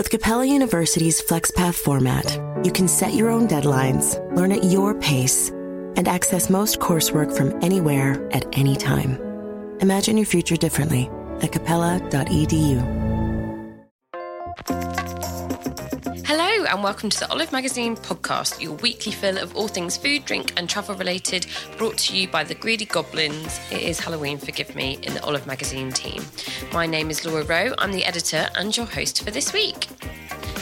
With 0.00 0.08
Capella 0.08 0.46
University's 0.46 1.20
FlexPath 1.20 1.74
format, 1.74 2.24
you 2.64 2.72
can 2.72 2.88
set 2.88 3.12
your 3.12 3.28
own 3.28 3.46
deadlines, 3.46 4.16
learn 4.34 4.50
at 4.50 4.64
your 4.64 4.94
pace, 4.94 5.50
and 5.50 6.08
access 6.08 6.48
most 6.48 6.78
coursework 6.78 7.36
from 7.36 7.62
anywhere 7.62 8.26
at 8.32 8.46
any 8.58 8.76
time. 8.76 9.18
Imagine 9.80 10.16
your 10.16 10.24
future 10.24 10.56
differently 10.56 11.10
at 11.42 11.52
capella.edu. 11.52 12.80
And 16.70 16.84
welcome 16.84 17.10
to 17.10 17.18
the 17.18 17.30
Olive 17.32 17.50
Magazine 17.50 17.96
podcast, 17.96 18.60
your 18.60 18.74
weekly 18.74 19.10
fill 19.10 19.38
of 19.38 19.56
all 19.56 19.66
things 19.66 19.96
food, 19.96 20.24
drink, 20.24 20.52
and 20.56 20.70
travel 20.70 20.94
related, 20.94 21.46
brought 21.76 21.98
to 21.98 22.16
you 22.16 22.28
by 22.28 22.44
the 22.44 22.54
Greedy 22.54 22.84
Goblins. 22.84 23.58
It 23.72 23.82
is 23.82 23.98
Halloween, 23.98 24.38
forgive 24.38 24.76
me, 24.76 25.00
in 25.02 25.12
the 25.12 25.22
Olive 25.24 25.48
Magazine 25.48 25.90
team. 25.90 26.22
My 26.72 26.86
name 26.86 27.10
is 27.10 27.26
Laura 27.26 27.42
Rowe, 27.42 27.74
I'm 27.78 27.90
the 27.90 28.04
editor 28.04 28.48
and 28.54 28.76
your 28.76 28.86
host 28.86 29.24
for 29.24 29.32
this 29.32 29.52
week. 29.52 29.88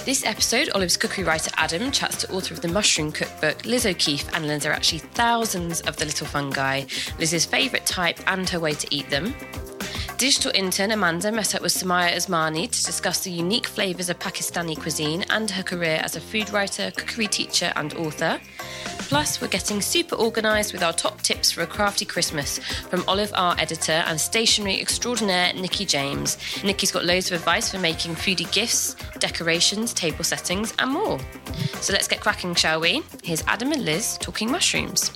This 0.07 0.25
episode, 0.25 0.71
Olive's 0.71 0.96
cookery 0.96 1.25
writer 1.25 1.50
Adam 1.58 1.90
chats 1.90 2.22
to 2.22 2.32
author 2.32 2.54
of 2.54 2.63
the 2.63 2.68
Mushroom 2.68 3.13
Cookbook, 3.13 3.66
Liz 3.66 3.85
O'Keefe, 3.85 4.35
and 4.35 4.49
learns 4.49 4.64
are 4.64 4.72
actually 4.72 5.00
thousands 5.00 5.82
of 5.82 5.99
the 5.99 6.07
little 6.07 6.27
fungi, 6.27 6.85
Liz's 7.18 7.44
favourite 7.44 7.85
type, 7.85 8.18
and 8.27 8.49
her 8.49 8.61
way 8.61 8.72
to 8.72 8.86
eat 8.90 9.11
them. 9.11 9.35
Digital 10.18 10.50
intern 10.53 10.90
Amanda 10.90 11.31
met 11.31 11.54
up 11.54 11.63
with 11.63 11.72
Sumayya 11.72 12.17
Usmani 12.17 12.68
to 12.68 12.85
discuss 12.85 13.21
the 13.21 13.31
unique 13.31 13.68
flavours 13.68 14.11
of 14.11 14.18
Pakistani 14.18 14.77
cuisine 14.77 15.25
and 15.31 15.49
her 15.49 15.63
career 15.63 16.00
as 16.03 16.17
a 16.17 16.21
food 16.21 16.50
writer, 16.50 16.91
cookery 16.91 17.29
teacher, 17.29 17.72
and 17.77 17.94
author. 17.94 18.41
Plus, 18.99 19.41
we're 19.41 19.46
getting 19.46 19.81
super 19.81 20.17
organised 20.17 20.72
with 20.72 20.82
our 20.82 20.93
top 20.93 21.22
tips 21.22 21.53
for 21.53 21.63
a 21.63 21.68
crafty 21.68 22.04
Christmas 22.04 22.58
from 22.58 23.04
Olive 23.07 23.31
Art 23.36 23.63
editor 23.63 24.03
and 24.07 24.21
stationery 24.21 24.81
extraordinaire 24.81 25.53
Nicki 25.53 25.85
James. 25.85 26.36
Nicki's 26.64 26.91
got 26.91 27.05
loads 27.05 27.30
of 27.30 27.39
advice 27.39 27.71
for 27.71 27.79
making 27.79 28.16
foodie 28.16 28.53
gifts, 28.53 28.96
decorations, 29.21 29.94
table 29.94 30.25
settings, 30.25 30.75
and 30.80 30.91
more. 30.91 31.21
So 31.80 31.93
let's 31.93 32.08
get 32.08 32.20
cracking, 32.20 32.56
shall 32.56 32.80
we? 32.80 33.02
Here's 33.22 33.44
Adam 33.46 33.70
and 33.70 33.84
Liz 33.84 34.19
talking 34.20 34.50
mushrooms. 34.50 35.12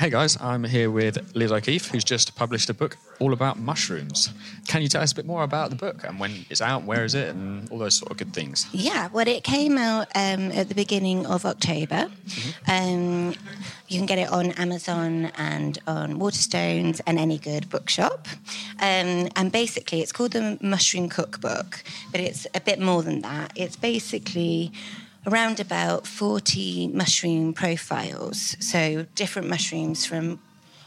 Hey 0.00 0.08
guys, 0.08 0.38
I'm 0.40 0.64
here 0.64 0.90
with 0.90 1.36
Liz 1.36 1.52
O'Keefe, 1.52 1.88
who's 1.88 2.04
just 2.04 2.34
published 2.34 2.70
a 2.70 2.72
book 2.72 2.96
all 3.18 3.34
about 3.34 3.58
mushrooms. 3.58 4.32
Can 4.66 4.80
you 4.80 4.88
tell 4.88 5.02
us 5.02 5.12
a 5.12 5.14
bit 5.14 5.26
more 5.26 5.42
about 5.42 5.68
the 5.68 5.76
book 5.76 6.04
and 6.04 6.18
when 6.18 6.46
it's 6.48 6.62
out, 6.62 6.84
where 6.84 7.04
is 7.04 7.14
it, 7.14 7.28
and 7.28 7.70
all 7.70 7.76
those 7.76 7.96
sort 7.96 8.10
of 8.10 8.16
good 8.16 8.32
things? 8.32 8.66
Yeah, 8.72 9.08
well, 9.12 9.28
it 9.28 9.44
came 9.44 9.76
out 9.76 10.06
um, 10.14 10.52
at 10.52 10.70
the 10.70 10.74
beginning 10.74 11.26
of 11.26 11.44
October. 11.44 12.06
Mm-hmm. 12.06 12.70
Um, 12.70 13.34
you 13.88 13.98
can 13.98 14.06
get 14.06 14.18
it 14.18 14.30
on 14.30 14.52
Amazon 14.52 15.32
and 15.36 15.78
on 15.86 16.18
Waterstones 16.18 17.02
and 17.06 17.18
any 17.18 17.36
good 17.36 17.68
bookshop. 17.68 18.26
Um, 18.78 19.28
and 19.36 19.52
basically, 19.52 20.00
it's 20.00 20.12
called 20.12 20.32
the 20.32 20.56
Mushroom 20.62 21.10
Cookbook, 21.10 21.84
but 22.10 22.22
it's 22.22 22.46
a 22.54 22.60
bit 22.62 22.80
more 22.80 23.02
than 23.02 23.20
that. 23.20 23.52
It's 23.54 23.76
basically 23.76 24.72
around 25.26 25.60
about 25.60 26.06
40 26.06 26.88
mushroom 26.88 27.52
profiles, 27.52 28.56
so 28.60 29.06
different 29.14 29.48
mushrooms 29.48 30.06
from 30.06 30.40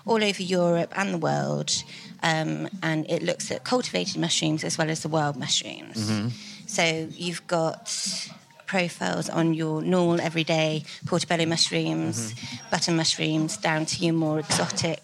all 0.05 0.23
over 0.23 0.41
Europe 0.41 0.91
and 0.95 1.13
the 1.13 1.17
world. 1.17 1.83
Um, 2.21 2.69
and 2.81 3.09
it 3.09 3.21
looks 3.21 3.51
at 3.51 3.63
cultivated 3.63 4.17
mushrooms 4.17 4.63
as 4.63 4.77
well 4.77 4.89
as 4.89 5.01
the 5.01 5.09
wild 5.09 5.35
mushrooms. 5.37 6.09
Mm-hmm. 6.09 6.27
So 6.67 7.07
you've 7.11 7.45
got 7.47 8.29
profiles 8.65 9.29
on 9.29 9.53
your 9.53 9.81
normal 9.81 10.19
everyday 10.19 10.83
portobello 11.05 11.45
mushrooms, 11.45 12.33
mm-hmm. 12.33 12.69
button 12.71 12.95
mushrooms, 12.95 13.57
down 13.57 13.85
to 13.85 14.03
your 14.03 14.13
more 14.13 14.39
exotic 14.39 15.03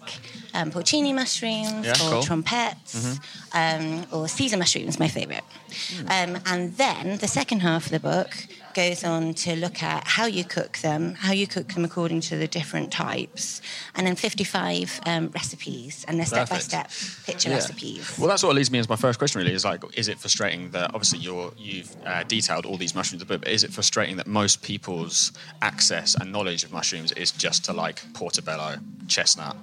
um, 0.54 0.72
porcini 0.72 1.14
mushrooms 1.14 1.86
yeah, 1.86 1.92
or 1.92 2.10
cool. 2.10 2.24
trompettes 2.24 2.96
mm-hmm. 2.96 3.58
um, 3.60 4.06
or 4.12 4.28
Caesar 4.28 4.58
mushrooms, 4.58 5.00
my 5.00 5.08
favourite. 5.08 5.44
Mm. 5.70 6.36
Um, 6.36 6.42
and 6.46 6.78
then 6.78 7.18
the 7.18 7.28
second 7.28 7.60
half 7.60 7.86
of 7.86 7.92
the 7.92 8.00
book 8.00 8.48
goes 8.74 9.04
on 9.04 9.34
to 9.36 9.56
look 9.56 9.84
at 9.84 10.06
how 10.06 10.26
you 10.26 10.44
cook 10.44 10.78
them, 10.80 11.16
how 11.16 11.32
you 11.32 11.48
cook 11.48 11.74
them 11.74 11.86
according 11.86 12.22
to 12.22 12.38
the 12.38 12.48
different 12.48 12.92
types, 12.92 13.62
and 13.96 14.06
then 14.06 14.16
55 14.16 15.02
um, 15.06 15.30
recipes 15.34 16.06
and 16.08 16.18
they're 16.18 16.26
step 16.26 16.50
by 16.50 16.60
step 16.60 16.90
picture 17.26 17.50
yeah. 17.50 17.56
recipes. 17.56 18.18
Well, 18.18 18.28
that's 18.28 18.44
what 18.44 18.56
leads 18.56 18.72
me 18.72 18.80
as 18.80 18.90
my 18.90 18.96
first 18.96 19.20
question. 19.20 19.40
Really, 19.40 19.54
is 19.54 19.66
like, 19.66 19.84
is 19.98 20.08
it 20.08 20.20
frustrating 20.20 20.72
that 20.72 20.94
obviously 20.94 21.20
you're 21.20 21.52
you've 21.58 21.96
uh, 22.06 22.24
detailed 22.24 22.66
all 22.66 22.78
these 22.78 22.96
mushrooms, 22.96 23.22
a 23.22 23.26
bit, 23.26 23.42
but 23.42 23.50
is 23.50 23.64
it 23.64 23.72
frustrating 23.72 24.18
that 24.18 24.28
most 24.28 24.62
people's 24.62 25.32
access 25.62 26.16
and 26.16 26.32
knowledge 26.32 26.64
of 26.64 26.72
mushrooms 26.72 27.12
is 27.14 27.32
just 27.32 27.66
to 27.66 27.74
like 27.74 28.02
portobello, 28.14 28.76
chestnut? 29.08 29.56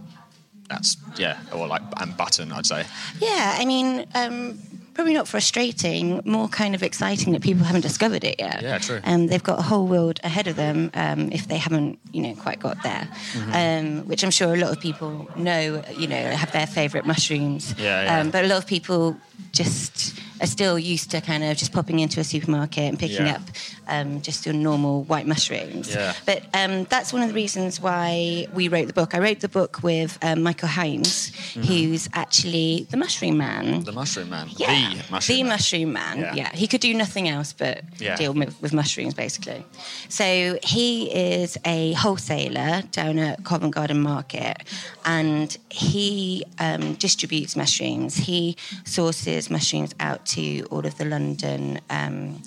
That's 0.69 0.97
yeah, 1.17 1.39
or 1.55 1.67
like 1.67 1.83
and 1.99 2.17
button, 2.17 2.53
I'd 2.53 2.67
say. 2.67 2.85
Yeah, 3.21 3.57
I 3.59 3.65
mean. 3.65 4.07
Um, 4.15 4.59
probably 4.97 5.13
not 5.13 5.29
frustrating, 5.29 6.23
more 6.25 6.49
kind 6.49 6.75
of 6.75 6.83
exciting 6.83 7.35
that 7.35 7.43
people 7.43 7.65
haven't 7.65 7.83
discovered 7.83 8.25
it 8.25 8.37
yet. 8.39 8.63
Yeah, 8.63 8.79
true. 8.79 9.01
Um, 9.05 9.27
they've 9.27 9.43
got 9.43 9.59
a 9.59 9.63
whole 9.63 9.87
world 9.87 10.19
ahead 10.25 10.47
of 10.49 10.57
them 10.57 10.91
um, 10.95 11.31
if 11.31 11.47
they 11.49 11.59
haven't, 11.59 11.99
you 12.13 12.23
know, 12.23 12.35
quite 12.35 12.59
got 12.59 12.83
there. 12.83 13.07
Mm-hmm. 13.35 13.53
Um, 13.53 14.09
which 14.09 14.25
I'm 14.25 14.31
sure 14.31 14.55
a 14.55 14.57
lot 14.57 14.73
of 14.73 14.81
people 14.81 15.29
know, 15.37 15.85
you 15.99 16.09
know, 16.09 16.31
have 16.31 16.51
their 16.53 16.67
favourite 16.67 17.07
mushrooms. 17.07 17.75
Yeah, 17.79 18.05
yeah. 18.05 18.21
Um, 18.21 18.31
but 18.31 18.47
a 18.47 18.49
lot 18.49 18.57
of 18.57 18.67
people 18.67 19.19
just 19.53 20.19
are 20.41 20.47
still 20.47 20.79
used 20.79 21.11
to 21.13 21.21
kind 21.21 21.43
of 21.45 21.57
just 21.57 21.73
popping 21.73 21.99
into 22.01 22.21
a 22.21 22.25
supermarket 22.25 22.85
and 22.85 22.99
picking 22.99 23.27
Yeah. 23.27 23.37
up 23.37 23.43
um, 23.89 24.21
just 24.21 24.45
your 24.47 24.55
normal 24.55 25.05
white 25.05 25.27
mushrooms. 25.27 25.95
Yeah. 25.95 26.13
But 26.27 26.43
um, 26.55 26.85
that's 26.85 27.13
one 27.13 27.23
of 27.23 27.29
the 27.29 27.35
reasons 27.35 27.81
why 27.81 28.47
we 28.53 28.69
wrote 28.69 28.87
the 28.89 28.93
book. 28.93 29.15
I 29.15 29.19
wrote 29.19 29.41
the 29.41 29.49
book 29.49 29.83
with 29.83 30.19
um, 30.23 30.43
Michael 30.43 30.69
Hyams, 30.69 31.33
who's 31.55 32.09
actually 32.13 32.87
the 32.91 32.97
mushroom 32.97 33.39
man. 33.39 33.65
Mm-hmm. 33.67 33.81
The 33.83 33.93
mushroom 33.93 34.31
man, 34.31 34.49
Yeah, 34.57 34.67
the 34.91 35.11
mushroom, 35.11 35.37
the 35.37 35.43
man. 35.45 35.49
mushroom 35.53 35.93
man. 35.93 36.19
Yeah. 36.19 36.35
Yeah. 36.35 36.51
he 36.53 36.67
could 36.67 36.81
do 36.81 36.93
nothing 36.95 37.29
else 37.29 37.53
but 37.53 37.83
deal 38.19 38.35
with, 38.35 38.61
with 38.61 38.73
mushrooms, 38.73 39.15
basically. 39.15 39.65
So 40.09 40.59
he 40.63 41.11
is 41.13 41.57
a 41.65 41.93
wholesaler 41.93 42.83
down 42.91 43.19
at 43.19 43.45
Covent 43.45 43.75
Garden 43.75 44.01
Market, 44.01 44.65
and 45.05 45.57
he 45.71 46.45
um, 46.59 46.95
distributes 46.95 47.55
mushrooms. 47.57 48.17
He 48.17 48.57
sources 48.85 49.49
mushrooms 49.51 49.95
out 50.01 50.26
to 50.27 50.63
all 50.71 50.85
of 50.87 50.97
the 50.99 51.05
London. 51.05 51.81
Um, 51.91 52.43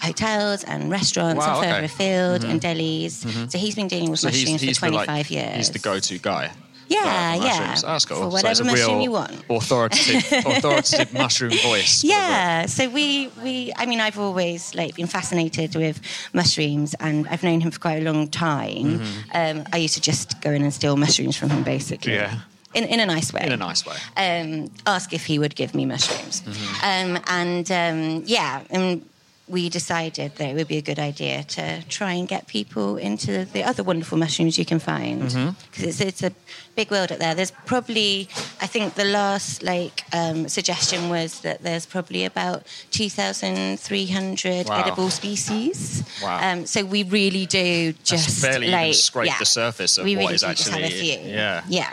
Hotels 0.00 0.64
and 0.64 0.90
restaurants 0.90 1.38
Wow, 1.46 1.60
and 1.60 1.64
further 1.64 1.76
okay. 1.76 1.84
afield 1.84 2.44
and 2.44 2.60
delis. 2.60 3.48
So 3.48 3.56
he's 3.56 3.76
been 3.76 3.86
dealing 3.86 4.10
with 4.10 4.18
So 4.18 4.26
mushrooms 4.26 4.60
he's 4.60 4.76
for 4.76 4.86
the, 4.86 4.96
25 4.96 5.06
like, 5.06 5.30
years. 5.30 5.56
He's 5.56 5.70
the 5.70 5.78
go-to 5.78 6.18
guy. 6.18 6.50
Yeah, 6.88 7.36
for 7.36 7.44
yeah. 7.44 7.58
mushrooms. 7.58 7.82
That's 7.82 8.04
cool. 8.06 8.16
For 8.16 8.28
whatever 8.28 8.62
a 8.62 8.64
mushroom 8.64 9.00
you 9.00 9.12
want. 9.12 9.44
Authoritative, 9.48 10.24
authoritative 10.46 11.12
mushroom 11.14 11.52
voice. 11.52 12.00
for 12.00 12.06
the. 12.08 12.12
Yeah, 12.12 12.66
so 12.66 12.88
we, 12.88 13.28
we, 13.42 13.72
I 13.76 13.86
mean, 13.86 14.00
I've 14.00 14.18
always 14.18 14.74
like 14.74 14.96
been 14.96 15.06
fascinated 15.06 15.76
with 15.76 16.00
mushrooms, 16.32 16.94
and 17.00 17.28
I've 17.28 17.42
known 17.42 17.60
him 17.60 17.70
for 17.70 17.78
quite 17.78 18.02
a 18.02 18.04
long 18.04 18.28
time. 18.28 19.02
Um, 19.32 19.64
I 19.72 19.76
used 19.76 19.94
to 19.94 20.00
just 20.00 20.40
go 20.40 20.50
in 20.50 20.62
and 20.62 20.74
steal 20.74 20.96
mushrooms 20.96 21.36
from 21.36 21.50
him, 21.50 21.62
basically. 21.62 22.14
Mm-hmm. 22.14 22.34
Yeah. 22.34 22.40
In, 22.74 22.84
in 22.84 23.00
a 23.00 23.06
nice 23.06 23.32
way. 23.32 23.42
In 23.44 23.52
a 23.52 23.56
nice 23.56 23.84
way. 23.86 23.96
Um, 24.16 24.70
ask 24.86 25.12
if 25.12 25.26
he 25.26 25.38
would 25.38 25.54
give 25.54 25.74
me 25.74 25.84
mushrooms. 25.86 26.40
Mm-hmm. 26.42 26.84
Um, 27.16 27.22
and 27.28 27.70
um, 27.70 28.22
yeah, 28.26 28.62
and 28.70 29.04
we 29.48 29.68
decided 29.68 30.34
that 30.36 30.48
it 30.48 30.54
would 30.54 30.68
be 30.68 30.78
a 30.78 30.82
good 30.82 30.98
idea 30.98 31.42
to 31.44 31.82
try 31.88 32.12
and 32.12 32.26
get 32.26 32.46
people 32.46 32.96
into 32.96 33.44
the 33.44 33.62
other 33.62 33.82
wonderful 33.82 34.16
mushrooms 34.16 34.56
you 34.58 34.64
can 34.64 34.78
find 34.78 35.20
because 35.20 35.34
Mm-hmm. 35.34 35.84
it's, 35.88 36.00
it's 36.00 36.22
a 36.22 36.32
big 36.74 36.90
world 36.90 37.12
out 37.12 37.18
there. 37.18 37.34
There's 37.34 37.50
probably, 37.66 38.28
I 38.62 38.66
think 38.66 38.94
the 38.94 39.04
last 39.04 39.62
like 39.62 40.04
um, 40.14 40.48
suggestion 40.48 41.10
was 41.10 41.40
that 41.40 41.62
there's 41.62 41.84
probably 41.84 42.24
about 42.24 42.64
2,300 42.92 44.68
Wow. 44.68 44.80
edible 44.80 45.10
species. 45.10 46.02
Wow. 46.22 46.52
Um, 46.52 46.66
so 46.66 46.84
we 46.84 47.02
really 47.02 47.46
do 47.46 47.92
That's 47.92 48.08
just 48.10 48.42
barely 48.42 48.68
even 48.68 48.80
like 48.80 48.94
scrape 48.94 49.26
yeah, 49.26 49.38
the 49.38 49.44
surface 49.44 49.98
of 49.98 50.04
we 50.04 50.16
what 50.16 50.22
really 50.22 50.34
is 50.34 50.40
just 50.42 50.68
have 50.68 50.80
a 50.80 50.84
actually- 50.84 51.16
few. 51.16 51.30
yeah. 51.30 51.62
Yeah. 51.68 51.92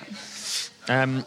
Um, 0.89 1.25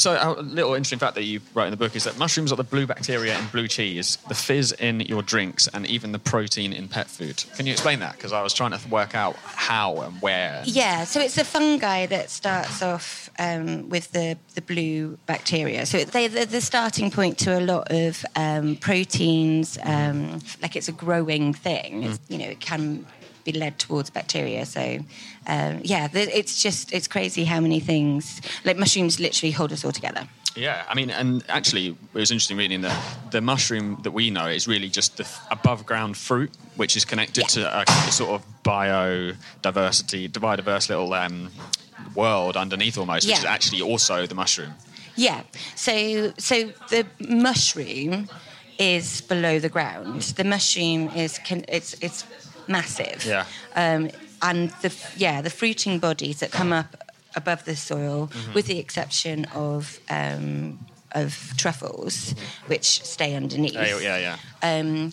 so 0.00 0.12
a 0.12 0.40
little 0.40 0.72
interesting 0.72 0.98
fact 0.98 1.14
that 1.16 1.24
you 1.24 1.40
wrote 1.52 1.64
in 1.64 1.70
the 1.72 1.76
book 1.76 1.94
is 1.94 2.04
that 2.04 2.18
mushrooms 2.18 2.52
are 2.52 2.56
the 2.56 2.64
blue 2.64 2.86
bacteria 2.86 3.38
in 3.38 3.46
blue 3.48 3.68
cheese, 3.68 4.16
the 4.28 4.34
fizz 4.34 4.72
in 4.72 5.00
your 5.00 5.20
drinks, 5.20 5.68
and 5.68 5.86
even 5.86 6.12
the 6.12 6.18
protein 6.18 6.72
in 6.72 6.88
pet 6.88 7.06
food. 7.06 7.44
Can 7.56 7.66
you 7.66 7.72
explain 7.72 8.00
that? 8.00 8.16
Because 8.16 8.32
I 8.32 8.42
was 8.42 8.54
trying 8.54 8.70
to 8.70 8.88
work 8.88 9.14
out 9.14 9.36
how 9.36 10.00
and 10.00 10.20
where. 10.22 10.62
Yeah, 10.64 11.04
so 11.04 11.20
it's 11.20 11.36
a 11.36 11.44
fungi 11.44 12.06
that 12.06 12.30
starts 12.30 12.82
off 12.82 13.28
um, 13.38 13.90
with 13.90 14.10
the, 14.12 14.38
the 14.54 14.62
blue 14.62 15.18
bacteria. 15.26 15.84
So 15.84 16.04
they, 16.04 16.28
they're 16.28 16.46
the 16.46 16.62
starting 16.62 17.10
point 17.10 17.36
to 17.40 17.58
a 17.58 17.60
lot 17.60 17.90
of 17.90 18.24
um, 18.36 18.76
proteins, 18.76 19.78
um, 19.82 20.40
like 20.62 20.76
it's 20.76 20.88
a 20.88 20.92
growing 20.92 21.52
thing. 21.52 22.04
It's, 22.04 22.20
you 22.28 22.38
know, 22.38 22.46
it 22.46 22.60
can 22.60 23.04
be 23.44 23.52
led 23.52 23.78
towards 23.78 24.10
bacteria. 24.10 24.66
So, 24.66 24.98
um, 25.46 25.80
yeah, 25.82 26.08
it's 26.12 26.62
just, 26.62 26.92
it's 26.92 27.08
crazy 27.08 27.44
how 27.44 27.60
many 27.60 27.80
things, 27.80 28.40
like 28.64 28.76
mushrooms 28.76 29.18
literally 29.20 29.52
hold 29.52 29.72
us 29.72 29.84
all 29.84 29.92
together. 29.92 30.28
Yeah, 30.56 30.84
I 30.88 30.94
mean, 30.94 31.10
and 31.10 31.44
actually, 31.48 31.88
it 31.88 31.96
was 32.12 32.32
interesting 32.32 32.56
reading 32.56 32.80
that 32.80 33.00
the 33.30 33.40
mushroom 33.40 33.98
that 34.02 34.10
we 34.10 34.30
know 34.30 34.46
is 34.46 34.66
really 34.66 34.88
just 34.88 35.16
the 35.16 35.28
above 35.50 35.86
ground 35.86 36.16
fruit, 36.16 36.50
which 36.76 36.96
is 36.96 37.04
connected 37.04 37.42
Yeah. 37.56 37.84
to 37.84 37.84
a 38.08 38.10
sort 38.10 38.30
of 38.30 38.44
biodiversity, 38.64 40.28
biodiverse 40.28 40.88
little 40.88 41.12
um, 41.14 41.50
world 42.14 42.56
underneath 42.56 42.98
almost, 42.98 43.26
which 43.26 43.32
Yeah. 43.36 43.38
is 43.38 43.44
actually 43.44 43.82
also 43.82 44.26
the 44.26 44.34
mushroom. 44.34 44.74
Yeah. 45.16 45.42
So 45.76 46.32
so 46.38 46.72
the 46.88 47.06
mushroom 47.28 48.28
is 48.78 49.20
below 49.20 49.58
the 49.60 49.68
ground. 49.68 50.22
The 50.22 50.44
mushroom 50.44 51.10
is 51.14 51.38
can, 51.38 51.64
it's 51.68 51.94
it's 52.00 52.24
massive. 52.68 53.24
Yeah. 53.24 53.44
Um, 53.74 54.10
and 54.42 54.70
the 54.82 54.90
yeah 55.16 55.42
the 55.42 55.50
fruiting 55.50 55.98
bodies 55.98 56.40
that 56.40 56.50
come 56.50 56.72
up 56.72 56.96
above 57.36 57.64
the 57.64 57.76
soil, 57.76 58.28
Mm-hmm. 58.32 58.52
with 58.54 58.66
the 58.66 58.78
exception 58.78 59.44
of 59.54 60.00
um, 60.08 60.78
of 61.12 61.52
truffles, 61.56 62.34
which 62.66 63.02
stay 63.04 63.34
underneath. 63.34 63.74
Mm-hmm. 63.74 64.02
Yeah, 64.02 64.16
yeah, 64.18 64.36
yeah. 64.62 64.78
Um, 64.80 65.12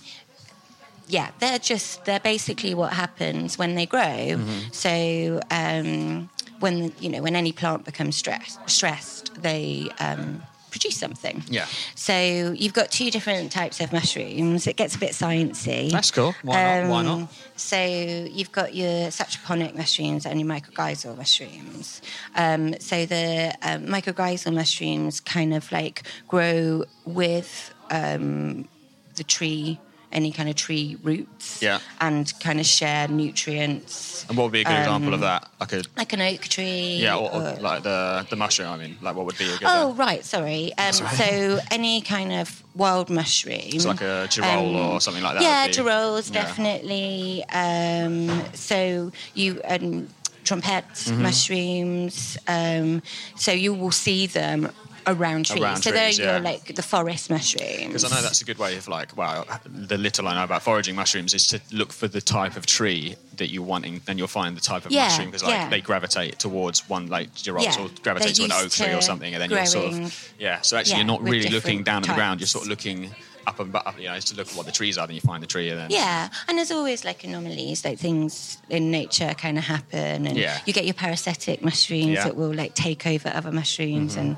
yeah, 1.09 1.29
they're 1.39 1.59
just 1.59 2.05
they're 2.05 2.19
basically 2.19 2.73
what 2.73 2.93
happens 2.93 3.57
when 3.57 3.75
they 3.75 3.85
grow. 3.85 4.01
Mm-hmm. 4.01 4.71
So 4.71 5.39
um, 5.51 6.29
when 6.59 6.93
you 6.99 7.09
know 7.09 7.21
when 7.21 7.35
any 7.35 7.51
plant 7.51 7.85
becomes 7.85 8.15
stressed, 8.15 8.59
stressed, 8.69 9.41
they 9.41 9.89
um, 9.99 10.41
produce 10.69 10.97
something. 10.97 11.43
Yeah. 11.49 11.65
So 11.95 12.13
you've 12.55 12.73
got 12.73 12.91
two 12.91 13.09
different 13.11 13.51
types 13.51 13.79
of 13.81 13.91
mushrooms. 13.93 14.67
It 14.67 14.75
gets 14.75 14.95
a 14.95 14.99
bit 14.99 15.11
sciencey. 15.11 15.91
That's 15.91 16.11
cool. 16.11 16.35
Why 16.43 16.81
not? 16.81 16.89
Why 16.89 17.03
not? 17.03 17.13
Um, 17.19 17.29
So 17.55 17.77
you've 17.83 18.51
got 18.51 18.75
your 18.75 19.09
saxoponic 19.09 19.75
mushrooms 19.75 20.25
and 20.25 20.39
your 20.39 20.47
mycorrhizal 20.47 21.17
mushrooms. 21.17 22.01
Um, 22.35 22.79
so 22.79 23.05
the 23.05 23.55
um, 23.63 23.87
mycorrhizal 23.87 24.53
mushrooms 24.53 25.19
kind 25.19 25.53
of 25.53 25.71
like 25.71 26.03
grow 26.27 26.83
with 27.05 27.73
um, 27.89 28.67
the 29.15 29.23
tree, 29.23 29.79
any 30.11 30.31
kind 30.31 30.47
of 30.49 30.55
tree 30.55 30.97
roots, 31.03 31.61
Yeah. 31.61 31.79
and 31.99 32.31
kind 32.39 32.59
of 32.59 32.65
share 32.65 33.07
nutrients, 33.09 34.25
And 34.29 34.37
what 34.37 34.45
would 34.45 34.51
be 34.53 34.61
a 34.61 34.63
good 34.63 34.77
example 34.79 35.13
of 35.13 35.19
that? 35.21 35.47
Like 35.59 35.73
a 35.73 35.83
like 35.97 36.13
an 36.13 36.21
oak 36.21 36.41
tree. 36.41 36.97
yeah, 37.01 37.15
or, 37.15 37.31
or 37.33 37.57
like 37.59 37.83
the 37.83 38.25
the 38.29 38.35
mushroom. 38.35 38.69
I 38.69 38.77
mean, 38.77 38.97
like 39.01 39.15
what 39.15 39.25
would 39.25 39.37
be 39.37 39.45
a 39.45 39.57
good? 39.57 39.67
Oh 39.67 39.91
uh, 39.91 39.93
right, 39.95 40.23
sorry. 40.25 40.71
Um, 40.77 40.93
Sorry. 40.93 41.15
So 41.17 41.59
any 41.71 42.01
kind 42.01 42.31
of 42.33 42.63
wild 42.75 43.09
mushroom, 43.09 43.59
it's 43.77 43.85
like 43.85 44.01
a 44.01 44.27
girolle 44.29 44.93
or 44.93 45.01
something 45.01 45.23
like 45.23 45.33
that. 45.35 45.39
Um, 45.39 45.43
yeah, 45.43 45.67
girolles 45.67 46.29
yeah. 46.29 46.43
definitely. 46.43 47.43
Um, 47.51 48.41
so 48.53 49.11
you 49.33 49.61
um, 49.67 50.07
trumpet 50.43 50.85
Mm-hmm. 50.93 51.21
mushrooms. 51.23 52.37
Um, 52.47 53.01
so 53.35 53.51
you 53.51 53.73
will 53.73 53.91
see 53.91 54.27
them 54.27 54.71
around 55.07 55.45
trees. 55.45 55.61
Around 55.63 55.77
so 55.77 55.91
trees, 55.91 56.17
they're 56.17 56.25
yeah. 56.25 56.31
your 56.33 56.41
like 56.41 56.75
the 56.75 56.81
forest 56.81 57.29
mushrooms. 57.29 57.87
Because 57.87 58.03
I 58.03 58.09
know 58.09 58.21
that's 58.21 58.41
a 58.41 58.45
good 58.45 58.57
way 58.59 58.77
of 58.77 58.87
like, 58.87 59.15
well, 59.17 59.45
the 59.65 59.97
little 59.97 60.27
I 60.27 60.35
know 60.35 60.43
about 60.43 60.61
foraging 60.63 60.95
mushrooms 60.95 61.33
is 61.33 61.47
to 61.47 61.61
look 61.71 61.91
for 61.91 62.07
the 62.07 62.21
type 62.21 62.55
of 62.57 62.65
tree 62.65 63.15
that 63.37 63.49
you're 63.49 63.63
wanting, 63.63 64.01
then 64.05 64.17
you'll 64.17 64.27
find 64.27 64.55
the 64.57 64.61
type 64.61 64.85
of 64.85 64.91
Yeah, 64.91 65.07
mushroom 65.07 65.27
because 65.27 65.43
like 65.43 65.53
yeah. 65.53 65.69
they 65.69 65.81
gravitate 65.81 66.39
towards 66.39 66.87
one 66.89 67.07
like 67.07 67.29
Yeah, 67.45 67.53
or 67.53 67.89
gravitate 68.03 68.35
to 68.35 68.43
an 68.45 68.51
oak 68.51 68.71
tree 68.71 68.93
or 68.93 69.01
something, 69.01 69.33
and 69.33 69.41
then 69.41 69.49
you're 69.49 69.65
sort 69.65 69.93
of 69.93 70.33
yeah. 70.39 70.61
So 70.61 70.77
actually, 70.77 70.97
you're 70.97 71.05
not 71.05 71.21
really 71.23 71.49
looking 71.49 71.83
down 71.83 72.03
at 72.03 72.09
the 72.09 72.13
ground. 72.15 72.39
You're 72.39 72.47
sort 72.47 72.65
of 72.65 72.69
looking 72.69 73.11
up 73.45 73.61
and 73.61 73.73
up, 73.73 73.97
you 73.97 74.09
know, 74.09 74.19
to 74.19 74.35
look 74.35 74.47
at 74.49 74.55
what 74.55 74.65
the 74.65 74.73
trees 74.73 74.97
are. 74.97 75.07
Then 75.07 75.15
you 75.15 75.21
find 75.21 75.41
the 75.41 75.47
tree, 75.47 75.69
and 75.69 75.79
then 75.79 75.89
Yeah, 75.89 76.27
and 76.49 76.57
there's 76.57 76.71
always 76.71 77.05
like 77.05 77.23
anomalies, 77.23 77.85
like 77.85 77.97
things 77.97 78.57
in 78.69 78.91
nature 78.91 79.33
kind 79.37 79.57
of 79.57 79.63
happen, 79.63 80.27
and 80.27 80.35
Yeah. 80.37 80.59
you 80.65 80.73
get 80.73 80.83
your 80.83 80.93
parasitic 80.95 81.63
mushrooms 81.63 82.05
Yeah. 82.07 82.19
Mm-hmm. 82.19 82.27
that 82.27 82.35
will 82.35 82.53
like 82.53 82.73
take 82.75 83.07
over 83.07 83.29
other 83.33 83.51
mushrooms 83.51 84.15
and. 84.17 84.37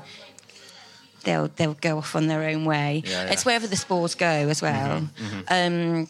They'll 1.24 1.48
they'll 1.56 1.74
go 1.74 1.98
off 1.98 2.14
on 2.16 2.26
their 2.26 2.42
own 2.48 2.64
way. 2.64 3.02
Yeah, 3.04 3.24
yeah. 3.26 3.32
It's 3.32 3.44
wherever 3.44 3.66
the 3.66 3.76
spores 3.76 4.14
go 4.14 4.26
as 4.26 4.62
well. 4.62 5.08
Um, 5.48 6.08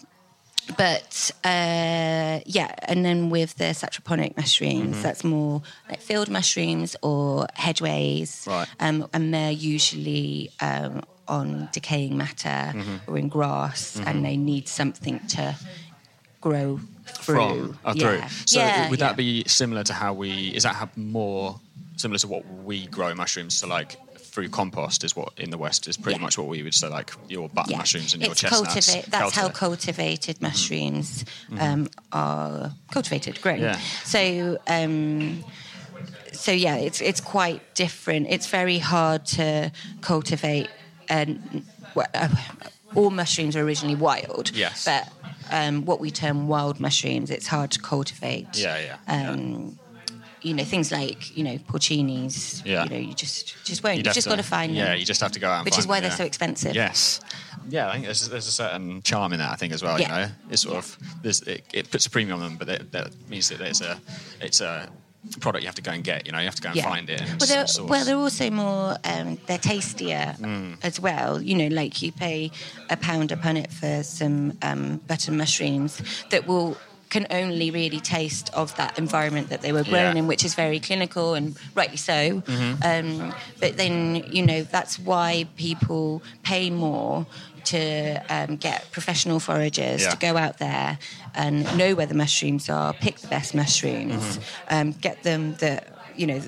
but 0.77 1.31
uh, 1.45 2.41
yeah, 2.47 2.73
and 2.83 3.05
then 3.05 3.31
with 3.31 3.57
the 3.57 3.65
saxoponic 3.75 4.37
mushrooms, 4.37 4.93
Mm-hmm. 4.95 5.03
that's 5.03 5.25
more 5.25 5.63
like 5.89 6.01
field 6.01 6.29
mushrooms 6.29 6.95
or 7.03 7.47
hedgeways, 7.55 8.45
Right. 8.49 8.69
um, 8.79 9.09
and 9.13 9.35
they're 9.35 9.51
usually 9.51 10.51
um, 10.61 11.03
on 11.27 11.69
decaying 11.73 12.17
matter 12.17 12.49
Mm-hmm. 12.79 12.97
or 13.11 13.19
in 13.19 13.29
grass, 13.29 14.01
and 14.07 14.25
they 14.25 14.37
need 14.37 14.69
something 14.69 15.19
to 15.29 15.57
grow 16.41 16.79
through. 17.07 17.35
from 17.37 17.79
uh, 17.85 17.95
through. 17.95 18.17
Yeah. 18.19 18.29
So 18.47 18.61
Yeah, 18.61 18.91
would 18.91 19.01
yeah. 19.01 19.07
that 19.09 19.17
be 19.17 19.45
similar 19.49 19.83
to 19.85 19.93
how 19.93 20.13
we? 20.15 20.49
Is 20.51 20.63
that 20.63 20.77
have 20.77 20.97
more 20.97 21.59
similar 21.97 22.19
to 22.19 22.29
what 22.29 22.45
we 22.65 22.87
grow 22.87 23.13
mushrooms? 23.15 23.55
So 23.57 23.67
like 23.67 23.97
through 24.31 24.49
compost 24.49 25.05
is 25.05 25.15
what 25.17 25.33
in 25.37 25.51
the 25.51 25.59
West 25.59 25.87
is 25.89 25.97
pretty 25.97 26.19
Yeah. 26.19 26.25
much 26.25 26.39
what 26.39 26.47
we 26.49 26.63
would 26.63 26.75
say 26.75 26.89
like 26.89 27.13
your 27.29 27.49
button 27.49 27.73
Yeah. 27.73 27.79
mushrooms 27.79 28.15
and 28.15 28.23
your 28.23 28.33
it's 28.33 28.41
chestnuts. 28.41 28.73
cultivate- 28.73 29.11
That's 29.11 29.35
how 29.35 29.49
cultivated 29.49 30.41
mushrooms 30.41 31.25
um, 31.59 31.89
are 32.13 32.73
cultivated, 32.91 33.41
grown. 33.43 33.61
Yeah. 33.61 33.79
So, 34.05 34.59
um, 34.67 35.45
so 36.33 36.53
yeah, 36.53 36.77
it's 36.77 37.01
it's 37.01 37.21
quite 37.21 37.61
different. 37.75 38.29
It's 38.31 38.47
very 38.47 38.79
hard 38.79 39.27
to 39.39 39.71
cultivate. 40.01 40.69
And 41.09 41.65
well, 41.97 42.07
uh, 42.15 42.29
all 42.95 43.11
mushrooms 43.11 43.57
are 43.57 43.63
originally 43.63 43.97
wild. 43.97 44.53
Yes. 44.55 44.85
But 44.85 45.09
um, 45.51 45.85
what 45.85 45.99
we 46.01 46.13
term 46.13 46.47
wild 46.47 46.79
mushrooms, 46.79 47.31
it's 47.31 47.49
hard 47.49 47.73
to 47.73 47.81
cultivate. 47.81 48.47
Yeah, 48.57 48.79
yeah, 48.79 48.97
yeah. 49.09 49.31
Um, 49.31 49.79
You 50.43 50.55
know 50.55 50.65
things 50.65 50.91
like 50.91 51.37
you 51.37 51.45
know 51.45 51.57
porcinis. 51.59 52.65
Yeah. 52.65 52.85
You 52.85 52.91
know 52.91 52.97
you 52.97 53.15
just 53.15 53.55
just 53.65 53.83
won't. 53.85 53.99
You 53.99 54.05
have 54.05 54.15
just 54.15 54.29
got 54.29 54.37
to 54.37 54.43
find 54.43 54.75
Yeah, 54.75 54.85
them. 54.85 54.93
Yeah, 54.93 54.99
you 54.99 55.05
just 55.05 55.21
have 55.21 55.33
to 55.33 55.41
go 55.41 55.49
out 55.49 55.59
and 55.59 55.65
Which 55.65 55.79
is 55.79 55.87
why 55.87 55.97
them, 55.97 56.05
they're 56.05 56.13
yeah. 56.13 56.17
so 56.17 56.25
expensive. 56.25 56.75
Yes. 56.75 57.21
Yeah, 57.69 57.89
I 57.89 57.93
think 57.93 58.05
there's, 58.07 58.29
there's 58.29 58.49
a 58.49 58.53
certain 58.53 59.03
charm 59.03 59.33
in 59.33 59.39
that. 59.39 59.53
I 59.53 59.57
think 59.57 59.73
as 59.73 59.83
well. 59.83 60.01
Yeah. 60.01 60.09
You 60.21 60.27
know, 60.27 60.33
it's 60.51 60.63
sort 60.63 60.77
of 60.77 60.99
there's, 61.23 61.43
it, 61.43 61.65
it 61.73 61.91
puts 61.91 62.07
a 62.07 62.11
premium 62.11 62.41
on 62.41 62.49
them, 62.49 62.57
but 62.57 62.67
that, 62.69 62.93
that 62.93 63.11
means 63.29 63.49
that 63.51 63.61
it's 63.61 63.81
a 63.81 64.01
it's 64.41 64.61
a 64.61 64.89
product 65.41 65.63
you 65.63 65.69
have 65.69 65.75
to 65.75 65.83
go 65.83 65.93
and 65.93 66.03
get. 66.03 66.25
You 66.27 66.33
know, 66.33 66.39
you 66.39 66.47
have 66.47 66.55
to 66.55 66.63
go 66.63 66.71
and 66.71 66.81
find 66.81 67.11
it. 67.11 67.21
And 67.21 67.39
well, 67.39 67.47
they're, 67.49 67.85
well, 67.85 68.05
they're 68.07 68.17
also 68.17 68.49
more, 68.51 68.97
um, 69.05 69.39
they're 69.47 69.59
tastier 69.59 70.35
Mm. 70.41 70.79
as 70.83 70.99
well. 70.99 71.43
You 71.43 71.57
know, 71.59 71.69
like 71.69 72.01
you 72.01 72.11
pay 72.11 72.51
a 72.89 72.97
pound 72.97 73.31
a 73.31 73.37
punnet 73.37 73.71
for 73.71 74.03
some 74.03 74.57
um, 74.63 74.97
button 75.07 75.37
mushrooms 75.37 76.01
that 76.31 76.47
will 76.47 76.79
can 77.11 77.27
only 77.31 77.71
really 77.71 78.01
taste 78.01 78.51
of 78.55 78.75
that 78.77 78.99
environment 78.99 79.49
that 79.51 79.61
they 79.63 79.73
were 79.73 79.83
grown 79.85 79.95
Yeah. 79.95 80.09
Mm-hmm. 80.11 80.17
in, 80.19 80.27
which 80.29 80.45
is 80.45 80.55
very 80.55 80.81
clinical 80.81 81.35
and 81.35 81.57
rightly 81.75 81.97
so. 81.97 82.43
Um, 82.83 83.35
but 83.59 83.77
then, 83.77 84.25
you 84.31 84.47
know, 84.47 84.63
that's 84.63 84.99
why 84.99 85.47
people 85.57 86.23
pay 86.45 86.71
more 86.71 87.27
to 87.65 88.23
um, 88.31 88.57
get 88.57 88.91
professional 88.93 89.39
foragers 89.41 90.01
Yeah. 90.01 90.11
to 90.11 90.17
go 90.17 90.37
out 90.37 90.59
there 90.59 90.99
and 91.35 91.65
know 91.77 91.95
where 91.95 92.07
the 92.07 92.15
mushrooms 92.15 92.71
are, 92.71 92.93
pick 92.95 93.19
the 93.19 93.29
best 93.29 93.55
mushrooms, 93.55 94.39
Mm-hmm. 94.39 94.75
um, 94.75 94.93
get 94.93 95.23
them 95.25 95.55
the, 95.57 95.83
you 96.17 96.27
know, 96.27 96.41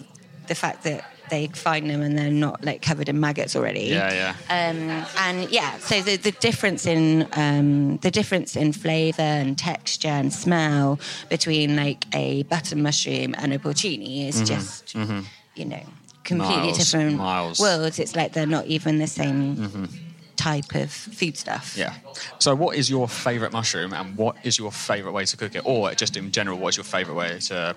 the 0.46 0.54
fact 0.54 0.84
that 0.84 1.04
they 1.30 1.46
find 1.48 1.88
them 1.88 2.02
and 2.02 2.18
they're 2.18 2.30
not 2.30 2.64
like 2.64 2.82
covered 2.82 3.08
in 3.08 3.18
maggots 3.20 3.56
already. 3.56 3.84
Yeah, 3.86 4.34
yeah. 4.48 4.68
Um, 4.70 5.06
and 5.18 5.50
yeah, 5.50 5.78
so 5.78 6.00
the, 6.02 6.16
the 6.16 6.32
difference 6.32 6.86
in 6.86 7.26
um, 7.32 7.96
the 7.98 8.10
difference 8.10 8.56
in 8.56 8.72
flavour 8.72 9.22
and 9.22 9.56
texture 9.56 10.08
and 10.08 10.32
smell 10.32 10.98
between 11.30 11.76
like 11.76 12.04
a 12.14 12.42
button 12.44 12.82
mushroom 12.82 13.34
and 13.38 13.52
a 13.52 13.58
porcini 13.58 14.28
is 14.28 14.42
just 14.48 14.94
you 14.94 15.64
know 15.64 15.82
completely 16.24 16.54
Mm-hmm. 16.54 16.66
Miles, 16.66 16.78
different 16.78 17.16
miles. 17.16 17.58
worlds. 17.60 17.98
It's 17.98 18.14
like 18.14 18.32
they're 18.32 18.46
not 18.46 18.66
even 18.66 18.98
the 18.98 19.06
same 19.06 19.88
type 20.36 20.74
of 20.74 20.90
food 20.90 21.36
stuff. 21.36 21.74
Yeah. 21.76 21.94
So, 22.38 22.54
what 22.54 22.76
is 22.76 22.88
your 22.90 23.08
favourite 23.08 23.52
mushroom, 23.52 23.92
and 23.92 24.16
what 24.16 24.36
is 24.44 24.58
your 24.58 24.70
favourite 24.72 25.14
way 25.14 25.24
to 25.24 25.36
cook 25.36 25.54
it, 25.54 25.62
or 25.64 25.92
just 25.94 26.16
in 26.16 26.30
general, 26.30 26.58
what 26.58 26.68
is 26.70 26.76
your 26.76 26.84
favourite 26.84 27.16
way 27.16 27.38
to 27.40 27.74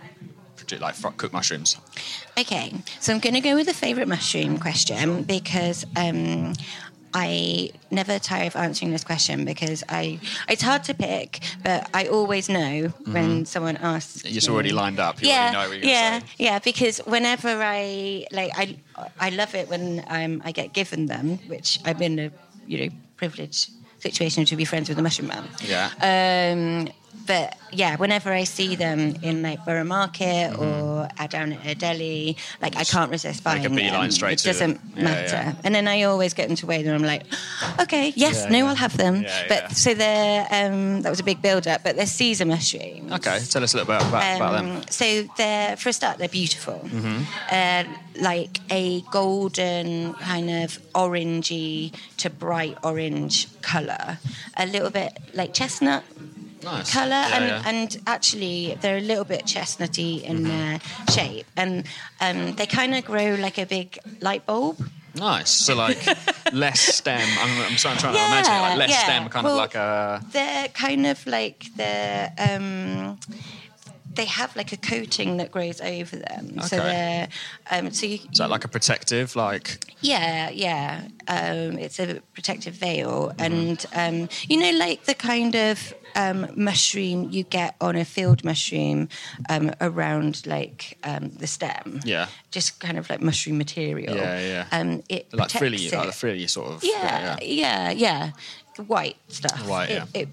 like 0.80 0.96
fr- 0.96 1.10
cook 1.10 1.34
mushrooms? 1.34 1.78
Okay, 2.38 2.74
so 3.00 3.14
I'm 3.14 3.20
going 3.20 3.36
to 3.36 3.42
go 3.42 3.56
with 3.56 3.68
the 3.68 3.74
favourite 3.74 4.08
mushroom 4.08 4.58
question 4.58 5.24
because 5.24 5.86
um, 5.96 6.54
I 7.16 7.72
never 7.92 8.20
tire 8.20 8.48
of 8.48 8.58
answering 8.58 8.92
this 8.92 9.06
question 9.06 9.46
because 9.46 9.86
I 9.88 10.20
it's 10.50 10.62
hard 10.62 10.84
to 10.86 10.94
pick, 10.94 11.40
but 11.64 11.90
I 11.94 12.08
always 12.08 12.50
know 12.50 12.90
when 13.08 13.46
someone 13.46 13.78
asks. 13.78 14.22
Mm-hmm. 14.24 14.38
It's 14.38 14.50
already 14.50 14.72
lined 14.72 15.00
up. 15.00 15.22
You 15.22 15.30
yeah, 15.30 15.36
already 15.36 15.54
know 15.54 15.70
what 15.70 15.78
you're 15.78 15.88
yeah, 15.88 16.20
say. 16.20 16.26
yeah. 16.40 16.60
Because 16.60 16.98
whenever 17.06 17.50
I 17.62 18.26
like, 18.32 18.52
I 18.58 18.76
I 19.20 19.30
love 19.30 19.56
it 19.56 19.70
when 19.70 20.04
um, 20.10 20.42
I 20.44 20.52
get 20.52 20.74
given 20.74 21.06
them, 21.06 21.38
which 21.48 21.80
I'm 21.86 22.02
in 22.02 22.20
a 22.20 22.32
you 22.68 22.78
know 22.80 22.96
privileged 23.16 23.72
situation 24.00 24.44
to 24.46 24.56
be 24.58 24.66
friends 24.66 24.90
with 24.90 25.00
a 25.00 25.02
mushroom 25.02 25.30
man. 25.30 25.48
Yeah. 25.64 25.90
Um, 26.02 26.90
but 27.28 27.58
yeah, 27.72 27.96
whenever 27.98 28.32
I 28.32 28.44
see 28.44 28.76
them 28.76 29.16
in 29.22 29.42
like 29.42 29.64
Borough 29.66 29.84
Market 29.84 30.58
or 30.58 31.08
uh, 31.20 31.28
down 31.28 31.54
at 31.54 31.66
a 31.66 31.76
deli, 31.76 32.38
like 32.62 32.76
I 32.76 32.84
can't 32.84 33.12
resist 33.12 33.44
buying 33.44 33.66
a 33.66 33.70
beeline 33.70 34.02
them. 34.02 34.12
straight 34.12 34.40
It 34.42 34.46
doesn't. 34.46 34.80
Yeah, 34.96 35.04
matter. 35.04 35.36
yeah. 35.36 35.54
And 35.64 35.74
then 35.74 35.88
I 35.88 36.04
always 36.04 36.34
get 36.34 36.48
them 36.48 36.56
to 36.58 36.66
weigh 36.66 36.84
them. 36.84 36.96
I'm 36.96 37.02
like, 37.04 37.24
okay, 37.80 38.14
yes, 38.16 38.44
Yeah, 38.44 38.50
no. 38.60 38.68
I'll 38.68 38.76
have 38.76 38.96
them. 38.98 39.26
But 39.48 39.72
so 39.76 39.94
they're 39.94 40.48
um, 40.52 41.02
that 41.02 41.10
was 41.10 41.20
a 41.20 41.24
big 41.24 41.42
build 41.42 41.68
up. 41.68 41.84
But 41.84 41.96
they're 41.96 42.06
Caesar 42.06 42.46
mushrooms. 42.46 43.12
Okay, 43.12 43.40
tell 43.50 43.64
us 43.64 43.74
a 43.74 43.78
little 43.78 43.94
bit 43.94 44.08
about, 44.08 44.36
about 44.38 44.52
them. 44.54 44.78
Um, 44.78 44.84
so 44.90 45.24
they're 45.38 45.76
for 45.78 45.90
a 45.90 45.94
start, 45.94 46.18
they're 46.18 46.30
beautiful. 46.30 46.80
Mm-hmm. 46.84 47.24
Uh, 47.52 47.84
like 48.22 48.60
a 48.72 49.02
golden 49.12 50.14
kind 50.14 50.50
of 50.50 50.80
orangey 50.94 51.94
to 52.18 52.30
bright 52.30 52.78
orange 52.84 53.48
color, 53.62 54.20
a 54.56 54.66
little 54.66 54.90
bit 54.90 55.18
like 55.34 55.54
chestnut 55.54 56.04
Nice. 56.66 56.92
color, 56.92 57.10
Yeah, 57.12 57.38
and, 57.38 57.46
yeah. 57.46 57.70
and 57.70 57.98
actually 58.08 58.78
they're 58.82 58.98
a 58.98 59.02
little 59.02 59.24
bit 59.26 59.46
chestnutty 59.46 60.22
in 60.24 60.40
Mm-hmm. 60.40 60.50
their 60.50 60.80
shape, 61.14 61.46
and 61.56 61.86
um, 62.20 62.56
they 62.56 62.66
kind 62.66 62.94
of 62.96 63.06
grow 63.06 63.36
like 63.40 63.58
a 63.58 63.66
big 63.66 63.98
light 64.22 64.46
bulb. 64.46 64.78
Nice. 65.16 65.50
So 65.50 65.76
like 65.76 65.98
less 66.52 66.82
stem. 66.82 67.22
I'm, 67.40 67.62
I'm, 67.72 67.78
sorry, 67.78 67.94
I'm 67.94 68.00
trying 68.00 68.14
to 68.16 68.20
imagine 68.20 68.54
it, 68.54 68.60
like 68.60 68.78
less 68.80 68.90
yeah. 68.90 69.04
stem, 69.04 69.30
kind 69.30 69.46
Well, 69.46 69.54
of 69.54 69.60
like 69.60 69.76
a. 69.76 70.22
They're 70.34 70.68
kind 70.70 71.06
of 71.08 71.26
like 71.26 71.68
the. 71.78 72.32
Um, 72.38 73.18
they 74.16 74.26
have 74.26 74.56
like 74.56 74.72
a 74.72 74.78
coating 74.78 75.38
that 75.38 75.52
grows 75.52 75.82
over 75.82 76.16
them, 76.16 76.60
so 76.62 76.78
they're 76.78 77.28
um, 77.72 77.92
so 77.92 78.06
you, 78.06 78.20
Is 78.32 78.38
that 78.40 78.50
like 78.50 78.64
a 78.64 78.68
protective? 78.68 79.36
Like 79.36 79.94
yeah, 80.02 80.50
yeah. 80.50 81.08
Um, 81.28 81.78
it's 81.80 82.00
a 82.00 82.22
protective 82.34 82.74
veil, 82.76 83.34
Mm-hmm. 83.38 83.42
and 83.42 83.86
um, 83.94 84.30
you 84.48 84.58
know, 84.58 84.72
like 84.78 85.06
the 85.06 85.16
kind 85.16 85.56
of 85.56 85.94
um, 86.16 86.48
mushroom 86.56 87.30
you 87.32 87.44
get 87.44 87.76
on 87.82 87.96
a 87.96 88.06
field 88.06 88.44
mushroom 88.44 89.10
um, 89.50 89.72
around 89.82 90.46
like 90.48 90.98
um, 91.04 91.30
the 91.30 91.48
stem. 91.48 92.00
Yeah. 92.06 92.28
just 92.52 92.80
kind 92.80 92.98
of 92.98 93.10
like 93.10 93.22
mushroom 93.22 93.58
material. 93.58 94.16
Yeah, 94.16 94.40
yeah. 94.40 94.68
Um, 94.72 95.04
it 95.10 95.34
like 95.34 95.50
frilly, 95.52 95.86
it. 95.88 95.94
like 95.94 96.08
the 96.08 96.14
frilly 96.14 96.48
sort 96.48 96.72
of. 96.72 96.84
Yeah, 96.84 97.38
yeah, 97.42 97.92
yeah. 97.92 98.32
White 98.88 99.18
stuff. 99.30 99.68
White, 99.68 99.90
it, 99.90 99.94
yeah. 99.94 100.22
It 100.22 100.30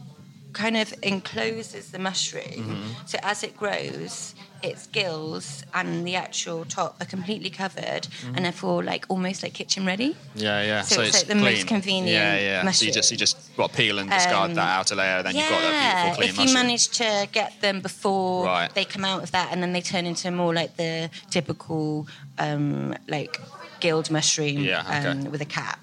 kind 0.52 0.76
of 0.76 0.92
encloses 1.02 1.90
the 1.90 1.98
mushroom. 1.98 2.44
Mm-hmm. 2.44 3.06
So 3.06 3.18
as 3.22 3.42
it 3.42 3.56
grows, 3.56 4.34
its 4.62 4.86
gills 4.88 5.64
and 5.74 6.06
the 6.06 6.14
actual 6.14 6.64
top 6.64 6.94
are 7.00 7.06
completely 7.06 7.50
covered 7.50 8.02
Mm-hmm. 8.02 8.34
and 8.36 8.44
therefore 8.44 8.82
like 8.84 9.04
almost 9.08 9.42
like 9.42 9.54
kitchen 9.54 9.84
ready. 9.86 10.14
Yeah, 10.34 10.62
yeah. 10.62 10.82
So 10.82 11.00
it's 11.02 11.16
like 11.18 11.26
the 11.26 11.34
most 11.34 11.54
clean. 11.54 11.66
convenient 11.66 12.08
Yeah, 12.08 12.62
yeah. 12.64 12.70
So 12.70 12.84
you 12.84 12.92
just 12.92 13.10
you 13.10 13.16
just 13.16 13.36
got 13.56 13.72
peel 13.72 13.98
and 13.98 14.08
discard 14.10 14.50
Um, 14.50 14.54
that 14.56 14.78
outer 14.78 14.94
layer, 14.94 15.22
then 15.22 15.34
yeah, 15.34 15.40
you've 15.40 15.50
got 15.50 15.60
that 15.62 15.74
beautiful 16.04 16.16
clean 16.16 16.28
if 16.30 16.36
mushroom. 16.36 16.48
you 16.48 16.54
manage 16.62 16.88
to 17.00 17.28
get 17.32 17.60
them 17.60 17.80
before 17.80 18.44
Right. 18.46 18.72
they 18.74 18.84
come 18.84 19.04
out 19.04 19.22
of 19.24 19.30
that, 19.32 19.48
and 19.52 19.62
then 19.62 19.72
they 19.72 19.80
turn 19.80 20.06
into 20.06 20.30
more 20.30 20.54
like 20.54 20.76
the 20.76 21.10
typical 21.30 22.06
um, 22.38 22.94
like 23.08 23.40
gilled 23.80 24.10
mushroom 24.10 24.58
Yeah, 24.58 24.80
okay. 24.80 25.08
Mm-hmm. 25.08 25.26
um, 25.26 25.32
with 25.32 25.40
a 25.40 25.50
cap. 25.58 25.80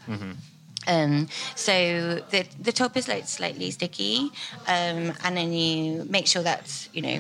Um, 0.90 1.28
so 1.56 1.72
the 2.32 2.42
the 2.68 2.72
top 2.72 2.98
is 2.98 3.08
like 3.08 3.26
slightly 3.28 3.70
sticky, 3.72 4.32
um, 4.68 5.14
and 5.24 5.38
then 5.38 5.54
you 5.54 6.06
make 6.10 6.26
sure 6.28 6.44
that's 6.44 6.90
you 6.94 7.02
know 7.02 7.20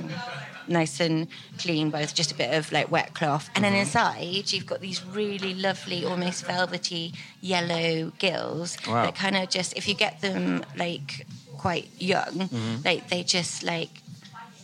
nice 0.68 1.00
and 1.00 1.28
clean 1.58 1.92
with 1.92 2.14
just 2.14 2.32
a 2.32 2.36
bit 2.36 2.54
of 2.58 2.72
like 2.72 2.88
wet 2.92 3.14
cloth, 3.14 3.50
and 3.56 3.64
then 3.64 3.74
Mm-hmm. 3.74 3.82
inside 3.82 4.52
you've 4.54 4.66
got 4.66 4.80
these 4.82 5.00
really 5.06 5.54
lovely, 5.54 6.04
almost 6.06 6.46
velvety 6.46 7.14
yellow 7.42 8.12
gills 8.20 8.78
Wow. 8.88 9.04
that 9.04 9.16
kind 9.16 9.36
of 9.38 9.50
just 9.50 9.78
if 9.78 9.88
you 9.88 9.96
get 9.96 10.22
them 10.22 10.64
like 10.76 11.26
quite 11.58 11.88
young, 12.00 12.50
Mm-hmm. 12.50 12.76
like 12.86 13.02
they 13.10 13.24
just 13.24 13.64
like 13.64 14.02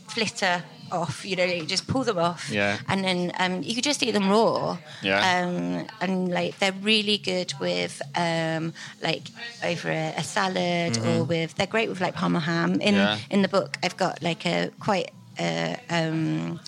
flitter 0.07 0.63
off. 0.92 1.25
You 1.25 1.36
know, 1.36 1.44
you 1.46 1.65
just 1.65 1.88
pull 1.88 2.04
them 2.04 2.18
off, 2.18 2.50
Yeah. 2.51 2.77
and 2.88 3.04
then 3.04 3.32
um, 3.39 3.63
you 3.63 3.74
could 3.75 3.84
just 3.84 4.01
eat 4.04 4.12
them 4.12 4.30
raw. 4.30 4.77
Yeah. 5.01 5.20
Um, 5.46 5.88
and 6.01 6.30
like 6.32 6.58
they're 6.60 6.72
really 6.82 7.18
good 7.18 7.54
with 7.60 8.01
um, 8.15 8.74
like 9.01 9.24
over 9.63 9.89
a, 9.89 10.13
a 10.18 10.24
salad 10.24 10.98
or 11.06 11.24
with 11.24 11.56
they're 11.56 11.68
great 11.68 11.89
with 11.89 12.01
like 12.01 12.15
parma 12.15 12.39
ham. 12.39 12.74
In 12.82 12.96
Mm-hmm. 12.96 12.96
Yeah. 12.96 13.18
in 13.30 13.42
the 13.42 13.48
book, 13.48 13.77
I've 13.84 13.98
got 13.98 14.22
like 14.24 14.46
a 14.46 14.72
quite 14.80 15.12
a, 15.39 15.77
um, 15.89 16.60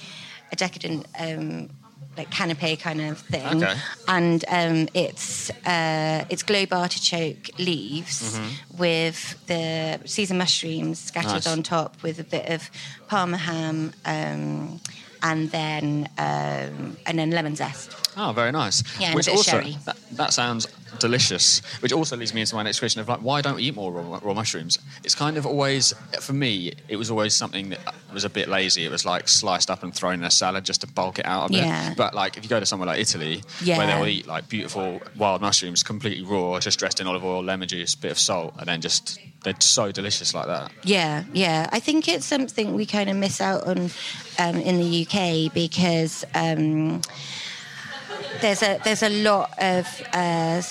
a 0.51 0.55
decadent. 0.55 1.05
Like 2.17 2.31
canapé 2.31 2.79
kind 2.79 2.99
of 3.01 3.19
thing, 3.19 3.63
Okay. 3.63 3.75
and 4.07 4.43
um, 4.49 4.87
it's 4.95 5.51
uh, 5.67 6.25
it's 6.29 6.41
globe 6.41 6.73
artichoke 6.73 7.51
leaves 7.59 8.39
with 8.75 9.35
the 9.45 9.99
Caesar 10.05 10.33
mushrooms 10.33 10.97
scattered 10.99 11.27
Mm-hmm. 11.27 11.35
Nice. 11.35 11.47
on 11.47 11.61
top 11.63 12.01
with 12.01 12.19
a 12.19 12.23
bit 12.23 12.49
of 12.49 12.71
parma 13.07 13.37
ham, 13.37 13.93
um, 14.05 14.79
and 15.21 15.51
then 15.51 16.09
um, 16.17 16.97
and 17.05 17.19
then 17.19 17.29
lemon 17.29 17.55
zest. 17.55 17.91
Oh, 18.17 18.31
very 18.33 18.51
nice. 18.51 18.81
Yeah, 18.99 19.13
which 19.13 19.29
also 19.29 19.51
sherry. 19.51 19.77
that, 19.85 19.97
that 20.13 20.33
sounds 20.33 20.65
delicious. 20.99 21.61
Which 21.81 21.91
also 21.93 22.15
leads 22.17 22.33
me 22.33 22.41
into 22.41 22.55
my 22.55 22.63
next 22.63 22.79
question 22.79 23.01
of 23.01 23.07
like, 23.07 23.19
why 23.19 23.41
don't 23.41 23.55
we 23.55 23.63
eat 23.63 23.75
more 23.75 23.91
raw, 23.91 24.19
raw 24.21 24.33
mushrooms? 24.33 24.79
It's 25.03 25.15
kind 25.15 25.37
of 25.37 25.45
always 25.45 25.93
for 26.21 26.33
me. 26.33 26.73
It 26.87 26.95
was 26.95 27.09
always 27.11 27.33
something 27.33 27.69
that 27.69 27.79
was 28.13 28.23
a 28.23 28.29
bit 28.29 28.47
lazy. 28.47 28.85
It 28.85 28.91
was 28.91 29.05
like 29.05 29.27
sliced 29.27 29.69
up 29.69 29.83
and 29.83 29.93
thrown 29.93 30.15
in 30.15 30.23
a 30.23 30.31
salad 30.31 30.63
just 30.63 30.81
to 30.81 30.87
bulk 30.87 31.19
it 31.19 31.25
out 31.25 31.49
a 31.49 31.53
bit. 31.53 31.59
Yeah. 31.59 31.93
But 31.95 32.13
like 32.13 32.37
if 32.37 32.43
you 32.43 32.49
go 32.49 32.59
to 32.59 32.65
somewhere 32.65 32.87
like 32.87 32.99
Italy, 32.99 33.43
Yeah. 33.61 33.77
where 33.77 33.87
they'll 33.87 34.07
eat 34.07 34.27
like 34.27 34.49
beautiful 34.49 35.01
wild 35.17 35.41
mushrooms, 35.41 35.83
completely 35.83 36.23
raw, 36.25 36.59
just 36.59 36.79
dressed 36.79 36.99
in 36.99 37.07
olive 37.07 37.23
oil, 37.23 37.43
lemon 37.43 37.67
juice, 37.67 37.95
bit 37.95 38.11
of 38.11 38.19
salt, 38.19 38.53
and 38.59 38.67
then 38.67 38.81
just 38.81 39.19
they're 39.43 39.53
so 39.59 39.91
delicious 39.91 40.33
like 40.33 40.47
that. 40.47 40.71
Yeah, 40.83 41.23
yeah. 41.31 41.69
I 41.71 41.79
think 41.79 42.07
it's 42.07 42.25
something 42.25 42.73
we 42.73 42.85
kind 42.85 43.09
of 43.09 43.15
miss 43.15 43.39
out 43.39 43.65
on 43.67 43.91
um, 44.39 44.55
in 44.57 44.79
the 44.79 45.05
UK 45.07 45.53
because 45.53 46.25
um, 46.33 47.01
there's 48.41 48.61
a 48.63 48.79
there's 48.83 49.03
a 49.03 49.09
lot 49.09 49.51
of 49.59 49.85
uh, 50.13 50.61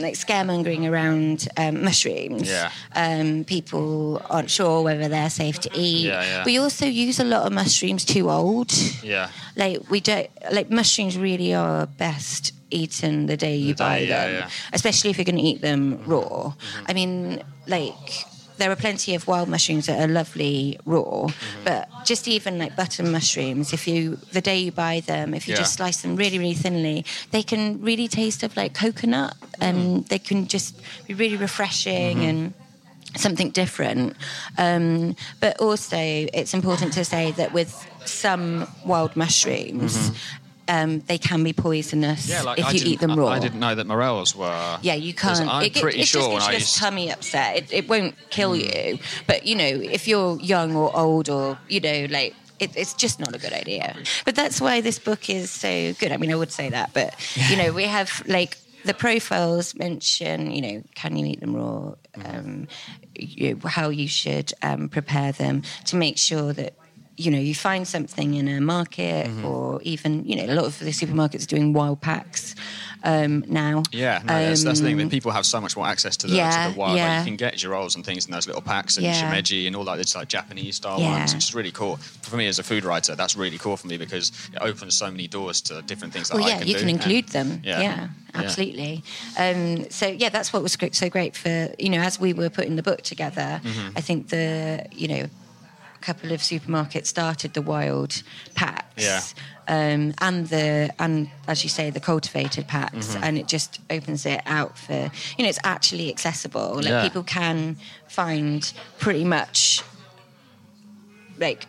like 0.00 0.14
scaremongering 0.14 0.88
around 0.90 1.48
um, 1.56 1.84
mushrooms. 1.84 2.48
Yeah. 2.48 2.70
Um, 2.94 3.44
people 3.44 4.22
aren't 4.30 4.50
sure 4.50 4.82
whether 4.82 5.08
they're 5.08 5.30
safe 5.30 5.58
to 5.60 5.70
eat. 5.74 6.06
Yeah, 6.06 6.22
yeah. 6.22 6.44
We 6.44 6.58
also 6.58 6.86
use 6.86 7.20
a 7.20 7.24
lot 7.24 7.46
of 7.46 7.52
mushrooms 7.52 8.04
too 8.04 8.30
old. 8.30 8.72
Yeah. 9.02 9.30
Like 9.56 9.90
we 9.90 10.00
don't 10.00 10.30
like 10.52 10.70
mushrooms 10.70 11.16
really 11.16 11.54
are 11.54 11.86
best 11.86 12.52
eaten 12.70 13.26
the 13.26 13.36
day 13.36 13.56
you 13.56 13.74
The 13.74 13.84
buy 13.84 13.98
day, 14.00 14.08
yeah, 14.08 14.26
them, 14.26 14.34
yeah. 14.40 14.50
especially 14.72 15.10
if 15.10 15.18
you're 15.18 15.24
going 15.24 15.36
to 15.36 15.42
eat 15.42 15.60
them 15.60 16.02
raw. 16.06 16.20
Mm-hmm. 16.20 16.84
I 16.86 16.92
mean, 16.92 17.42
like 17.66 18.26
there 18.58 18.70
are 18.70 18.76
plenty 18.76 19.14
of 19.14 19.26
wild 19.26 19.48
mushrooms 19.48 19.86
that 19.86 20.00
are 20.00 20.08
lovely 20.08 20.78
raw, 20.84 21.26
Mm-hmm. 21.28 21.64
but 21.64 21.88
just 22.04 22.26
even 22.28 22.58
like 22.58 22.74
button 22.76 23.10
mushrooms, 23.12 23.72
if 23.72 23.86
you 23.88 24.16
the 24.32 24.40
day 24.40 24.58
you 24.58 24.72
buy 24.72 25.00
them, 25.00 25.34
if 25.34 25.46
you 25.46 25.52
Yeah. 25.54 25.60
just 25.62 25.74
slice 25.74 26.02
them 26.02 26.16
really 26.16 26.38
really 26.38 26.54
thinly, 26.54 27.04
they 27.32 27.42
can 27.42 27.80
really 27.82 28.08
taste 28.08 28.42
of 28.42 28.56
like 28.56 28.72
coconut, 28.74 29.34
and 29.60 29.78
Mm. 30.04 30.08
they 30.08 30.18
can 30.18 30.46
just 30.48 30.74
be 31.06 31.14
really 31.14 31.36
refreshing 31.36 32.18
Mm-hmm. 32.18 32.28
and 32.28 32.54
something 33.16 33.50
different. 33.50 34.14
Um, 34.58 35.16
but 35.40 35.58
also, 35.60 35.96
it's 35.96 36.52
important 36.54 36.92
to 36.94 37.04
say 37.04 37.32
that 37.32 37.52
with 37.52 37.72
some 38.04 38.66
wild 38.84 39.16
mushrooms, 39.16 40.12
um, 40.68 41.00
they 41.00 41.18
can 41.18 41.42
be 41.42 41.52
poisonous. 41.52 42.28
Yeah, 42.28 42.42
like 42.42 42.58
if 42.58 42.66
I 42.66 42.70
you 42.72 42.82
eat 42.84 43.00
them 43.00 43.16
raw. 43.16 43.28
I 43.28 43.38
didn't 43.38 43.60
know 43.60 43.74
that 43.74 43.86
morels 43.86 44.34
were. 44.34 44.78
Yeah, 44.82 44.94
you 44.94 45.14
can't. 45.14 45.48
I'm 45.48 45.64
it, 45.64 45.74
pretty 45.74 46.00
it 46.00 46.08
sure 46.08 46.32
just 46.32 46.32
gives 46.32 46.46
I 46.48 46.52
you 46.52 46.58
a 46.58 46.90
tummy 46.90 47.12
upset. 47.12 47.56
It, 47.56 47.72
it 47.72 47.88
won't 47.88 48.14
kill 48.30 48.56
you, 48.56 48.98
but 49.26 49.46
you 49.46 49.54
know, 49.54 49.64
if 49.64 50.08
you're 50.08 50.38
young 50.40 50.74
or 50.74 50.94
old, 50.96 51.28
or 51.28 51.58
you 51.68 51.80
know, 51.80 52.06
like. 52.10 52.34
It, 52.58 52.74
it's 52.74 52.94
just 52.94 53.20
not 53.20 53.36
a 53.36 53.38
good 53.38 53.52
idea. 53.52 53.94
But 54.24 54.34
that's 54.34 54.62
why 54.62 54.80
this 54.80 54.98
book 54.98 55.28
is 55.28 55.50
so 55.50 55.92
good. 55.92 56.10
I 56.10 56.16
mean, 56.16 56.32
I 56.32 56.36
would 56.36 56.50
say 56.50 56.70
that, 56.70 56.94
but 56.94 57.14
you 57.50 57.54
know, 57.54 57.70
we 57.70 57.82
have 57.82 58.22
like 58.26 58.56
the 58.86 58.94
profiles 58.94 59.74
mention, 59.74 60.50
you 60.50 60.62
know, 60.62 60.82
can 60.94 61.16
you 61.16 61.26
eat 61.26 61.40
them 61.40 61.54
raw? 61.54 61.94
Um, 62.24 62.68
you, 63.14 63.60
how 63.64 63.90
you 63.90 64.08
should 64.08 64.52
um, 64.62 64.88
prepare 64.88 65.32
them 65.32 65.62
to 65.86 65.96
make 65.96 66.16
sure 66.16 66.52
that 66.54 66.72
you 67.16 67.30
know 67.30 67.38
you 67.38 67.54
find 67.54 67.86
something 67.88 68.34
in 68.34 68.46
a 68.48 68.60
market 68.60 69.28
or 69.44 69.80
even 69.82 70.24
you 70.24 70.36
know 70.36 70.52
a 70.52 70.54
lot 70.54 70.66
of 70.66 70.78
the 70.78 70.90
supermarkets 70.90 71.44
are 71.44 71.46
doing 71.46 71.72
wild 71.72 72.00
packs 72.00 72.54
um, 73.04 73.44
now. 73.46 73.82
Yeah, 73.92 74.20
no, 74.24 74.34
that's, 74.46 74.64
that's 74.64 74.80
the 74.80 74.86
thing. 74.86 74.94
Um, 74.94 75.06
That 75.06 75.10
people 75.10 75.30
have 75.30 75.46
so 75.46 75.60
much 75.60 75.76
more 75.76 75.86
access 75.86 76.16
to 76.18 76.26
the, 76.26 76.34
yeah, 76.36 76.66
to 76.68 76.72
the 76.72 76.78
wild. 76.78 76.98
Like 76.98 77.18
you 77.20 77.24
can 77.24 77.36
get 77.36 77.56
girolles 77.56 77.94
and 77.94 78.04
things 78.04 78.26
in 78.26 78.32
those 78.32 78.46
little 78.48 78.62
packs 78.62 78.96
and 78.96 79.04
Yeah. 79.06 79.14
shimeji 79.32 79.66
and 79.66 79.76
all 79.76 79.84
that. 79.84 79.98
It's 80.00 80.16
like 80.16 80.28
Japanese 80.28 80.76
style 80.76 80.98
Yeah. 81.00 81.18
ones, 81.18 81.32
which 81.34 81.44
is 81.44 81.54
really 81.54 81.70
cool. 81.70 81.96
For 82.22 82.36
me 82.36 82.48
as 82.48 82.58
a 82.58 82.62
food 82.64 82.84
writer, 82.84 83.14
that's 83.14 83.36
really 83.36 83.58
cool 83.58 83.76
for 83.76 83.86
me 83.86 83.96
because 83.96 84.32
it 84.52 84.58
opens 84.60 84.96
so 84.96 85.08
many 85.10 85.28
doors 85.28 85.60
to 85.62 85.82
different 85.82 86.12
things 86.14 86.28
that 86.28 86.36
Well, 86.36 86.46
I 86.46 86.48
yeah, 86.48 86.58
can 86.58 86.66
you 86.66 86.74
do. 86.74 86.80
can 86.80 86.88
include 86.88 87.24
And- 87.34 87.52
them. 87.52 87.60
Yeah. 87.64 87.80
Yeah, 87.80 88.08
Yeah. 88.34 88.40
absolutely. 88.42 89.04
Um, 89.38 89.88
so 89.90 90.06
yeah, 90.08 90.28
that's 90.30 90.52
what 90.52 90.62
was 90.62 90.76
so 90.92 91.08
great 91.08 91.36
for 91.36 91.68
you 91.78 91.90
know 91.90 92.00
as 92.00 92.18
we 92.18 92.32
were 92.32 92.50
putting 92.50 92.74
the 92.76 92.82
book 92.82 93.02
together. 93.02 93.60
Mm-hmm. 93.62 93.88
I 93.96 94.00
think 94.00 94.28
the 94.28 94.84
you 94.90 95.06
know 95.08 95.26
couple 96.00 96.32
of 96.32 96.40
supermarkets 96.40 97.06
started 97.06 97.54
the 97.54 97.62
wild 97.62 98.22
packs. 98.54 99.02
Yeah. 99.02 99.20
Um, 99.68 100.14
and 100.18 100.48
the 100.48 100.90
and 101.00 101.28
as 101.48 101.64
you 101.64 101.68
say 101.70 101.90
the 101.90 101.98
cultivated 102.00 102.68
packs 102.68 103.08
Mm-hmm. 103.14 103.24
and 103.24 103.36
it 103.38 103.48
just 103.48 103.80
opens 103.90 104.24
it 104.24 104.40
out 104.46 104.78
for 104.78 105.10
you 105.36 105.42
know 105.42 105.48
it's 105.48 105.58
actually 105.64 106.08
accessible 106.08 106.76
like 106.76 106.86
Yeah. 106.86 107.02
people 107.02 107.24
can 107.24 107.76
find 108.06 108.72
pretty 109.00 109.24
much 109.24 109.82
like 111.38 111.66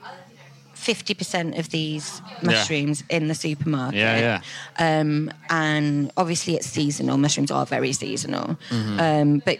50% 0.75 1.57
of 1.59 1.69
these 1.69 2.21
mushrooms 2.43 3.03
in 3.09 3.27
the 3.27 3.35
supermarket 3.35 3.97
Yeah, 3.99 4.41
yeah. 4.79 4.99
um, 4.99 5.31
and 5.49 6.11
obviously 6.15 6.55
it's 6.55 6.67
seasonal. 6.67 7.17
Mushrooms 7.17 7.51
are 7.51 7.65
very 7.65 7.93
seasonal, 7.93 8.57
Mm-hmm. 8.69 8.99
um, 8.99 9.39
but 9.43 9.57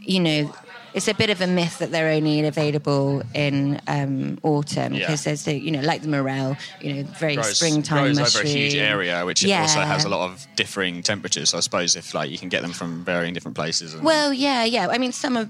you 0.00 0.20
know. 0.20 0.54
It's 0.94 1.08
a 1.08 1.14
bit 1.14 1.30
of 1.30 1.40
a 1.40 1.46
myth 1.46 1.78
that 1.78 1.90
they're 1.92 2.10
only 2.10 2.44
available 2.46 3.22
in 3.34 3.80
um, 3.86 4.38
autumn 4.42 4.92
Yeah. 4.94 5.00
because 5.06 5.24
there's 5.24 5.44
the, 5.44 5.54
you 5.58 5.70
know, 5.70 5.80
like 5.80 6.02
the 6.02 6.08
morel, 6.08 6.56
you 6.80 6.94
know, 6.94 7.02
very 7.18 7.34
Grows, 7.36 7.56
springtime 7.56 8.04
grows 8.04 8.18
mushroom. 8.18 8.46
over 8.46 8.56
a 8.56 8.58
huge 8.58 8.74
area, 8.74 9.24
which 9.24 9.42
Yeah. 9.42 9.62
also 9.62 9.80
has 9.80 10.04
a 10.04 10.08
lot 10.08 10.28
of 10.30 10.46
differing 10.56 11.02
temperatures. 11.02 11.50
So 11.50 11.58
I 11.58 11.60
suppose 11.60 11.94
if 11.96 12.12
like 12.14 12.30
you 12.30 12.38
can 12.38 12.48
get 12.48 12.62
them 12.62 12.72
from 12.72 13.04
varying 13.04 13.34
different 13.34 13.56
places. 13.56 13.94
And, 13.94 14.02
Well, 14.02 14.32
yeah, 14.32 14.64
yeah. 14.64 14.88
I 14.88 14.98
mean, 14.98 15.12
some 15.12 15.36
of, 15.36 15.48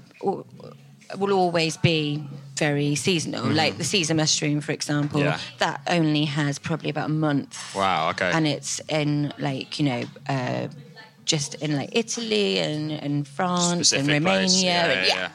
will 1.17 1.33
always 1.33 1.75
be 1.77 2.23
very 2.57 2.95
seasonal. 2.95 3.45
Like 3.45 3.77
the 3.77 3.83
Caesar 3.83 4.13
mushroom, 4.13 4.61
for 4.61 4.71
example. 4.71 5.19
Yeah. 5.21 5.39
that 5.57 5.81
only 5.87 6.25
has 6.25 6.59
probably 6.59 6.89
about 6.89 7.09
a 7.09 7.13
month. 7.13 7.57
wow. 7.75 8.09
Okay. 8.11 8.31
and 8.31 8.45
it's 8.47 8.79
in 8.87 9.33
like 9.39 9.79
you 9.79 9.85
know 9.85 10.03
uh, 10.29 10.67
just 11.31 11.55
in 11.63 11.77
like 11.77 11.89
Italy 11.93 12.59
and, 12.59 12.91
and 12.91 13.25
France 13.25 13.87
Specific 13.87 14.15
and 14.15 14.25
Romania. 14.25 14.59
Yeah, 14.59 14.89
and, 14.91 15.07
yeah, 15.07 15.29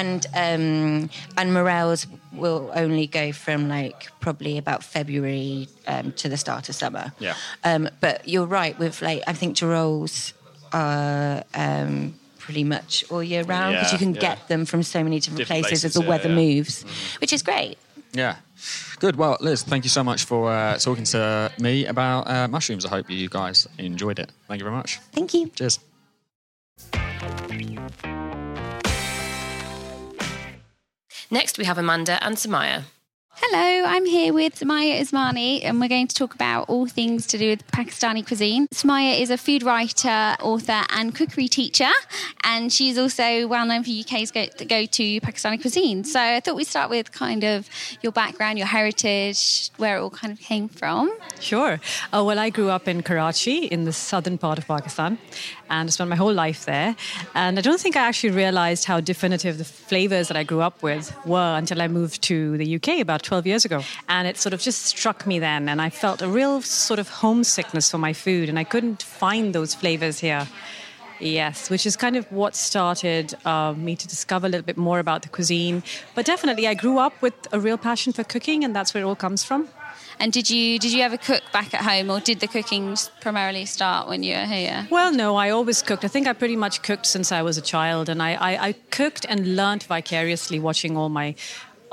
And 0.00 0.26
um, 0.44 1.10
and 1.36 1.52
morels 1.52 2.06
will 2.32 2.70
only 2.74 3.06
go 3.06 3.32
from 3.32 3.68
like 3.68 4.08
probably 4.20 4.56
about 4.56 4.82
February 4.82 5.68
um, 5.86 6.12
to 6.12 6.30
the 6.30 6.38
start 6.38 6.70
of 6.70 6.74
summer. 6.74 7.12
Yeah. 7.18 7.34
Um, 7.64 7.90
but 8.00 8.26
you're 8.26 8.46
right 8.46 8.78
with 8.78 9.02
like 9.02 9.22
I 9.26 9.34
think 9.34 9.56
Girolles 9.60 10.32
are 10.72 11.44
um, 11.54 12.14
pretty 12.38 12.64
much 12.64 13.04
all 13.10 13.22
year 13.22 13.42
round 13.44 13.74
because 13.74 13.92
Yeah, 13.92 13.98
you 13.98 14.04
can 14.06 14.14
yeah. 14.14 14.20
get 14.28 14.48
them 14.48 14.64
from 14.64 14.82
so 14.82 15.04
many 15.04 15.20
different, 15.20 15.40
Different 15.40 15.64
places, 15.66 15.84
as 15.84 15.92
the 15.92 16.00
weather 16.00 16.30
moves, 16.30 16.84
which 17.20 17.32
is 17.34 17.42
great. 17.42 17.76
Yeah. 18.12 18.36
Good. 19.00 19.16
Well, 19.16 19.36
Liz, 19.40 19.62
thank 19.62 19.84
you 19.84 19.90
so 19.90 20.04
much 20.04 20.24
for 20.24 20.50
uh, 20.52 20.78
talking 20.78 21.04
to 21.04 21.50
me 21.58 21.86
about 21.86 22.28
uh, 22.28 22.46
mushrooms. 22.48 22.84
I 22.84 22.90
hope 22.90 23.10
you 23.10 23.28
guys 23.28 23.66
enjoyed 23.78 24.18
it. 24.18 24.30
Thank 24.48 24.60
you 24.60 24.64
very 24.64 24.76
much. 24.76 24.98
Thank 25.12 25.34
you. 25.34 25.48
Cheers. 25.48 25.80
Next, 31.30 31.56
we 31.56 31.64
have 31.64 31.78
Amanda 31.78 32.22
and 32.24 32.36
Sumayya. 32.36 32.84
Hello, 33.44 33.84
I'm 33.88 34.06
here 34.06 34.32
with 34.32 34.60
Sumayya 34.60 35.00
Usmani, 35.00 35.64
and 35.64 35.80
we're 35.80 35.88
going 35.88 36.06
to 36.06 36.14
talk 36.14 36.32
about 36.32 36.68
all 36.68 36.86
things 36.86 37.26
to 37.26 37.38
do 37.38 37.50
with 37.50 37.66
Pakistani 37.72 38.24
cuisine. 38.24 38.68
Sumayya 38.68 39.20
is 39.20 39.30
a 39.30 39.36
food 39.36 39.64
writer, 39.64 40.36
author, 40.40 40.84
and 40.90 41.12
cookery 41.12 41.48
teacher, 41.48 41.90
and 42.44 42.72
she's 42.72 42.96
also 42.96 43.48
well 43.48 43.66
known 43.66 43.82
for 43.82 43.90
UK's 43.90 44.30
go, 44.30 44.46
go 44.68 44.86
to 44.86 45.20
Pakistani 45.20 45.60
cuisine. 45.60 46.04
So 46.04 46.20
I 46.20 46.38
thought 46.38 46.54
we'd 46.54 46.68
start 46.68 46.88
with 46.88 47.10
kind 47.10 47.42
of 47.42 47.68
your 48.00 48.12
background, 48.12 48.58
your 48.58 48.68
heritage, 48.68 49.70
where 49.76 49.96
it 49.96 50.00
all 50.02 50.10
kind 50.10 50.32
of 50.32 50.38
came 50.38 50.68
from. 50.68 51.12
Sure. 51.40 51.80
Uh, 52.12 52.22
well, 52.24 52.38
I 52.38 52.48
grew 52.48 52.70
up 52.70 52.86
in 52.86 53.02
Karachi 53.02 53.66
in 53.66 53.86
the 53.86 53.92
southern 53.92 54.38
part 54.38 54.58
of 54.58 54.68
Pakistan 54.68 55.18
and 55.72 55.88
I 55.88 55.90
spent 55.90 56.10
my 56.10 56.16
whole 56.16 56.32
life 56.32 56.66
there. 56.66 56.94
And 57.34 57.58
I 57.58 57.62
don't 57.62 57.80
think 57.80 57.96
I 57.96 58.02
actually 58.06 58.30
realized 58.30 58.84
how 58.84 59.00
definitive 59.00 59.58
the 59.58 59.64
flavors 59.64 60.28
that 60.28 60.36
I 60.36 60.44
grew 60.44 60.60
up 60.60 60.82
with 60.82 61.12
were 61.26 61.56
until 61.56 61.80
I 61.80 61.88
moved 61.88 62.22
to 62.24 62.56
the 62.58 62.76
UK 62.76 63.00
about 63.00 63.22
12 63.32 63.46
years 63.46 63.64
ago. 63.64 63.82
And 64.10 64.28
it 64.28 64.36
sort 64.36 64.52
of 64.52 64.60
just 64.60 64.84
struck 64.84 65.26
me 65.26 65.38
then. 65.38 65.66
And 65.70 65.80
I 65.80 65.88
felt 65.88 66.20
a 66.20 66.28
real 66.28 66.60
sort 66.60 67.00
of 67.00 67.08
homesickness 67.08 67.90
for 67.90 67.96
my 67.96 68.12
food. 68.12 68.50
And 68.50 68.58
I 68.58 68.64
couldn't 68.64 69.02
find 69.02 69.54
those 69.54 69.74
flavors 69.74 70.18
here. 70.20 70.46
Yes, 71.18 71.70
which 71.70 71.86
is 71.86 71.96
kind 71.96 72.16
of 72.16 72.30
what 72.30 72.54
started 72.54 73.34
uh, 73.46 73.72
me 73.74 73.96
to 73.96 74.06
discover 74.06 74.46
a 74.46 74.50
little 74.50 74.66
bit 74.66 74.76
more 74.76 74.98
about 74.98 75.22
the 75.22 75.30
cuisine. 75.30 75.82
But 76.14 76.26
definitely, 76.26 76.68
I 76.68 76.74
grew 76.74 76.98
up 76.98 77.14
with 77.22 77.32
a 77.52 77.58
real 77.58 77.78
passion 77.78 78.12
for 78.12 78.22
cooking, 78.24 78.64
and 78.64 78.76
that's 78.76 78.92
where 78.92 79.02
it 79.02 79.06
all 79.06 79.16
comes 79.16 79.42
from. 79.44 79.68
And 80.18 80.32
did 80.32 80.50
you 80.50 80.78
did 80.78 80.92
you 80.92 81.00
ever 81.02 81.16
cook 81.16 81.42
back 81.52 81.72
at 81.74 81.82
home, 81.82 82.10
or 82.10 82.20
did 82.20 82.40
the 82.40 82.48
cooking 82.48 82.96
primarily 83.20 83.64
start 83.64 84.08
when 84.08 84.22
you 84.24 84.34
were 84.34 84.44
here? 84.44 84.86
Well, 84.90 85.12
no, 85.12 85.36
I 85.36 85.50
always 85.50 85.80
cooked. 85.80 86.04
I 86.04 86.08
think 86.08 86.26
I 86.26 86.32
pretty 86.32 86.56
much 86.56 86.82
cooked 86.82 87.06
since 87.06 87.30
I 87.32 87.40
was 87.42 87.56
a 87.56 87.62
child, 87.62 88.08
and 88.08 88.20
I, 88.20 88.34
I, 88.34 88.68
I 88.68 88.72
cooked 88.90 89.24
and 89.28 89.56
learned 89.56 89.84
vicariously 89.84 90.58
watching 90.58 90.96
all 90.96 91.08
my 91.08 91.36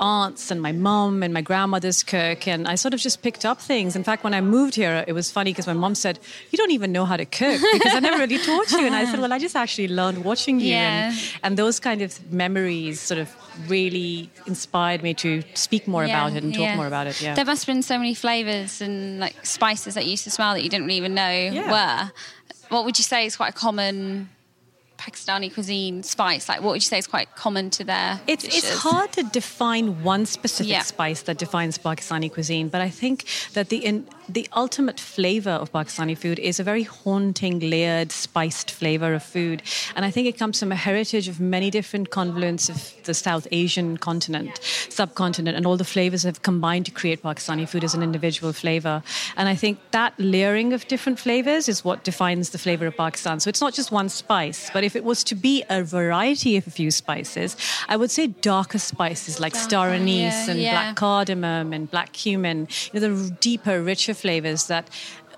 aunts 0.00 0.50
and 0.50 0.60
my 0.60 0.72
mum 0.72 1.22
and 1.22 1.32
my 1.32 1.42
grandmothers 1.42 2.02
cook 2.02 2.48
and 2.48 2.66
I 2.66 2.74
sort 2.74 2.94
of 2.94 3.00
just 3.00 3.22
picked 3.22 3.44
up 3.44 3.60
things. 3.60 3.94
In 3.94 4.02
fact, 4.02 4.24
when 4.24 4.34
I 4.34 4.40
moved 4.40 4.74
here, 4.74 5.04
it 5.06 5.12
was 5.12 5.30
funny 5.30 5.52
because 5.52 5.66
my 5.66 5.74
mum 5.74 5.94
said, 5.94 6.18
"You 6.50 6.56
don't 6.56 6.70
even 6.72 6.90
know 6.90 7.04
how 7.04 7.16
to 7.16 7.26
cook 7.26 7.60
because 7.72 7.94
I 7.94 8.00
never 8.00 8.18
really 8.18 8.38
taught 8.38 8.70
you." 8.72 8.86
And 8.86 8.94
I 8.94 9.04
said, 9.04 9.20
"Well, 9.20 9.32
I 9.32 9.38
just 9.38 9.54
actually 9.54 9.88
learned 9.88 10.24
watching 10.24 10.58
you." 10.58 10.68
Yeah. 10.68 11.10
And, 11.10 11.18
and 11.42 11.56
those 11.56 11.78
kind 11.78 12.02
of 12.02 12.32
memories 12.32 13.00
sort 13.00 13.20
of 13.20 13.28
really 13.68 14.30
inspired 14.46 15.02
me 15.02 15.12
to 15.14 15.42
speak 15.54 15.86
more 15.86 16.04
Yeah, 16.06 16.26
about 16.26 16.36
it 16.36 16.44
and 16.44 16.54
talk 16.54 16.62
yeah. 16.62 16.76
more 16.76 16.86
about 16.86 17.06
it. 17.06 17.20
Yeah. 17.20 17.34
There 17.34 17.44
must 17.44 17.66
have 17.66 17.74
been 17.74 17.82
so 17.82 17.98
many 17.98 18.14
flavors 18.14 18.80
and 18.80 19.20
like 19.20 19.44
spices 19.44 19.94
that 19.94 20.04
you 20.06 20.12
used 20.12 20.24
to 20.24 20.30
smell 20.30 20.54
that 20.54 20.62
you 20.62 20.70
didn't 20.70 20.90
even 20.90 21.14
know 21.14 21.52
were. 21.70 22.10
What 22.70 22.84
would 22.84 22.98
you 22.98 23.04
say 23.04 23.26
is 23.26 23.36
quite 23.36 23.50
a 23.50 23.58
common 23.66 24.30
Pakistani 25.10 25.52
cuisine 25.52 26.02
spice? 26.02 26.48
Like, 26.48 26.60
what 26.62 26.70
would 26.72 26.82
you 26.82 26.88
say 26.88 26.98
is 26.98 27.06
quite 27.06 27.34
common 27.34 27.70
to 27.70 27.84
their 27.84 28.20
It's, 28.26 28.44
dishes? 28.44 28.64
it's 28.64 28.78
hard 28.78 29.12
to 29.12 29.22
define 29.24 30.02
one 30.02 30.26
specific 30.26 30.70
Yeah. 30.70 30.82
spice 30.82 31.22
that 31.22 31.38
defines 31.38 31.78
Pakistani 31.78 32.32
cuisine, 32.32 32.68
but 32.68 32.80
I 32.80 32.90
think 32.90 33.24
that 33.54 33.68
the 33.68 33.78
in, 33.84 34.06
the 34.34 34.48
ultimate 34.54 35.00
flavor 35.00 35.50
of 35.50 35.72
Pakistani 35.72 36.16
food 36.16 36.38
is 36.38 36.60
a 36.60 36.64
very 36.64 36.82
haunting, 36.82 37.58
layered, 37.58 38.12
spiced 38.12 38.70
flavor 38.70 39.14
of 39.14 39.22
food, 39.22 39.62
and 39.96 40.04
I 40.04 40.10
think 40.10 40.26
it 40.26 40.38
comes 40.38 40.58
from 40.60 40.72
a 40.72 40.76
heritage 40.76 41.28
of 41.28 41.40
many 41.40 41.70
different 41.70 42.10
convolutes 42.10 42.68
of 42.68 43.04
the 43.04 43.14
South 43.14 43.46
Asian 43.50 43.96
continent, 43.96 44.58
subcontinent, 44.88 45.56
and 45.56 45.66
all 45.66 45.76
the 45.76 45.84
flavors 45.84 46.22
have 46.22 46.42
combined 46.42 46.86
to 46.86 46.92
create 46.92 47.22
Pakistani 47.22 47.68
food 47.68 47.84
as 47.84 47.94
an 47.94 48.02
individual 48.02 48.52
flavor. 48.52 49.02
And 49.36 49.48
I 49.48 49.54
think 49.54 49.78
that 49.90 50.14
layering 50.18 50.72
of 50.72 50.86
different 50.88 51.18
flavors 51.18 51.68
is 51.68 51.84
what 51.84 52.04
defines 52.04 52.50
the 52.50 52.58
flavor 52.58 52.86
of 52.86 52.96
Pakistan. 52.96 53.40
So 53.40 53.48
it's 53.48 53.60
not 53.60 53.74
just 53.74 53.90
one 53.90 54.08
spice, 54.08 54.70
but 54.72 54.84
if 54.84 54.94
it 54.94 55.04
was 55.04 55.24
to 55.24 55.34
be 55.34 55.64
a 55.68 55.82
variety 55.82 56.56
of 56.56 56.66
a 56.66 56.70
few 56.70 56.90
spices, 56.90 57.56
I 57.88 57.96
would 57.96 58.10
say 58.10 58.28
darker 58.28 58.78
spices 58.78 59.40
like 59.40 59.54
star 59.54 59.90
anise 59.90 60.46
yeah, 60.46 60.50
and 60.50 60.60
yeah. 60.60 60.70
black 60.72 60.96
cardamom 60.96 61.72
and 61.72 61.90
black 61.90 62.12
cumin, 62.12 62.68
you 62.92 63.00
know, 63.00 63.14
the 63.14 63.30
deeper, 63.40 63.82
richer 63.82 64.14
flavors 64.20 64.66
that 64.66 64.88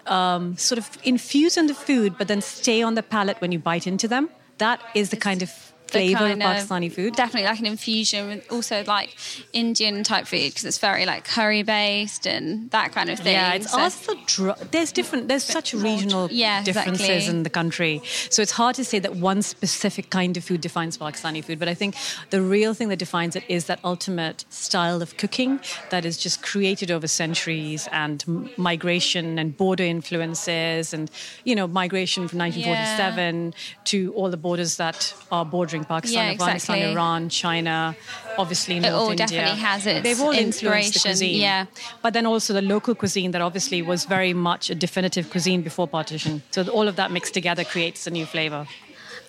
um, 0.06 0.56
sort 0.56 0.78
of 0.78 0.98
infuse 1.04 1.56
in 1.56 1.66
the 1.66 1.74
food, 1.74 2.16
but 2.18 2.28
then 2.28 2.40
stay 2.40 2.82
on 2.82 2.94
the 2.94 3.02
palate 3.02 3.40
when 3.40 3.52
you 3.52 3.58
bite 3.58 3.86
into 3.86 4.08
them. 4.08 4.28
That 4.58 4.80
is 4.94 5.10
the 5.10 5.16
kind 5.16 5.42
of 5.42 5.71
flavor 5.92 6.26
of 6.32 6.38
Pakistani 6.38 6.90
food. 6.92 7.14
Definitely 7.14 7.48
like 7.50 7.60
an 7.60 7.66
infusion 7.66 8.28
with 8.28 8.52
also 8.52 8.82
like 8.86 9.10
Indian 9.52 10.02
type 10.02 10.26
food 10.26 10.48
because 10.50 10.64
it's 10.64 10.78
very 10.78 11.04
like 11.06 11.24
curry 11.24 11.62
based 11.62 12.26
and 12.26 12.70
that 12.70 12.92
kind 12.92 13.10
of 13.10 13.18
thing. 13.18 13.34
Yeah, 13.34 13.54
it's 13.54 13.70
So- 13.70 13.80
also 13.80 14.12
dry. 14.26 14.54
There's 14.70 14.92
different. 14.92 15.28
There's 15.28 15.44
such 15.44 15.74
regional 15.74 16.28
Yeah, 16.30 16.62
differences 16.62 17.08
exactly. 17.08 17.30
in 17.36 17.42
the 17.42 17.50
country, 17.50 18.02
so 18.30 18.42
it's 18.42 18.52
hard 18.52 18.74
to 18.76 18.84
say 18.84 18.98
that 18.98 19.14
one 19.16 19.42
specific 19.42 20.10
kind 20.10 20.36
of 20.36 20.44
food 20.44 20.60
defines 20.60 20.98
Pakistani 20.98 21.42
food. 21.44 21.58
But 21.58 21.68
I 21.68 21.74
think 21.74 21.94
the 22.30 22.40
real 22.42 22.74
thing 22.74 22.88
that 22.88 22.98
defines 22.98 23.36
it 23.36 23.44
is 23.48 23.64
that 23.66 23.78
ultimate 23.84 24.44
style 24.50 25.02
of 25.02 25.16
cooking 25.16 25.60
that 25.90 26.04
is 26.04 26.16
just 26.16 26.42
created 26.42 26.90
over 26.90 27.06
centuries 27.06 27.88
and 27.92 28.24
m- 28.28 28.50
migration 28.56 29.38
and 29.38 29.56
border 29.56 29.84
influences, 29.84 30.92
and 30.94 31.10
you 31.44 31.54
know, 31.54 31.66
migration 31.66 32.28
from 32.28 32.38
1947 32.38 33.54
to 33.84 34.12
all 34.14 34.30
the 34.30 34.36
borders 34.36 34.76
that 34.76 35.14
are 35.30 35.44
bordering 35.44 35.81
Pakistan, 35.84 36.26
Yeah, 36.26 36.32
Afghanistan, 36.32 36.76
exactly. 36.76 36.92
Iran, 36.92 37.28
China, 37.28 37.96
obviously 38.38 38.80
North 38.80 38.92
all 38.94 39.10
India. 39.10 39.26
definitely 39.26 39.60
has 39.60 39.86
its 39.86 40.02
They've 40.02 40.20
all 40.20 40.32
influenced 40.32 40.94
the 40.94 41.00
cuisine. 41.00 41.40
yeah. 41.40 41.66
But 42.02 42.12
then 42.14 42.26
also 42.26 42.52
the 42.52 42.62
local 42.62 42.94
cuisine 42.94 43.30
that 43.32 43.40
obviously 43.42 43.82
was 43.82 44.04
very 44.04 44.32
much 44.34 44.70
a 44.70 44.74
definitive 44.74 45.30
cuisine 45.30 45.62
before 45.62 45.86
partition. 45.88 46.42
So 46.50 46.62
all 46.68 46.88
of 46.88 46.96
that 46.96 47.10
mixed 47.10 47.34
together 47.34 47.64
creates 47.64 48.06
a 48.06 48.10
new 48.10 48.26
flavor. 48.26 48.66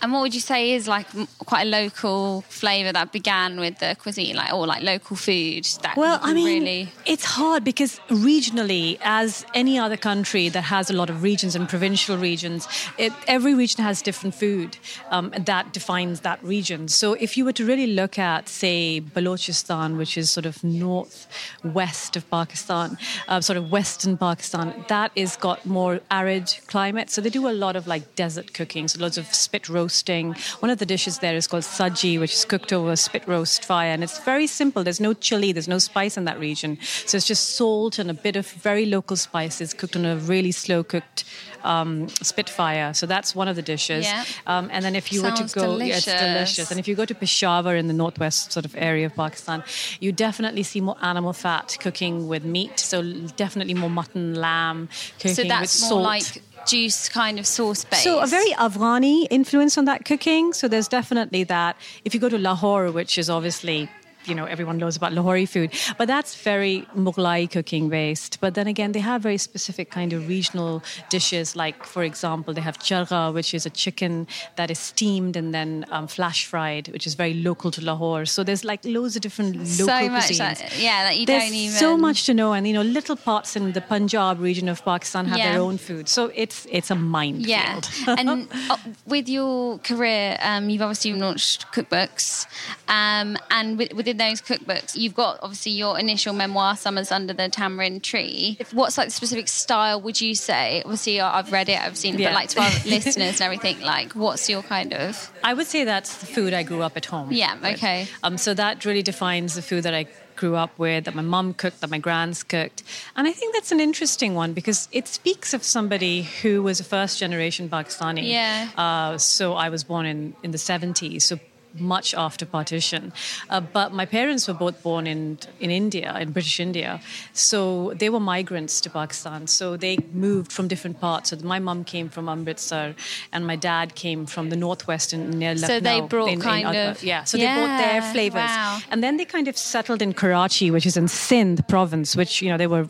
And 0.04 0.12
what 0.12 0.22
would 0.22 0.36
you 0.36 0.42
say 0.42 0.74
is 0.74 0.86
like 0.86 1.08
quite 1.46 1.66
a 1.66 1.70
local 1.70 2.42
flavour 2.50 2.92
that 2.92 3.14
began 3.14 3.58
with 3.58 3.80
the 3.80 3.96
cuisine, 3.98 4.36
like 4.36 4.52
or 4.52 4.68
like 4.68 4.84
local 4.84 5.16
food 5.16 5.64
that 5.82 5.96
Well, 5.96 6.20
I 6.22 6.34
mean, 6.34 6.46
really 6.46 6.92
it's 7.06 7.24
hard 7.24 7.64
because 7.64 8.02
regionally, 8.10 9.00
as 9.02 9.46
any 9.54 9.80
other 9.80 9.96
country 9.96 10.50
that 10.50 10.64
has 10.64 10.90
a 10.90 10.94
lot 10.94 11.10
of 11.10 11.24
regions 11.24 11.56
and 11.56 11.70
provincial 11.70 12.18
regions, 12.18 12.68
it, 12.98 13.14
every 13.28 13.54
region 13.54 13.82
has 13.82 14.02
different 14.02 14.36
food 14.36 14.78
um, 15.10 15.34
that 15.40 15.72
defines 15.72 16.20
that 16.20 16.44
region. 16.44 16.90
So 16.90 17.14
if 17.14 17.38
you 17.38 17.46
were 17.46 17.54
to 17.54 17.66
really 17.66 17.88
look 17.88 18.20
at, 18.20 18.50
say, 18.50 19.00
Balochistan, 19.00 19.98
which 19.98 20.18
is 20.18 20.30
sort 20.30 20.46
of 20.46 20.62
northwest 20.66 22.18
of 22.18 22.30
Pakistan, 22.30 22.98
uh, 23.30 23.40
sort 23.40 23.56
of 23.56 23.72
western 23.72 24.18
Pakistan, 24.18 24.84
that 24.90 25.12
is 25.16 25.38
got 25.38 25.66
more 25.66 26.02
arid 26.12 26.54
climate. 26.68 27.10
So 27.10 27.22
they 27.22 27.30
do 27.30 27.48
a 27.48 27.56
lot 27.66 27.78
of 27.78 27.88
like 27.88 28.16
desert 28.16 28.54
cooking, 28.54 28.90
so 28.90 29.00
lots 29.00 29.18
of 29.18 29.34
spit 29.34 29.70
roasting. 29.94 30.36
One 30.60 30.72
of 30.72 30.80
the 30.80 30.86
dishes 30.86 31.20
there 31.20 31.36
is 31.36 31.48
called 31.48 31.64
saji, 31.64 32.20
which 32.20 32.34
is 32.34 32.46
cooked 32.46 32.74
over 32.74 32.92
a 32.92 32.98
spit 32.98 33.28
roast 33.28 33.64
fire, 33.64 33.94
and 33.94 34.04
it's 34.04 34.20
very 34.26 34.48
simple. 34.48 34.84
There's 34.84 35.00
no 35.00 35.14
chili, 35.14 35.54
there's 35.54 35.68
no 35.68 35.78
spice 35.80 36.18
in 36.18 36.26
that 36.26 36.40
region, 36.40 36.78
so 37.06 37.18
it's 37.18 37.28
just 37.28 37.56
salt 37.56 38.00
and 38.00 38.10
a 38.10 38.14
bit 38.14 38.36
of 38.36 38.48
very 38.64 38.86
local 38.86 39.16
spices 39.16 39.74
cooked 39.74 39.96
on 39.96 40.06
a 40.06 40.16
really 40.16 40.52
slow 40.52 40.84
cooked 40.84 41.26
um, 41.64 42.10
spit 42.10 42.50
fire. 42.50 42.94
So 42.94 43.06
that's 43.06 43.36
one 43.36 43.48
of 43.48 43.56
the 43.56 43.62
dishes. 43.62 44.06
Yeah. 44.06 44.26
Um, 44.48 44.70
and 44.72 44.84
then 44.84 44.96
if 44.96 45.12
you 45.14 45.22
Sounds 45.22 45.40
were 45.40 45.48
to 45.48 45.60
go, 45.60 45.78
yeah, 45.78 45.96
it's 45.98 46.06
delicious. 46.06 46.22
delicious. 46.22 46.72
And 46.72 46.80
if 46.80 46.88
you 46.88 46.96
go 46.96 47.06
to 47.06 47.16
Peshawar 47.16 47.76
in 47.76 47.88
the 47.88 47.94
northwest 47.94 48.52
sort 48.52 48.66
of 48.66 48.76
area 48.78 49.06
of 49.06 49.16
Pakistan, 49.16 49.64
you 50.00 50.12
definitely 50.12 50.64
see 50.64 50.82
more 50.82 50.98
animal 51.02 51.34
fat 51.34 51.78
cooking 51.80 52.28
with 52.28 52.44
meat. 52.44 52.80
So 52.80 53.04
definitely 53.38 53.76
more 53.76 53.90
mutton, 53.90 54.36
lamb 54.36 54.90
cooking 55.20 55.36
so 55.36 55.44
with 55.44 55.50
that's 55.50 55.72
salt. 55.72 55.92
more 55.92 56.02
like 56.02 56.42
juice 56.68 57.10
kind 57.10 57.40
of 57.40 57.46
sauce 57.46 57.84
base. 57.86 58.04
So 58.04 58.20
a 58.22 58.28
very 58.28 58.52
Afghani 58.52 59.28
influence 59.30 59.78
on 59.78 59.86
that 59.86 60.06
cooking. 60.06 60.54
So 60.54 60.68
there's 60.68 60.88
definitely 60.88 61.44
that. 61.46 61.76
If 62.06 62.14
you 62.14 62.20
go 62.20 62.30
to 62.30 62.38
Lahore, 62.38 62.92
which 62.92 63.18
is 63.18 63.30
obviously 63.30 63.90
you 64.26 64.36
know 64.36 64.46
everyone 64.46 64.78
knows 64.78 64.96
about 64.96 65.12
Lahori 65.14 65.48
food, 65.48 65.72
but 65.98 66.08
that's 66.08 66.36
very 66.36 66.88
Mughlai 66.96 67.50
cooking 67.50 67.90
based. 67.90 68.40
But 68.42 68.54
then 68.56 68.68
again, 68.68 68.92
they 68.94 69.00
have 69.00 69.22
very 69.22 69.38
specific 69.38 69.90
kind 69.92 70.14
of 70.14 70.28
regional 70.28 70.84
dishes. 71.10 71.56
Like 71.56 71.84
for 71.86 72.04
example, 72.04 72.54
they 72.54 72.62
have 72.62 72.78
charga, 72.80 73.34
which 73.34 73.54
is 73.54 73.66
a 73.66 73.70
chicken 73.70 74.28
that 74.56 74.70
is 74.72 74.80
steamed 74.80 75.36
and 75.36 75.54
then 75.54 75.86
um, 75.92 76.08
flash 76.08 76.46
fried, 76.46 76.88
which 76.90 77.06
is 77.08 77.14
very 77.16 77.34
local 77.34 77.72
to 77.72 77.82
Lahore. 77.84 78.26
So 78.26 78.44
there's 78.44 78.64
like 78.64 78.82
loads 78.86 79.16
of 79.16 79.22
different 79.22 79.56
local 79.56 79.66
so 79.88 80.10
much 80.10 80.24
cuisines. 80.30 80.60
that, 80.60 80.80
yeah, 80.80 81.04
that 81.06 81.18
you 81.20 81.26
There's 81.26 81.44
don't 81.44 81.54
even. 81.54 81.78
so 81.78 81.98
much 81.98 82.26
to 82.26 82.34
know, 82.34 82.54
and 82.54 82.68
you 82.68 82.74
know, 82.74 82.82
little 82.82 83.16
parts 83.16 83.56
in 83.56 83.72
the 83.74 83.82
Punjab 83.82 84.40
region 84.40 84.68
of 84.70 84.84
Pakistan 84.86 85.26
have 85.26 85.38
Yeah. 85.38 85.52
their 85.54 85.62
own 85.62 85.78
food. 85.78 86.08
So 86.10 86.32
it's 86.36 86.68
it's 86.72 86.92
a 86.92 86.96
minefield. 86.96 87.46
Yeah, 87.48 88.16
and 88.20 88.48
uh, 88.70 88.78
with 89.06 89.28
your 89.30 89.78
career, 89.80 90.38
um, 90.42 90.70
you've 90.70 90.82
obviously 90.82 91.14
launched 91.14 91.66
cookbooks, 91.72 92.46
um, 92.88 93.38
and 93.52 93.78
with, 93.78 93.94
within 93.94 94.13
those 94.18 94.42
cookbooks, 94.42 94.96
you've 94.96 95.14
got 95.16 95.40
obviously 95.42 95.72
your 95.74 96.00
initial 96.00 96.34
memoir, 96.34 96.76
"Summers 96.78 97.12
Under 97.12 97.34
the 97.34 97.50
Tamarind 97.50 98.04
Tree." 98.04 98.58
If- 98.60 98.74
What's 98.74 98.98
like 98.98 99.08
the 99.08 99.12
specific 99.14 99.48
style 99.48 100.00
would 100.02 100.20
you 100.22 100.36
say? 100.36 100.82
Obviously, 100.86 101.20
I've 101.22 101.52
read 101.52 101.70
it, 101.70 101.80
I've 101.82 101.98
seen 101.98 102.16
it, 102.16 102.20
Yeah. 102.22 102.30
but 102.30 102.36
like 102.36 102.50
to 102.50 102.62
our 102.62 102.70
listeners 102.86 103.40
and 103.40 103.42
everything, 103.42 103.82
like 103.82 104.14
what's 104.14 104.50
your 104.50 104.64
kind 104.64 104.94
of? 104.94 105.32
I 105.44 105.54
would 105.54 105.68
say 105.68 105.84
that's 105.84 106.18
the 106.18 106.26
food 106.26 106.54
I 106.54 106.64
grew 106.64 106.82
up 106.82 106.98
at 106.98 107.06
home. 107.06 107.32
Yeah, 107.32 107.56
with. 107.56 107.76
okay. 107.76 108.08
Um, 108.24 108.38
so 108.38 108.54
that 108.54 108.86
really 108.86 109.04
defines 109.04 109.56
the 109.56 109.62
food 109.62 109.84
that 109.84 109.94
I 109.94 110.06
grew 110.36 110.56
up 110.56 110.78
with, 110.80 111.06
that 111.06 111.14
my 111.14 111.22
mum 111.22 111.54
cooked, 111.54 111.82
that 111.82 111.92
my 111.92 112.00
grands 112.00 112.42
cooked. 112.44 112.82
And 113.16 113.28
I 113.28 113.32
think 113.32 113.54
that's 113.54 113.72
an 113.72 113.80
interesting 113.80 114.34
one 114.34 114.54
because 114.54 114.90
it 114.92 115.08
speaks 115.08 115.54
of 115.54 115.64
somebody 115.64 116.24
who 116.42 116.64
was 116.64 116.80
a 116.80 116.84
first 116.84 117.20
generation 117.20 117.70
Pakistani. 117.70 118.28
Yeah. 118.30 118.68
Uh, 118.76 119.18
so 119.20 119.54
I 119.54 119.70
was 119.70 119.84
born 119.84 120.08
in, 120.08 120.36
in 120.42 120.50
the 120.50 120.58
70s. 120.58 121.22
So 121.22 121.40
much 121.80 122.14
after 122.14 122.46
partition. 122.46 123.12
Uh, 123.50 123.60
but 123.60 123.94
my 123.94 124.06
parents 124.06 124.48
were 124.48 124.54
both 124.54 124.82
born 124.84 125.08
in 125.08 125.38
in 125.60 125.72
India, 125.72 126.16
in 126.20 126.32
British 126.32 126.60
India. 126.60 127.00
So 127.34 127.94
they 127.96 128.10
were 128.10 128.20
migrants 128.20 128.82
to 128.82 128.90
Pakistan. 128.90 129.48
So 129.48 129.78
they 129.78 129.98
moved 130.14 130.52
from 130.52 130.68
different 130.68 131.00
parts. 131.00 131.30
So 131.30 131.38
my 131.44 131.60
mum 131.60 131.84
came 131.84 132.10
from 132.10 132.30
Amritsar 132.30 132.96
and 133.32 133.46
my 133.48 133.56
dad 133.56 133.96
came 133.96 134.26
from 134.26 134.50
the 134.50 134.56
northwest 134.56 135.14
in 135.14 135.30
near 135.40 135.58
So 135.58 135.80
they 135.80 136.02
brought 136.02 136.28
in- 136.28 136.34
in 136.36 136.42
kind 136.42 136.68
Akbar. 136.68 136.92
of- 136.92 137.04
Yeah, 137.04 137.24
so 137.24 137.38
they 137.38 137.46
brought 137.46 137.78
their 137.78 138.02
flavors. 138.14 138.50
wow. 138.58 138.80
And 138.92 139.02
then 139.04 139.18
they 139.18 139.26
kind 139.26 139.48
of 139.48 139.58
settled 139.58 140.02
in 140.02 140.14
Karachi, 140.14 140.72
which 140.72 140.86
is 140.86 140.96
in 140.98 141.08
Sindh 141.08 141.68
province, 141.68 142.16
which, 142.16 142.42
you 142.42 142.50
know, 142.50 142.58
they 142.58 142.68
were 142.68 142.88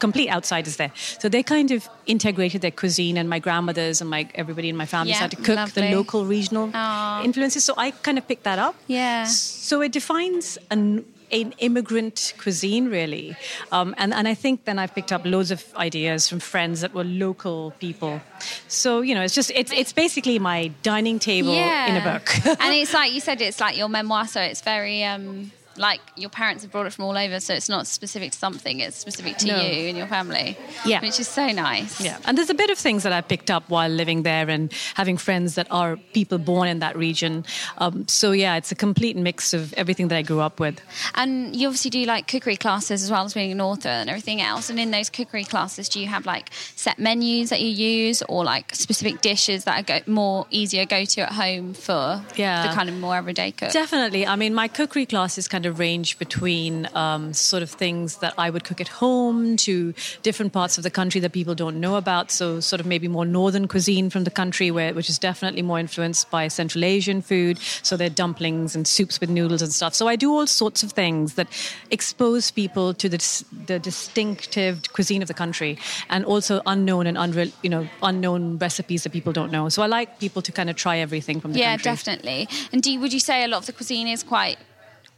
complete 0.00 0.28
outsiders 0.30 0.76
there. 0.76 0.90
So 1.18 1.28
they 1.28 1.42
kind 1.42 1.70
of 1.70 1.88
integrated 2.06 2.60
their 2.62 2.72
cuisine 2.72 3.16
and 3.16 3.28
my 3.28 3.38
grandmothers 3.38 4.00
and 4.00 4.10
my 4.10 4.28
everybody 4.34 4.68
in 4.68 4.76
my 4.76 4.86
family 4.86 5.10
Yeah, 5.12 5.18
started 5.18 5.36
to 5.36 5.42
cook 5.42 5.56
lovely. 5.56 5.82
the 5.88 5.94
local 5.96 6.24
regional 6.24 6.70
Aw. 6.74 7.22
influences. 7.24 7.64
So 7.64 7.74
I 7.76 7.92
kind 7.92 8.18
of 8.18 8.26
picked 8.26 8.44
that 8.44 8.58
up. 8.58 8.74
Yeah. 8.88 9.24
So 9.24 9.80
it 9.82 9.92
defines 9.92 10.58
an 10.70 11.04
an 11.32 11.54
immigrant 11.58 12.34
cuisine, 12.38 12.88
really. 12.90 13.36
Um, 13.70 13.94
and, 13.98 14.12
and 14.12 14.26
I 14.26 14.34
think 14.34 14.64
then 14.64 14.80
I've 14.80 14.92
picked 14.92 15.12
up 15.12 15.24
loads 15.24 15.52
of 15.52 15.64
ideas 15.76 16.28
from 16.28 16.40
friends 16.40 16.80
that 16.80 16.92
were 16.92 17.04
local 17.04 17.72
people. 17.78 18.20
So, 18.66 19.00
you 19.00 19.14
know, 19.14 19.22
it's 19.22 19.34
just, 19.34 19.52
it's, 19.54 19.70
it's 19.70 19.92
basically 19.92 20.40
my 20.40 20.72
dining 20.82 21.20
table 21.20 21.52
in 21.52 21.96
a 21.96 22.02
book. 22.02 22.34
and 22.60 22.74
it's 22.74 22.92
like 22.92 23.12
you 23.12 23.20
said, 23.20 23.40
it's 23.40 23.60
like 23.60 23.76
your 23.76 23.88
memoir, 23.88 24.26
so 24.26 24.40
it's 24.40 24.60
very 24.60 25.04
um, 25.04 25.52
like 25.80 26.00
your 26.16 26.30
parents 26.30 26.62
have 26.62 26.70
brought 26.70 26.86
it 26.86 26.92
from 26.92 27.06
all 27.06 27.16
over, 27.18 27.40
so 27.40 27.54
it's 27.54 27.68
not 27.68 27.86
specific 27.88 28.32
to 28.32 28.38
something; 28.38 28.78
it's 28.80 28.96
specific 28.96 29.38
to 29.38 29.46
No. 29.46 29.60
you 29.60 29.88
and 29.88 29.96
your 29.98 30.06
family. 30.06 30.56
Yeah. 30.84 31.00
which 31.00 31.18
is 31.18 31.26
so 31.28 31.46
nice. 31.48 32.00
Yeah, 32.00 32.18
and 32.26 32.36
there's 32.38 32.50
a 32.50 32.54
bit 32.54 32.70
of 32.70 32.78
things 32.78 33.02
that 33.02 33.12
I 33.12 33.20
picked 33.22 33.50
up 33.50 33.64
while 33.68 33.88
living 33.88 34.22
there 34.22 34.48
and 34.48 34.72
having 34.94 35.16
friends 35.16 35.54
that 35.56 35.66
are 35.70 35.96
people 36.14 36.38
born 36.38 36.68
in 36.68 36.78
that 36.80 36.96
region. 36.96 37.44
Um, 37.78 38.06
so 38.08 38.32
yeah, 38.32 38.56
it's 38.56 38.70
a 38.72 38.74
complete 38.74 39.16
mix 39.16 39.52
of 39.54 39.72
everything 39.74 40.08
that 40.08 40.16
I 40.16 40.22
grew 40.22 40.40
up 40.40 40.60
with. 40.60 40.80
And 41.14 41.54
you 41.56 41.66
obviously 41.68 41.90
do 41.90 42.04
like 42.04 42.28
cookery 42.28 42.56
classes 42.56 43.02
as 43.02 43.10
well 43.10 43.24
as 43.24 43.34
being 43.34 43.52
an 43.52 43.60
author 43.60 43.88
and 43.88 44.08
everything 44.10 44.40
else. 44.40 44.68
And 44.70 44.78
in 44.78 44.90
those 44.90 45.08
cookery 45.10 45.44
classes, 45.44 45.88
do 45.88 46.00
you 46.00 46.06
have 46.08 46.26
like 46.26 46.50
set 46.76 46.98
menus 46.98 47.50
that 47.50 47.60
you 47.60 47.68
use, 47.68 48.22
or 48.28 48.44
like 48.44 48.74
specific 48.74 49.20
dishes 49.22 49.64
that 49.64 49.78
are 49.80 49.82
go- 50.00 50.10
more 50.12 50.46
easier 50.50 50.84
go 50.86 51.04
to 51.04 51.20
at 51.22 51.32
home 51.32 51.72
for 51.74 52.22
Yeah. 52.36 52.66
the 52.68 52.74
kind 52.74 52.88
of 52.88 52.96
more 52.96 53.16
everyday 53.16 53.52
cook? 53.52 53.72
Definitely. 53.72 54.26
I 54.26 54.36
mean, 54.36 54.54
my 54.54 54.68
cookery 54.68 55.06
classes 55.06 55.48
kind 55.48 55.66
of 55.66 55.69
range 55.72 56.18
between 56.18 56.88
um, 56.94 57.32
sort 57.32 57.62
of 57.62 57.70
things 57.70 58.16
that 58.18 58.34
I 58.38 58.50
would 58.50 58.64
cook 58.64 58.80
at 58.80 58.88
home 58.88 59.56
to 59.58 59.94
different 60.22 60.52
parts 60.52 60.78
of 60.78 60.84
the 60.84 60.90
country 60.90 61.20
that 61.20 61.32
people 61.32 61.54
don't 61.54 61.80
know 61.80 61.96
about. 61.96 62.30
So, 62.30 62.60
sort 62.60 62.80
of 62.80 62.86
maybe 62.86 63.08
more 63.08 63.24
northern 63.24 63.68
cuisine 63.68 64.10
from 64.10 64.24
the 64.24 64.30
country, 64.30 64.70
where 64.70 64.94
which 64.94 65.08
is 65.08 65.18
definitely 65.18 65.62
more 65.62 65.78
influenced 65.78 66.30
by 66.30 66.48
Central 66.48 66.84
Asian 66.84 67.22
food. 67.22 67.58
So, 67.82 67.96
they're 67.96 68.10
dumplings 68.10 68.74
and 68.74 68.86
soups 68.86 69.20
with 69.20 69.30
noodles 69.30 69.62
and 69.62 69.72
stuff. 69.72 69.94
So, 69.94 70.08
I 70.08 70.16
do 70.16 70.32
all 70.32 70.46
sorts 70.46 70.82
of 70.82 70.92
things 70.92 71.34
that 71.34 71.48
expose 71.90 72.50
people 72.50 72.94
to 72.94 73.08
the, 73.08 73.44
the 73.66 73.78
distinctive 73.78 74.92
cuisine 74.92 75.22
of 75.22 75.28
the 75.28 75.34
country, 75.34 75.78
and 76.08 76.24
also 76.24 76.62
unknown 76.66 77.06
and 77.06 77.16
unreal, 77.16 77.50
you 77.62 77.70
know, 77.70 77.88
unknown 78.02 78.58
recipes 78.58 79.02
that 79.04 79.10
people 79.10 79.32
don't 79.32 79.52
know. 79.52 79.68
So, 79.68 79.82
I 79.82 79.86
like 79.86 80.18
people 80.18 80.42
to 80.42 80.52
kind 80.52 80.70
of 80.70 80.76
try 80.76 80.98
everything 80.98 81.40
from 81.40 81.52
the 81.52 81.58
yeah, 81.58 81.72
country. 81.72 81.90
Yeah, 81.90 81.94
definitely. 81.94 82.48
And 82.72 82.82
do 82.82 82.92
you, 82.92 83.00
would 83.00 83.12
you 83.12 83.20
say 83.20 83.44
a 83.44 83.48
lot 83.48 83.58
of 83.58 83.66
the 83.66 83.72
cuisine 83.72 84.08
is 84.08 84.22
quite 84.22 84.58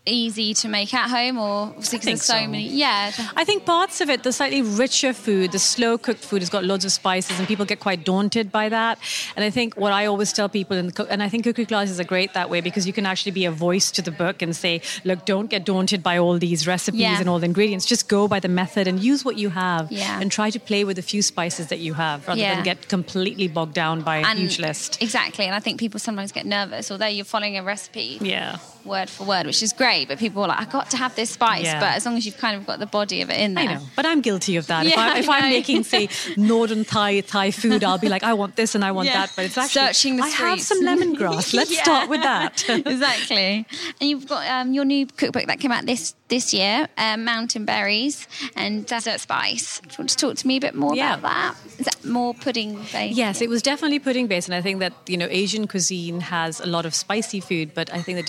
easy 0.05 0.53
to 0.55 0.69
make 0.69 0.93
at 0.95 1.09
home, 1.09 1.39
or 1.39 1.67
obviously 1.69 1.99
'cause 1.99 2.05
think 2.05 2.19
there's 2.19 2.25
so, 2.27 2.35
so. 2.35 2.47
many? 2.49 2.69
Yeah, 2.69 3.13
I 3.37 3.45
think 3.45 3.65
parts 3.65 4.01
of 4.01 4.11
it, 4.11 4.25
the 4.25 4.33
slightly 4.33 4.61
richer 4.61 5.13
food, 5.13 5.53
the 5.53 5.59
slow 5.61 5.97
cooked 5.97 6.25
food, 6.25 6.43
has 6.43 6.51
got 6.51 6.65
loads 6.65 6.85
of 6.85 6.91
spices, 6.93 7.39
and 7.39 7.47
people 7.47 7.65
get 7.65 7.79
quite 7.79 8.05
daunted 8.05 8.51
by 8.51 8.69
that. 8.69 8.99
And 9.37 9.45
I 9.45 9.51
think 9.51 9.75
what 9.77 9.93
I 9.93 10.07
always 10.07 10.33
tell 10.33 10.49
people, 10.49 10.77
in 10.77 10.87
the 10.87 10.93
cook, 10.93 11.07
and 11.11 11.23
I 11.23 11.29
think 11.29 11.45
cookery 11.45 11.67
classes 11.67 12.01
are 12.01 12.05
great 12.05 12.35
that 12.35 12.51
way 12.51 12.61
because 12.61 12.87
you 12.87 12.93
can 12.93 13.07
actually 13.07 13.33
be 13.33 13.45
a 13.45 13.53
voice 13.53 13.91
to 13.93 14.03
the 14.03 14.11
book 14.11 14.43
and 14.43 14.57
say, 14.57 14.81
look, 15.05 15.25
don't 15.25 15.47
get 15.49 15.65
daunted 15.65 16.03
by 16.03 16.19
all 16.19 16.37
these 16.39 16.67
recipes 16.67 17.01
Yeah. 17.01 17.21
and 17.21 17.29
all 17.29 17.39
the 17.39 17.47
ingredients. 17.47 17.87
Just 17.87 18.09
go 18.09 18.27
by 18.27 18.41
the 18.41 18.49
method 18.49 18.89
and 18.89 18.99
use 19.03 19.25
what 19.25 19.39
you 19.39 19.51
have, 19.51 19.91
Yeah. 19.93 20.19
and 20.21 20.33
try 20.33 20.51
to 20.51 20.59
play 20.59 20.83
with 20.85 20.99
a 20.99 21.03
few 21.03 21.23
spices 21.23 21.69
that 21.69 21.79
you 21.79 21.95
have, 21.95 22.27
rather 22.27 22.41
Yeah. 22.41 22.57
than 22.57 22.65
get 22.65 22.89
completely 22.89 23.47
bogged 23.47 23.75
down 23.75 24.03
by 24.03 24.17
a 24.19 24.25
and 24.27 24.39
huge 24.39 24.59
list. 24.59 24.99
Exactly, 25.01 25.45
and 25.47 25.55
I 25.55 25.61
think 25.61 25.79
people 25.79 26.01
sometimes 26.01 26.33
get 26.33 26.45
nervous, 26.45 26.91
although 26.91 27.07
you're 27.07 27.25
following 27.25 27.57
a 27.57 27.63
recipe 27.63 28.19
Yeah. 28.21 28.57
Word 28.85 29.09
for 29.11 29.25
word, 29.25 29.47
which 29.47 29.63
is 29.63 29.73
great. 29.73 30.09
But 30.09 30.19
people 30.19 30.43
are 30.43 30.49
like, 30.49 30.61
I 30.61 30.65
got 30.71 30.91
to 30.91 30.97
have 30.97 31.15
this 31.15 31.31
spice. 31.31 31.65
Yeah. 31.65 31.81
But 31.81 31.93
as 31.97 32.05
long 32.07 32.17
as 32.17 32.27
you've 32.27 32.39
kind 32.39 32.57
of 32.57 32.67
got 32.67 32.79
the 32.79 32.87
body 32.87 33.23
of 33.23 33.31
it 33.31 33.39
in 33.41 33.55
there, 33.55 33.69
I 33.69 33.75
know, 33.75 33.81
but 33.97 34.07
I'm 34.07 34.21
guilty 34.21 34.57
of 34.57 34.67
that. 34.69 34.87
if, 34.87 34.93
Yeah, 34.93 35.01
I, 35.01 35.19
if 35.19 35.29
I 35.29 35.39
I'm 35.39 35.51
making, 35.51 35.85
say, 35.85 36.09
northern 36.37 36.85
Thai 36.85 37.21
Thai 37.21 37.51
food, 37.51 37.85
I'll 37.85 37.99
be 37.99 38.09
like, 38.09 38.23
I 38.23 38.35
want 38.35 38.57
this 38.57 38.75
and 38.75 38.85
I 38.85 38.93
want 38.93 39.09
Yeah. 39.09 39.21
that. 39.27 39.33
But 39.37 39.45
it's 39.47 39.59
actually 39.59 39.83
Searching 39.87 40.17
the 40.17 40.23
I 40.25 40.29
have 40.29 40.61
some 40.61 40.83
lemongrass. 40.83 41.55
Let's 41.59 41.77
start 41.79 42.09
with 42.09 42.23
that. 42.23 42.65
exactly. 43.07 43.67
And 44.01 44.11
you've 44.11 44.27
got 44.29 44.47
um, 44.49 44.73
your 44.73 44.85
new 44.85 45.07
cookbook 45.07 45.47
that 45.47 45.61
came 45.61 45.73
out 45.73 45.87
this 45.87 46.15
this 46.29 46.55
year, 46.55 46.89
um, 46.97 47.25
Mountain 47.25 47.67
Berries 47.67 48.27
and 48.57 48.87
Desert 48.87 49.21
Spice. 49.21 49.81
Do 49.81 49.89
you 49.91 49.95
want 49.99 50.09
to 50.11 50.17
talk 50.17 50.37
to 50.39 50.47
me 50.47 50.57
a 50.57 50.61
bit 50.61 50.75
more 50.75 50.95
Yeah. 50.95 51.19
about 51.19 51.23
that? 51.23 51.57
Is 51.79 51.85
that 51.85 52.05
more 52.07 52.33
pudding 52.33 52.77
based? 52.91 53.19
Yes, 53.19 53.43
it 53.43 53.51
was 53.51 53.61
definitely 53.61 53.99
pudding 53.99 54.29
based, 54.29 54.49
and 54.49 54.55
I 54.55 54.63
think 54.63 54.79
that 54.81 54.95
you 55.07 55.19
know 55.19 55.29
Asian 55.31 55.67
cuisine 55.69 56.21
has 56.21 56.59
a 56.59 56.67
lot 56.67 56.87
of 56.87 56.95
spicy 56.95 57.41
food, 57.41 57.75
but 57.75 57.93
I 57.93 58.01
think 58.01 58.17
the 58.17 58.23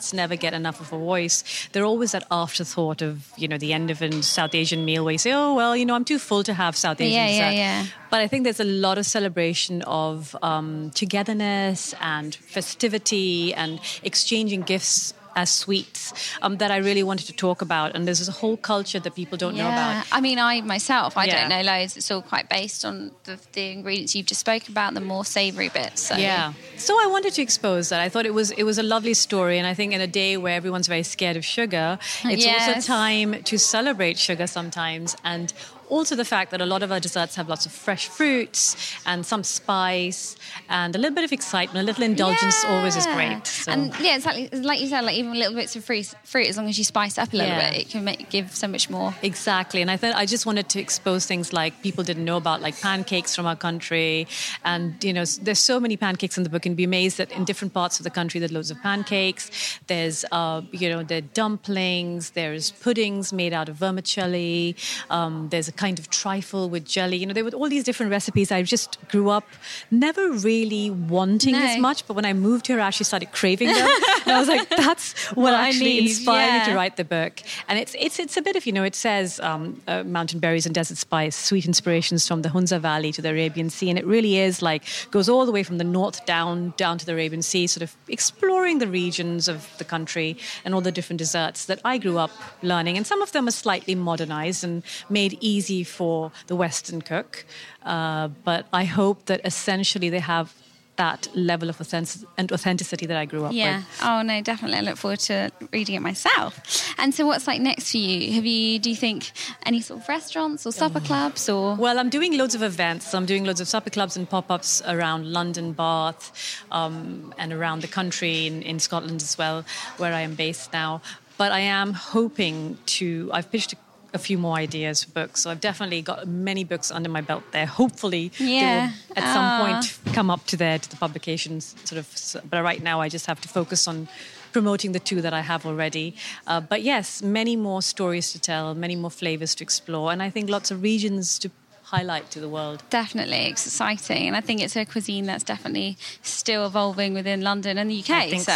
desserts 0.00 0.12
never 0.12 0.36
get 0.36 0.54
enough 0.54 0.80
of 0.80 0.92
a 0.92 0.98
voice. 0.98 1.68
They're 1.72 1.84
always 1.84 2.12
that 2.12 2.24
afterthought 2.30 3.02
of 3.02 3.32
you 3.36 3.48
know 3.48 3.58
the 3.58 3.72
end 3.72 3.90
of 3.90 4.02
a 4.02 4.22
South 4.22 4.54
Asian 4.54 4.84
meal 4.84 5.04
where 5.04 5.12
you 5.12 5.18
say, 5.18 5.32
"Oh 5.32 5.54
well, 5.54 5.76
you 5.76 5.84
know 5.84 5.94
I'm 5.94 6.04
too 6.04 6.18
full 6.18 6.42
to 6.44 6.54
have 6.54 6.76
South 6.76 7.00
Asian 7.00 7.12
Yeah, 7.12 7.28
yeah, 7.28 7.50
yeah. 7.50 7.86
But 8.10 8.20
I 8.20 8.28
think 8.28 8.44
there's 8.44 8.60
a 8.60 8.64
lot 8.64 8.98
of 8.98 9.06
celebration 9.06 9.82
of 9.82 10.36
um, 10.42 10.90
togetherness 10.94 11.94
and 12.00 12.34
festivity 12.34 13.54
and 13.54 13.80
exchanging 14.02 14.62
gifts 14.62 15.14
as 15.36 15.50
sweets 15.50 16.12
um, 16.42 16.56
that 16.58 16.70
I 16.70 16.78
really 16.78 17.02
wanted 17.02 17.26
to 17.26 17.32
talk 17.32 17.62
about. 17.62 17.94
And 17.94 18.06
there's 18.06 18.28
a 18.28 18.32
whole 18.32 18.56
culture 18.56 19.00
that 19.00 19.14
people 19.14 19.38
don't 19.38 19.56
know 19.56 19.68
Yeah, 19.68 19.92
about. 19.92 20.06
I 20.12 20.20
mean, 20.20 20.38
I 20.38 20.60
myself, 20.60 21.16
I 21.16 21.26
Yeah. 21.26 21.40
don't 21.40 21.48
know 21.50 21.62
loads. 21.62 21.96
It's 21.96 22.10
all 22.10 22.22
quite 22.22 22.48
based 22.48 22.84
on 22.84 23.12
the, 23.24 23.38
the 23.52 23.70
ingredients 23.72 24.14
you've 24.14 24.26
just 24.26 24.40
spoken 24.40 24.72
about, 24.72 24.94
the 24.94 25.00
more 25.00 25.24
savoury 25.24 25.68
bits. 25.68 26.02
So. 26.02 26.16
Yeah. 26.16 26.54
So 26.76 26.94
I 26.94 27.06
wanted 27.10 27.32
to 27.34 27.42
expose 27.42 27.88
that. 27.90 28.00
I 28.00 28.08
thought 28.08 28.26
it 28.26 28.34
was 28.34 28.50
it 28.52 28.64
was 28.64 28.78
a 28.78 28.82
lovely 28.82 29.14
story, 29.14 29.58
and 29.58 29.66
I 29.66 29.74
think 29.74 29.92
in 29.92 30.00
a 30.00 30.06
day 30.06 30.36
where 30.36 30.54
everyone's 30.56 30.88
very 30.88 31.02
scared 31.02 31.36
of 31.36 31.44
sugar, 31.44 31.98
it's 32.24 32.44
Yes. 32.44 32.68
also 32.68 32.80
time 32.92 33.42
to 33.44 33.58
celebrate 33.58 34.18
sugar 34.18 34.46
sometimes, 34.46 35.14
and 35.24 35.52
also 35.90 36.14
the 36.16 36.24
fact 36.24 36.50
that 36.52 36.60
a 36.60 36.66
lot 36.66 36.82
of 36.82 36.90
our 36.92 37.00
desserts 37.00 37.34
have 37.36 37.48
lots 37.48 37.66
of 37.66 37.72
fresh 37.72 38.08
fruits 38.08 38.76
and 39.06 39.26
some 39.26 39.42
spice 39.44 40.36
and 40.68 40.94
a 40.94 40.98
little 40.98 41.14
bit 41.14 41.24
of 41.24 41.32
excitement, 41.32 41.82
a 41.82 41.86
little 41.86 42.04
indulgence 42.04 42.64
always 42.64 42.96
is 42.96 43.06
great. 43.06 43.46
So. 43.46 43.72
And 43.72 43.94
yeah, 44.00 44.16
exactly. 44.16 44.48
like, 44.52 44.64
like 44.64 44.80
you 44.80 44.88
said, 44.88 45.02
like 45.04 45.16
even 45.16 45.34
little 45.34 45.54
bits 45.54 45.76
of 45.76 45.84
fruit, 45.84 46.14
fruit, 46.24 46.48
as 46.48 46.56
long 46.56 46.68
as 46.68 46.78
you 46.78 46.84
spice 46.84 47.18
it 47.18 47.20
up 47.22 47.32
a 47.32 47.36
little 47.36 47.54
Yeah. 47.56 47.70
bit, 47.70 47.80
it 47.82 47.90
can 47.90 48.04
make 48.04 48.30
give 48.30 48.54
so 48.54 48.68
much 48.68 48.88
more. 48.88 49.14
Exactly, 49.22 49.82
and 49.82 49.90
I 49.90 49.96
thought 49.96 50.14
I 50.14 50.26
just 50.26 50.46
wanted 50.46 50.68
to 50.70 50.80
expose 50.80 51.26
things 51.26 51.52
like 51.52 51.82
people 51.82 52.04
didn't 52.04 52.24
know 52.24 52.36
about, 52.36 52.60
like 52.60 52.80
pancakes 52.80 53.34
from 53.34 53.46
our 53.46 53.56
country, 53.56 54.26
and 54.64 55.02
you 55.02 55.12
know, 55.12 55.24
there's 55.42 55.58
so 55.58 55.80
many 55.80 55.96
pancakes 55.96 56.36
in 56.38 56.44
the 56.44 56.50
book, 56.50 56.64
and 56.66 56.76
be 56.76 56.84
amazed 56.84 57.18
that 57.18 57.30
in 57.32 57.44
different 57.44 57.74
parts 57.74 57.98
of 57.98 58.04
the 58.04 58.10
country 58.10 58.38
there's 58.40 58.52
loads 58.52 58.70
of 58.70 58.80
pancakes. 58.82 59.50
There's, 59.88 60.24
uh, 60.30 60.62
you 60.72 60.88
know, 60.88 61.02
there 61.02 61.18
are 61.18 61.28
dumplings. 61.34 62.30
There's 62.30 62.70
puddings 62.70 63.32
made 63.32 63.52
out 63.52 63.68
of 63.68 63.76
vermicelli. 63.76 64.76
Um, 65.10 65.48
there's 65.50 65.68
a 65.68 65.72
kind 65.82 65.98
of 66.00 66.04
trifle 66.22 66.64
with 66.74 66.84
jelly. 66.94 67.16
You 67.20 67.26
know, 67.26 67.34
there 67.38 67.44
were 67.48 67.56
all 67.60 67.70
these 67.76 67.86
different 67.88 68.10
recipes. 68.18 68.46
I 68.52 68.62
just 68.76 68.90
grew 69.12 69.28
up 69.36 69.46
never 69.90 70.24
really 70.48 70.84
wanting 71.16 71.54
No. 71.54 71.64
as 71.68 71.78
much, 71.88 71.98
but 72.06 72.14
when 72.18 72.26
I 72.30 72.34
moved 72.48 72.64
here, 72.70 72.78
I 72.80 72.86
actually 72.88 73.08
started 73.12 73.30
craving 73.40 73.68
them. 73.78 73.88
and 74.24 74.32
I 74.36 74.38
was 74.42 74.48
like, 74.54 74.68
that's 74.84 75.06
what, 75.28 75.36
What 75.44 75.54
I 75.54 75.68
actually 75.68 75.94
need, 76.00 76.10
inspired 76.10 76.52
me 76.58 76.60
to 76.68 76.74
write 76.80 76.96
the 77.02 77.04
book. 77.18 77.34
And 77.68 77.74
it's 77.82 77.94
it's 78.06 78.18
it's 78.24 78.36
a 78.42 78.44
bit 78.48 78.56
of 78.58 78.62
you 78.66 78.72
know, 78.76 78.84
it 78.92 78.96
says 79.06 79.40
um, 79.50 79.62
uh, 79.88 80.02
mountain 80.18 80.38
berries 80.44 80.66
and 80.66 80.74
desert 80.80 80.98
spice, 81.06 81.36
sweet 81.50 81.66
inspirations 81.72 82.20
from 82.28 82.42
the 82.44 82.50
Hunza 82.56 82.78
Valley 82.90 83.10
to 83.16 83.22
the 83.24 83.30
Arabian 83.36 83.68
Sea, 83.76 83.88
and 83.92 83.98
it 84.02 84.06
really 84.16 84.34
is 84.46 84.54
like 84.70 84.82
goes 85.16 85.28
all 85.32 85.44
the 85.48 85.52
way 85.56 85.62
from 85.68 85.78
the 85.82 85.88
north 85.98 86.18
down 86.34 86.74
down 86.82 86.94
to 87.00 87.06
the 87.08 87.12
Arabian 87.18 87.42
Sea, 87.50 87.64
sort 87.76 87.84
of 87.86 87.90
exploring 88.18 88.76
the 88.84 88.90
regions 89.02 89.48
of 89.54 89.58
the 89.78 89.84
country 89.94 90.30
and 90.64 90.74
all 90.74 90.82
the 90.88 90.94
different 90.98 91.18
desserts 91.24 91.60
that 91.70 91.78
I 91.92 91.94
grew 92.04 92.18
up 92.24 92.30
learning. 92.72 92.94
And 92.98 93.06
some 93.12 93.22
of 93.22 93.30
them 93.32 93.44
are 93.48 93.56
slightly 93.64 93.94
modernized 93.94 94.62
and 94.66 94.82
made 95.08 95.32
easy 95.40 95.69
for 95.84 96.32
the 96.46 96.56
Western 96.56 97.00
cook. 97.02 97.44
Uh, 97.84 98.28
but 98.44 98.66
I 98.72 98.84
hope 98.84 99.26
that 99.26 99.40
essentially 99.44 100.10
they 100.10 100.18
have 100.20 100.52
that 100.96 101.28
level 101.34 101.70
of 101.70 101.80
authenticity 101.80 103.06
that 103.06 103.16
I 103.16 103.24
grew 103.24 103.44
up 103.46 103.52
Yeah. 103.54 103.78
with. 103.78 103.86
Yeah. 104.02 104.18
Oh 104.18 104.22
no, 104.22 104.42
definitely. 104.42 104.76
I 104.76 104.82
look 104.82 104.98
forward 104.98 105.20
to 105.30 105.50
reading 105.72 105.94
it 105.94 106.02
myself. 106.02 106.60
And 106.98 107.14
so, 107.14 107.24
what's 107.26 107.46
like 107.46 107.60
next 107.60 107.90
for 107.92 107.96
you? 107.96 108.32
Have 108.34 108.44
you? 108.44 108.78
Do 108.78 108.90
you 108.90 108.96
think 108.96 109.32
any 109.64 109.80
sort 109.80 110.00
of 110.02 110.08
restaurants 110.08 110.66
or 110.66 110.72
supper 110.72 111.00
clubs 111.00 111.48
or? 111.48 111.74
Well, 111.76 111.98
I'm 111.98 112.10
doing 112.10 112.36
loads 112.36 112.54
of 112.54 112.62
events. 112.62 113.14
I'm 113.14 113.24
doing 113.24 113.44
loads 113.44 113.62
of 113.62 113.68
supper 113.68 113.88
clubs 113.88 114.14
and 114.18 114.28
pop 114.28 114.50
ups 114.50 114.82
around 114.86 115.32
London, 115.32 115.72
Bath, 115.72 116.32
um, 116.70 117.32
and 117.38 117.50
around 117.52 117.80
the 117.80 117.88
country 117.88 118.46
in, 118.46 118.60
in 118.62 118.78
Scotland 118.78 119.22
as 119.22 119.38
well, 119.38 119.64
where 119.96 120.12
I 120.12 120.20
am 120.20 120.34
based 120.34 120.70
now. 120.74 121.00
But 121.38 121.50
I 121.52 121.60
am 121.60 121.94
hoping 121.94 122.76
to, 122.98 123.30
I've 123.32 123.50
pitched 123.50 123.72
a, 123.72 123.76
a 124.12 124.18
few 124.18 124.38
more 124.38 124.56
ideas 124.56 125.04
for 125.04 125.10
books. 125.12 125.40
So 125.42 125.50
I've 125.50 125.60
definitely 125.60 126.02
got 126.02 126.26
many 126.26 126.64
books 126.64 126.90
under 126.90 127.08
my 127.08 127.20
belt 127.20 127.44
there. 127.52 127.66
Hopefully, 127.66 128.32
Yeah. 128.38 128.90
they 129.14 129.20
will 129.20 129.28
at 129.28 129.34
some 129.34 129.48
point 129.66 130.14
come 130.14 130.30
up 130.30 130.46
to 130.46 130.56
there 130.56 130.78
to 130.78 130.88
the 130.90 130.96
publications 130.96 131.74
sort 131.84 131.98
of. 131.98 132.42
But 132.50 132.62
right 132.62 132.82
now, 132.82 133.00
I 133.00 133.08
just 133.08 133.26
have 133.26 133.40
to 133.42 133.48
focus 133.48 133.86
on 133.88 134.08
promoting 134.52 134.92
the 134.92 134.98
two 135.00 135.20
that 135.22 135.32
I 135.32 135.42
have 135.42 135.64
already. 135.64 136.14
Uh, 136.46 136.60
but 136.60 136.82
yes, 136.82 137.22
many 137.22 137.54
more 137.56 137.82
stories 137.82 138.32
to 138.32 138.38
tell, 138.40 138.74
many 138.74 138.96
more 138.96 139.10
flavors 139.10 139.54
to 139.56 139.64
explore, 139.64 140.10
and 140.12 140.20
I 140.22 140.30
think 140.30 140.50
lots 140.50 140.70
of 140.72 140.82
regions 140.82 141.38
to 141.38 141.50
highlight 141.84 142.30
to 142.30 142.40
the 142.40 142.48
world. 142.48 142.82
Definitely, 142.90 143.46
it's 143.50 143.66
exciting, 143.66 144.26
and 144.28 144.36
I 144.36 144.40
think 144.40 144.60
it's 144.60 144.76
a 144.76 144.84
cuisine 144.84 145.26
that's 145.26 145.44
definitely 145.44 145.96
still 146.22 146.66
evolving 146.66 147.14
within 147.14 147.40
London 147.42 147.78
and 147.78 147.90
the 147.90 147.98
UK. 148.02 148.10
I 148.10 148.30
think 148.30 148.42
so. 148.42 148.52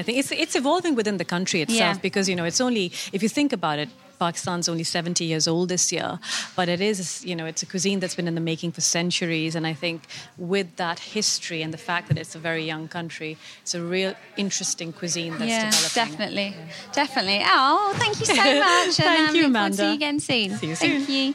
I 0.00 0.02
think 0.02 0.18
it's 0.18 0.32
it's 0.32 0.54
evolving 0.54 0.94
within 0.94 1.16
the 1.18 1.24
country 1.24 1.60
itself 1.62 1.78
Yeah. 1.96 2.02
because 2.02 2.28
you 2.30 2.36
know 2.36 2.44
it's 2.44 2.60
only 2.60 2.86
if 3.12 3.22
you 3.22 3.28
think 3.30 3.52
about 3.52 3.78
it. 3.78 3.88
Pakistan's 4.18 4.68
only 4.68 4.84
70 4.84 5.24
years 5.24 5.46
old 5.48 5.68
this 5.68 5.92
year, 5.92 6.18
but 6.56 6.68
it 6.68 6.80
is, 6.80 7.24
you 7.24 7.36
know, 7.36 7.46
it's 7.46 7.62
a 7.62 7.66
cuisine 7.66 8.00
that's 8.00 8.14
been 8.14 8.28
in 8.28 8.34
the 8.34 8.40
making 8.40 8.72
for 8.72 8.80
centuries. 8.80 9.54
And 9.54 9.66
I 9.66 9.74
think 9.74 10.02
with 10.36 10.76
that 10.76 10.98
history 10.98 11.62
and 11.62 11.72
the 11.72 11.78
fact 11.78 12.08
that 12.08 12.18
it's 12.18 12.34
a 12.34 12.38
very 12.38 12.64
young 12.64 12.88
country, 12.88 13.36
it's 13.62 13.74
a 13.74 13.82
real 13.82 14.14
interesting 14.36 14.92
cuisine 14.92 15.38
that's 15.38 15.44
developed. 15.44 15.96
yeah, 15.96 16.04
developing. 16.04 16.16
definitely, 16.28 16.56
definitely. 16.92 17.40
Oh, 17.44 17.94
thank 17.96 18.20
you 18.20 18.26
so 18.26 18.34
much. 18.34 18.96
Thank 18.96 19.20
and, 19.20 19.28
um, 19.30 19.34
you, 19.34 19.42
look 19.42 19.52
to 19.52 19.58
Amanda. 19.58 19.76
See 19.76 19.86
you 19.88 19.94
again 19.94 20.20
soon. 20.20 20.56
See 20.56 20.66
you 20.66 20.74
soon. 20.74 20.90
Thank 20.90 21.06
soon. 21.06 21.14
you. 21.14 21.34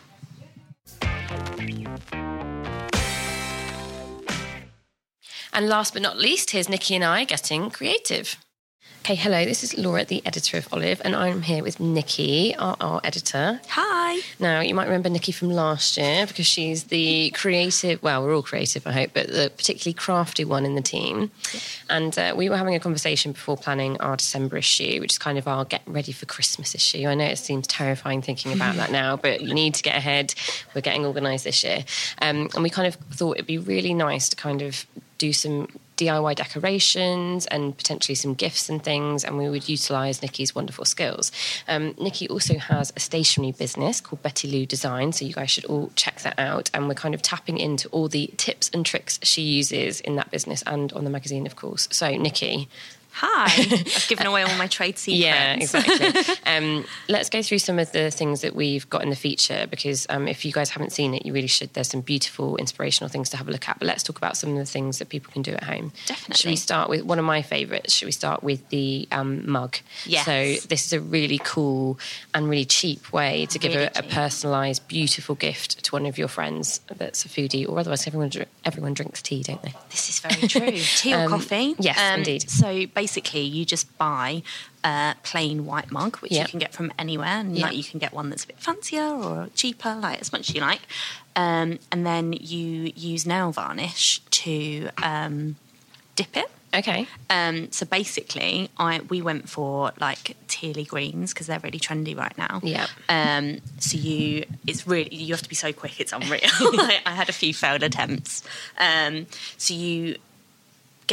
And 5.56 5.70
last 5.70 5.94
but 5.94 6.02
not 6.02 6.18
least, 6.18 6.50
here's 6.50 6.68
Nicki 6.68 6.96
and 6.96 7.04
I 7.04 7.26
getting 7.26 7.70
creative. 7.70 8.38
Okay, 9.06 9.16
hello, 9.16 9.44
this 9.44 9.66
is 9.66 9.78
Laura, 9.78 10.06
the 10.06 10.26
editor 10.26 10.56
of 10.56 10.72
Olive, 10.72 11.02
and 11.04 11.14
I'm 11.14 11.42
here 11.42 11.62
with 11.62 11.78
Nicki, 11.78 12.56
our, 12.56 12.78
our 12.80 13.02
editor. 13.04 13.60
Hi. 13.68 14.22
Now, 14.40 14.62
you 14.62 14.74
might 14.74 14.86
remember 14.86 15.10
Nicki 15.10 15.34
from 15.34 15.50
last 15.50 15.98
year 15.98 16.26
because 16.26 16.46
she's 16.46 16.86
the 16.86 17.30
creative, 17.32 18.02
well, 18.02 18.24
we're 18.24 18.34
all 18.34 18.42
creative, 18.42 18.88
I 18.88 18.94
hope, 18.94 19.10
but 19.14 19.28
the 19.28 19.52
particularly 19.58 19.94
crafty 19.94 20.46
one 20.46 20.66
in 20.66 20.76
the 20.76 20.82
team. 20.82 21.32
And 21.90 22.18
uh, 22.18 22.34
we 22.38 22.48
were 22.48 22.56
having 22.56 22.76
a 22.76 22.80
conversation 22.80 23.34
before 23.34 23.58
planning 23.58 24.00
our 24.00 24.16
December 24.16 24.56
issue, 24.56 25.02
which 25.02 25.12
is 25.12 25.18
kind 25.18 25.38
of 25.38 25.50
our 25.50 25.66
get 25.66 25.82
ready 25.86 26.14
for 26.14 26.26
Christmas 26.26 26.74
issue. 26.74 27.06
I 27.06 27.14
know 27.14 27.26
it 27.26 27.40
seems 27.40 27.68
terrifying 27.68 28.22
thinking 28.22 28.54
about 28.54 28.78
that 28.78 28.90
now, 28.90 29.18
but 29.18 29.42
you 29.42 29.54
need 29.54 29.74
to 29.74 29.84
get 29.84 29.98
ahead. 29.98 30.34
We're 30.74 30.80
getting 30.80 31.06
organised 31.06 31.44
this 31.44 31.62
year. 31.62 31.84
Um, 32.22 32.48
and 32.54 32.64
we 32.64 32.70
kind 32.70 32.88
of 32.88 32.96
thought 33.12 33.36
it'd 33.36 33.48
be 33.48 33.58
really 33.58 33.94
nice 33.94 34.30
to 34.30 34.38
kind 34.38 34.62
of 34.62 34.86
do 35.18 35.34
some 35.34 35.68
DIY 35.98 36.36
decorations 36.36 37.46
and 37.48 37.78
potentially 37.78 38.16
some 38.16 38.34
gifts 38.34 38.70
and 38.70 38.84
things, 38.84 39.24
and 39.24 39.38
we 39.38 39.50
would 39.50 39.70
utilise 39.70 40.22
Nicki's 40.22 40.56
wonderful 40.56 40.86
skills. 40.86 41.32
Um, 41.68 41.96
Nicki 42.00 42.28
also 42.30 42.58
has 42.58 42.92
a 42.96 43.00
stationery 43.00 43.52
business 43.52 44.02
called 44.02 44.22
Betty 44.22 44.48
Lou 44.48 44.66
Design, 44.66 45.12
so 45.12 45.26
you 45.26 45.34
guys 45.34 45.52
should 45.52 45.66
all 45.66 45.92
check 45.96 46.22
that 46.22 46.38
out. 46.40 46.70
And 46.74 46.88
we're 46.88 46.96
kind 46.96 47.14
of 47.14 47.22
tapping 47.22 47.58
into 47.58 47.88
all 47.90 48.08
the 48.08 48.32
tips 48.38 48.70
and 48.74 48.86
tricks 48.86 49.20
she 49.24 49.42
uses 49.42 50.02
in 50.02 50.16
that 50.16 50.32
business 50.32 50.64
and 50.66 50.92
on 50.94 51.04
the 51.04 51.10
magazine, 51.10 51.46
of 51.46 51.56
course. 51.56 51.88
So, 51.92 52.10
Nicki, 52.16 52.70
Hi. 53.16 53.46
I've 53.60 54.06
given 54.08 54.26
away 54.26 54.44
all 54.44 54.56
my 54.58 54.68
trade 54.68 54.98
secrets. 54.98 55.24
yeah, 55.24 55.54
exactly. 55.60 56.36
um, 56.46 56.84
let's 57.08 57.30
go 57.30 57.42
through 57.42 57.60
some 57.60 57.80
of 57.80 57.92
the 57.92 58.10
things 58.12 58.42
that 58.42 58.56
we've 58.56 58.90
got 58.90 59.04
in 59.04 59.10
the 59.10 59.16
feature 59.16 59.68
because 59.70 60.06
um, 60.10 60.28
if 60.28 60.44
you 60.46 60.52
guys 60.52 60.70
haven't 60.72 60.92
seen 60.92 61.14
it, 61.14 61.26
you 61.26 61.34
really 61.34 61.48
should. 61.48 61.74
There's 61.74 61.90
some 61.90 62.02
beautiful, 62.02 62.58
inspirational 62.58 63.10
things 63.10 63.30
to 63.30 63.38
have 63.38 63.48
a 63.48 63.52
look 63.52 63.70
at. 63.70 63.80
But 63.80 63.88
let's 63.88 64.04
talk 64.04 64.18
about 64.18 64.36
some 64.38 64.52
of 64.52 64.58
the 64.58 64.66
things 64.66 65.00
that 65.00 65.10
people 65.10 65.32
can 65.32 65.42
do 65.44 65.54
at 65.54 65.64
home. 65.64 65.92
Definitely. 66.08 66.36
Should 66.36 66.50
we 66.50 66.56
start 66.56 66.90
with 66.90 67.04
one 67.04 67.20
of 67.20 67.26
my 67.26 67.42
favourites? 67.42 67.94
Should 67.94 68.08
we 68.08 68.12
start 68.12 68.44
with 68.44 68.68
the 68.70 69.08
um, 69.12 69.50
mug? 69.50 69.78
Yes. 70.06 70.26
So 70.26 70.68
this 70.68 70.86
is 70.88 70.94
a 70.94 71.00
really 71.00 71.40
cool 71.44 72.00
and 72.34 72.50
really 72.50 72.66
cheap 72.66 73.12
way 73.14 73.46
to 73.48 73.60
give 73.60 73.74
Really 73.74 73.86
a, 73.86 74.00
a 74.00 74.04
personalised, 74.04 74.88
beautiful 74.88 75.36
gift 75.36 75.84
to 75.86 75.92
one 75.92 76.06
of 76.06 76.18
your 76.18 76.28
friends 76.28 76.80
that's 76.96 77.26
a 77.26 77.30
foodie, 77.30 77.68
or 77.68 77.80
otherwise 77.80 78.06
everyone 78.08 78.32
everyone 78.66 78.94
drinks 78.94 79.22
tea, 79.22 79.44
don't 79.44 79.62
they? 79.62 79.74
This 79.90 80.10
is 80.10 80.20
very 80.20 80.48
true. 80.48 80.72
Tea 80.98 81.14
or 81.14 81.26
Um, 81.26 81.30
coffee? 81.30 81.70
Um, 81.72 81.76
yes, 81.80 82.18
indeed. 82.18 82.50
So 82.50 82.86
basically, 83.04 83.42
you 83.42 83.66
just 83.66 83.86
buy 83.98 84.42
a 84.84 85.16
plain 85.24 85.66
white 85.66 85.92
mug, 85.92 86.14
which 86.22 86.32
Yeah. 86.32 86.44
you 86.44 86.48
can 86.48 86.60
get 86.66 86.72
from 86.74 86.88
anywhere, 86.98 87.38
and 87.44 87.58
Yeah. 87.58 87.66
like 87.68 87.76
you 87.76 87.84
can 87.84 88.00
get 88.00 88.12
one 88.14 88.30
that's 88.30 88.46
a 88.46 88.48
bit 88.48 88.60
fancier 88.60 89.04
or 89.28 89.50
cheaper, 89.56 89.94
like 89.96 90.22
as 90.22 90.32
much 90.32 90.44
as 90.50 90.56
you 90.56 90.62
like. 90.62 90.82
Um, 91.36 91.80
and 91.92 92.06
then 92.06 92.26
you 92.34 92.94
use 93.12 93.26
nail 93.26 93.52
varnish 93.52 94.22
to 94.44 94.90
um, 95.12 95.58
dip 96.16 96.38
it. 96.38 96.50
Okay. 96.76 97.06
Um, 97.30 97.72
so 97.72 97.86
basically, 97.86 98.70
I 98.78 99.02
we 99.14 99.22
went 99.22 99.48
for 99.56 99.92
like 100.00 100.36
tealy 100.48 100.88
greens 100.88 101.32
because 101.34 101.46
they're 101.48 101.60
really 101.68 101.80
trendy 101.88 102.16
right 102.18 102.36
now. 102.38 102.62
Yeah. 102.64 102.88
Um, 103.10 103.60
so 103.80 103.98
you, 103.98 104.46
it's 104.66 104.88
really 104.88 105.14
you 105.14 105.34
have 105.36 105.44
to 105.44 105.50
be 105.50 105.56
so 105.56 105.72
quick. 105.74 106.00
It's 106.00 106.14
unreal. 106.14 106.40
I, 106.92 107.02
I 107.06 107.12
had 107.12 107.30
a 107.30 107.34
few 107.34 107.54
failed 107.54 107.84
attempts. 107.84 108.44
Um, 108.80 109.28
so 109.58 109.74
you 109.76 110.16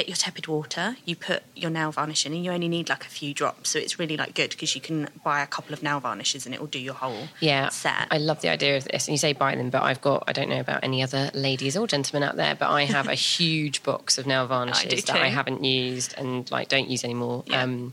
get 0.01 0.09
your 0.09 0.17
tepid 0.17 0.47
water. 0.47 0.97
You 1.05 1.15
put 1.15 1.43
your 1.55 1.71
nail 1.71 1.93
varnish 1.93 2.25
in, 2.25 2.33
and 2.33 2.43
you 2.45 2.51
only 2.53 2.69
need 2.69 2.89
like 2.89 3.05
a 3.05 3.09
few 3.09 3.35
drops. 3.35 3.71
So 3.71 3.79
it's 3.79 3.99
really 3.99 4.17
like 4.17 4.35
good 4.35 4.51
because 4.51 4.75
you 4.75 4.81
can 4.81 5.09
buy 5.23 5.43
a 5.43 5.47
couple 5.47 5.75
of 5.75 5.83
nail 5.83 6.01
varnishes, 6.01 6.47
and 6.47 6.55
it 6.55 6.61
will 6.61 6.69
do 6.69 6.79
your 6.79 6.95
whole 6.95 7.29
Yeah, 7.41 7.69
set. 7.69 8.09
I 8.11 8.17
love 8.17 8.41
the 8.41 8.49
idea 8.49 8.79
of 8.79 8.85
this. 8.85 9.07
And 9.07 9.13
you 9.13 9.19
say 9.19 9.35
buy 9.35 9.55
them, 9.57 9.69
but 9.69 9.83
I've 9.83 10.01
got, 10.01 10.25
I 10.27 10.33
don't 10.33 10.49
know 10.49 10.61
about 10.61 10.83
any 10.83 11.03
other 11.03 11.31
ladies 11.35 11.77
or 11.77 11.87
gentlemen 11.87 12.27
out 12.27 12.37
there, 12.37 12.55
but 12.55 12.71
I 12.71 12.85
have 12.85 13.09
a 13.09 13.15
huge 13.31 13.83
box 13.83 14.17
of 14.17 14.27
nail 14.27 14.47
varnishes 14.47 15.05
do 15.05 15.13
that 15.13 15.21
I 15.21 15.29
haven't 15.29 15.65
used 15.65 16.15
and 16.17 16.51
like 16.51 16.69
don't 16.69 16.89
use 16.89 17.05
anymore. 17.05 17.45
Yeah. 17.47 17.63
Um, 17.63 17.93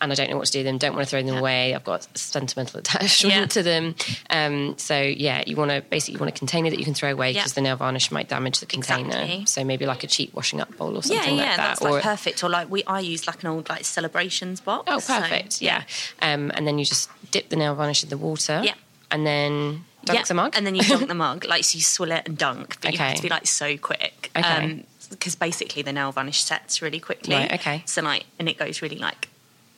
and 0.00 0.12
I 0.12 0.14
don't 0.14 0.30
know 0.30 0.36
what 0.36 0.46
to 0.46 0.52
do 0.52 0.58
with 0.60 0.66
them, 0.66 0.78
don't 0.78 0.94
want 0.94 1.06
to 1.06 1.10
throw 1.10 1.22
them 1.22 1.36
away. 1.36 1.74
I've 1.74 1.84
got 1.84 2.06
sentimental 2.16 2.80
attachment 2.84 3.34
Yeah. 3.34 3.46
to 3.46 3.62
them. 3.62 3.94
Um, 4.30 4.78
so, 4.78 5.00
yeah, 5.00 5.42
you 5.46 5.56
want 5.56 5.70
to 5.70 5.82
basically 5.82 6.14
you 6.14 6.20
want 6.20 6.34
a 6.34 6.38
container 6.38 6.70
that 6.70 6.78
you 6.78 6.84
can 6.84 6.94
throw 6.94 7.10
away 7.12 7.32
Yeah. 7.32 7.40
because 7.40 7.54
the 7.54 7.60
nail 7.60 7.76
varnish 7.76 8.10
might 8.10 8.28
damage 8.28 8.60
the 8.60 8.66
container. 8.66 9.08
Exactly. 9.08 9.46
So, 9.46 9.64
maybe 9.64 9.86
like 9.86 10.04
a 10.04 10.06
cheap 10.06 10.32
washing 10.34 10.60
up 10.60 10.76
bowl 10.76 10.96
or 10.96 11.02
something 11.02 11.36
yeah, 11.36 11.42
like 11.46 11.56
that. 11.56 11.56
that's 11.56 11.82
or 11.82 11.90
like 11.92 12.02
perfect. 12.02 12.42
Or 12.44 12.48
like 12.48 12.70
we, 12.70 12.84
I 12.84 13.00
use 13.00 13.26
like 13.26 13.42
an 13.42 13.48
old 13.50 13.68
like 13.68 13.84
celebrations 13.84 14.60
box. 14.60 14.84
Oh, 14.86 14.98
So, 14.98 15.20
perfect. 15.20 15.60
yeah. 15.62 15.82
Um, 16.22 16.50
and 16.54 16.66
then 16.66 16.78
you 16.78 16.84
just 16.84 17.10
dip 17.30 17.48
the 17.48 17.56
nail 17.56 17.74
varnish 17.74 18.02
in 18.02 18.08
the 18.10 18.18
water. 18.18 18.60
Yeah. 18.64 18.74
And 19.10 19.26
then 19.26 19.84
dunk 20.04 20.18
yeah, 20.18 20.24
the 20.24 20.34
mug. 20.34 20.54
and 20.56 20.66
then 20.66 20.74
you 20.74 20.82
dunk 20.82 21.08
the 21.08 21.14
mug, 21.26 21.44
like 21.46 21.64
so 21.64 21.76
you 21.76 21.82
swill 21.82 22.12
it 22.12 22.28
and 22.28 22.36
dunk, 22.38 22.78
but 22.80 22.92
you 22.92 22.98
have 22.98 23.08
Okay. 23.08 23.16
to 23.16 23.22
be 23.22 23.28
like 23.28 23.46
so 23.46 23.76
quick, 23.78 24.30
Okay. 24.36 24.84
because 25.10 25.34
basically 25.34 25.80
the 25.82 25.92
nail 25.94 26.12
varnish 26.12 26.42
sets 26.44 26.82
really 26.82 27.00
quickly. 27.00 27.34
Right, 27.34 27.52
okay. 27.54 27.82
So 27.86 28.02
like, 28.02 28.26
and 28.38 28.48
it 28.50 28.58
goes 28.58 28.82
really 28.82 28.98
like 28.98 29.27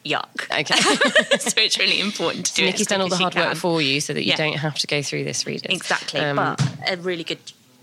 yuck. 0.04 0.50
Okay. 0.50 1.38
so 1.38 1.60
it's 1.60 1.78
really 1.78 2.00
important 2.00 2.46
to 2.46 2.54
do 2.54 2.62
it. 2.64 2.66
Nicki's 2.72 2.86
done 2.86 3.00
all 3.00 3.08
the 3.08 3.16
hard 3.16 3.34
work 3.34 3.56
for 3.56 3.80
you 3.82 4.00
so 4.00 4.12
that 4.12 4.22
you 4.24 4.30
Yeah. 4.30 4.36
don't 4.36 4.56
have 4.58 4.76
to 4.78 4.86
go 4.86 5.02
through 5.02 5.24
this 5.24 5.46
reading. 5.46 5.72
Exactly, 5.72 6.20
Um, 6.20 6.36
but 6.36 6.60
a 6.88 6.96
really 6.96 7.24
good 7.24 7.38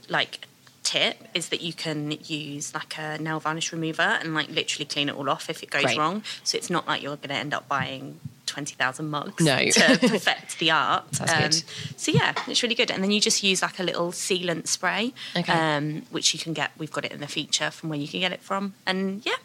like 0.10 0.40
tip 0.84 1.18
is 1.34 1.50
that 1.50 1.60
you 1.62 1.74
can 1.74 2.12
use 2.26 2.74
like 2.74 2.98
a 2.98 3.18
nail 3.18 3.40
varnish 3.42 3.74
remover 3.74 4.02
and 4.02 4.34
like 4.34 4.48
literally 4.50 4.86
clean 4.86 5.10
it 5.10 5.16
all 5.16 5.30
off 5.30 5.50
if 5.50 5.62
it 5.62 5.70
goes 5.70 5.98
wrong. 5.98 6.24
So 6.46 6.58
it's 6.58 6.70
not 6.70 6.88
like 6.88 7.02
you're 7.02 7.18
going 7.18 7.30
to 7.30 7.36
end 7.36 7.54
up 7.54 7.68
buying. 7.68 8.20
20,000 8.46 9.10
mugs 9.10 9.44
No. 9.44 9.58
to 9.58 9.98
perfect 10.08 10.58
the 10.60 10.72
art. 10.72 11.04
Good. 11.20 11.54
So, 11.98 12.12
yeah, 12.14 12.34
it's 12.48 12.64
really 12.64 12.76
good. 12.76 12.90
And 12.90 13.04
then 13.04 13.12
you 13.12 13.20
just 13.20 13.44
use 13.44 13.62
like 13.62 13.78
a 13.78 13.84
little 13.84 14.14
sealant 14.14 14.68
spray, 14.68 15.14
Okay. 15.36 15.52
um, 15.52 16.04
which 16.12 16.34
you 16.34 16.40
can 16.40 16.54
get. 16.54 16.72
We've 16.78 16.90
got 16.92 17.04
it 17.04 17.12
in 17.12 17.20
the 17.20 17.28
feature 17.28 17.70
from 17.72 17.90
where 17.90 18.00
you 18.00 18.08
can 18.08 18.22
get 18.22 18.32
it 18.32 18.42
from. 18.42 18.74
And 18.86 19.24
yeah, 19.26 19.36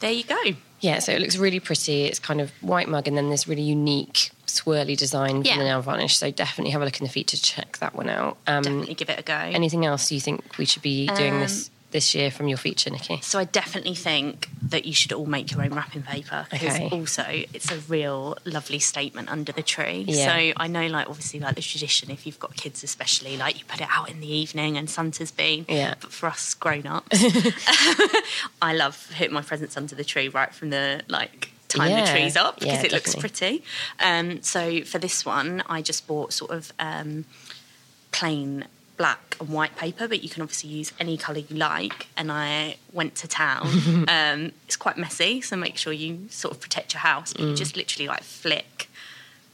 there 0.00 0.10
you 0.10 0.24
go. 0.24 0.36
Yeah, 0.82 0.98
so 0.98 1.12
it 1.12 1.20
looks 1.20 1.36
really 1.36 1.60
pretty. 1.60 2.04
It's 2.04 2.18
kind 2.18 2.40
of 2.40 2.50
white 2.60 2.88
mug 2.88 3.08
and 3.08 3.16
then 3.16 3.30
this 3.30 3.46
really 3.48 3.62
unique 3.62 4.30
swirly 4.46 4.96
design 4.96 5.42
Yeah. 5.44 5.52
from 5.52 5.58
the 5.60 5.64
nail 5.64 5.80
varnish. 5.80 6.16
So 6.18 6.30
definitely 6.30 6.72
have 6.72 6.82
a 6.82 6.84
look 6.84 6.98
in 7.00 7.06
the 7.06 7.10
feature, 7.12 7.36
to 7.36 7.42
check 7.42 7.78
that 7.78 7.94
one 7.94 8.08
out. 8.10 8.36
Um, 8.46 8.62
Definitely 8.64 8.94
give 8.94 9.08
it 9.08 9.18
a 9.18 9.22
go. 9.22 9.32
anything 9.34 9.86
else 9.86 10.12
you 10.12 10.20
think 10.20 10.58
we 10.58 10.64
should 10.66 10.82
be 10.82 11.06
doing 11.06 11.34
Um, 11.34 11.40
this 11.40 11.70
year 12.14 12.30
from 12.30 12.48
your 12.48 12.56
feature, 12.58 12.90
Nicki? 12.90 13.18
So 13.22 13.38
I 13.38 13.44
definitely 13.44 13.94
think 13.94 14.48
that 14.62 14.84
you 14.86 14.94
should 14.94 15.12
all 15.12 15.26
make 15.26 15.50
your 15.52 15.62
own 15.62 15.74
wrapping 15.74 16.02
paper 16.02 16.46
because 16.50 16.74
Okay. 16.76 16.88
also 16.90 17.24
it's 17.28 17.70
a 17.70 17.78
real 17.78 18.36
lovely 18.44 18.78
statement 18.78 19.28
under 19.28 19.52
the 19.52 19.62
tree. 19.62 20.04
Yeah. 20.08 20.26
So 20.26 20.52
I 20.56 20.66
know, 20.68 20.86
like 20.86 21.08
obviously, 21.08 21.40
like 21.40 21.54
the 21.56 21.62
tradition, 21.62 22.10
if 22.10 22.26
you've 22.26 22.38
got 22.40 22.56
kids, 22.56 22.82
especially, 22.82 23.36
like 23.36 23.58
you 23.58 23.64
put 23.66 23.80
it 23.80 23.88
out 23.90 24.08
in 24.10 24.20
the 24.20 24.32
evening 24.32 24.76
and 24.78 24.88
Santa's 24.88 25.30
been. 25.30 25.66
Yeah. 25.68 25.94
But 26.00 26.12
for 26.12 26.26
us 26.28 26.54
grown 26.54 26.86
ups, 26.86 27.22
I 28.62 28.74
love 28.74 29.08
putting 29.16 29.32
my 29.32 29.42
presents 29.42 29.76
under 29.76 29.94
the 29.94 30.04
tree 30.04 30.28
right 30.28 30.54
from 30.54 30.70
the 30.70 31.02
like 31.08 31.50
time 31.68 31.90
Yeah. 31.90 32.04
the 32.04 32.10
tree's 32.12 32.36
up 32.36 32.60
because 32.60 32.74
Yeah, 32.80 32.82
it 32.86 32.92
looks 32.92 33.14
pretty. 33.14 33.62
Um, 34.00 34.42
so 34.42 34.82
for 34.84 34.98
this 34.98 35.24
one, 35.24 35.62
I 35.68 35.82
just 35.82 36.06
bought 36.06 36.32
sort 36.32 36.50
of. 36.50 36.72
Um, 36.78 37.24
plain 38.12 38.66
black 39.02 39.36
and 39.40 39.48
white 39.48 39.74
paper, 39.74 40.06
but 40.06 40.22
you 40.22 40.28
can 40.28 40.42
obviously 40.42 40.70
use 40.70 40.92
any 41.00 41.16
colour 41.16 41.38
you 41.38 41.56
like. 41.56 42.06
And 42.16 42.30
I 42.30 42.76
went 42.92 43.16
to 43.16 43.26
town. 43.26 43.66
um, 44.08 44.52
it's 44.64 44.76
quite 44.76 44.96
messy, 44.96 45.40
so 45.40 45.56
make 45.56 45.76
sure 45.76 45.92
you 45.92 46.28
sort 46.30 46.54
of 46.54 46.60
protect 46.60 46.94
your 46.94 47.00
house. 47.00 47.32
But 47.32 47.42
you 47.42 47.54
just 47.56 47.76
literally 47.76 48.06
like 48.06 48.22
flick 48.22 48.88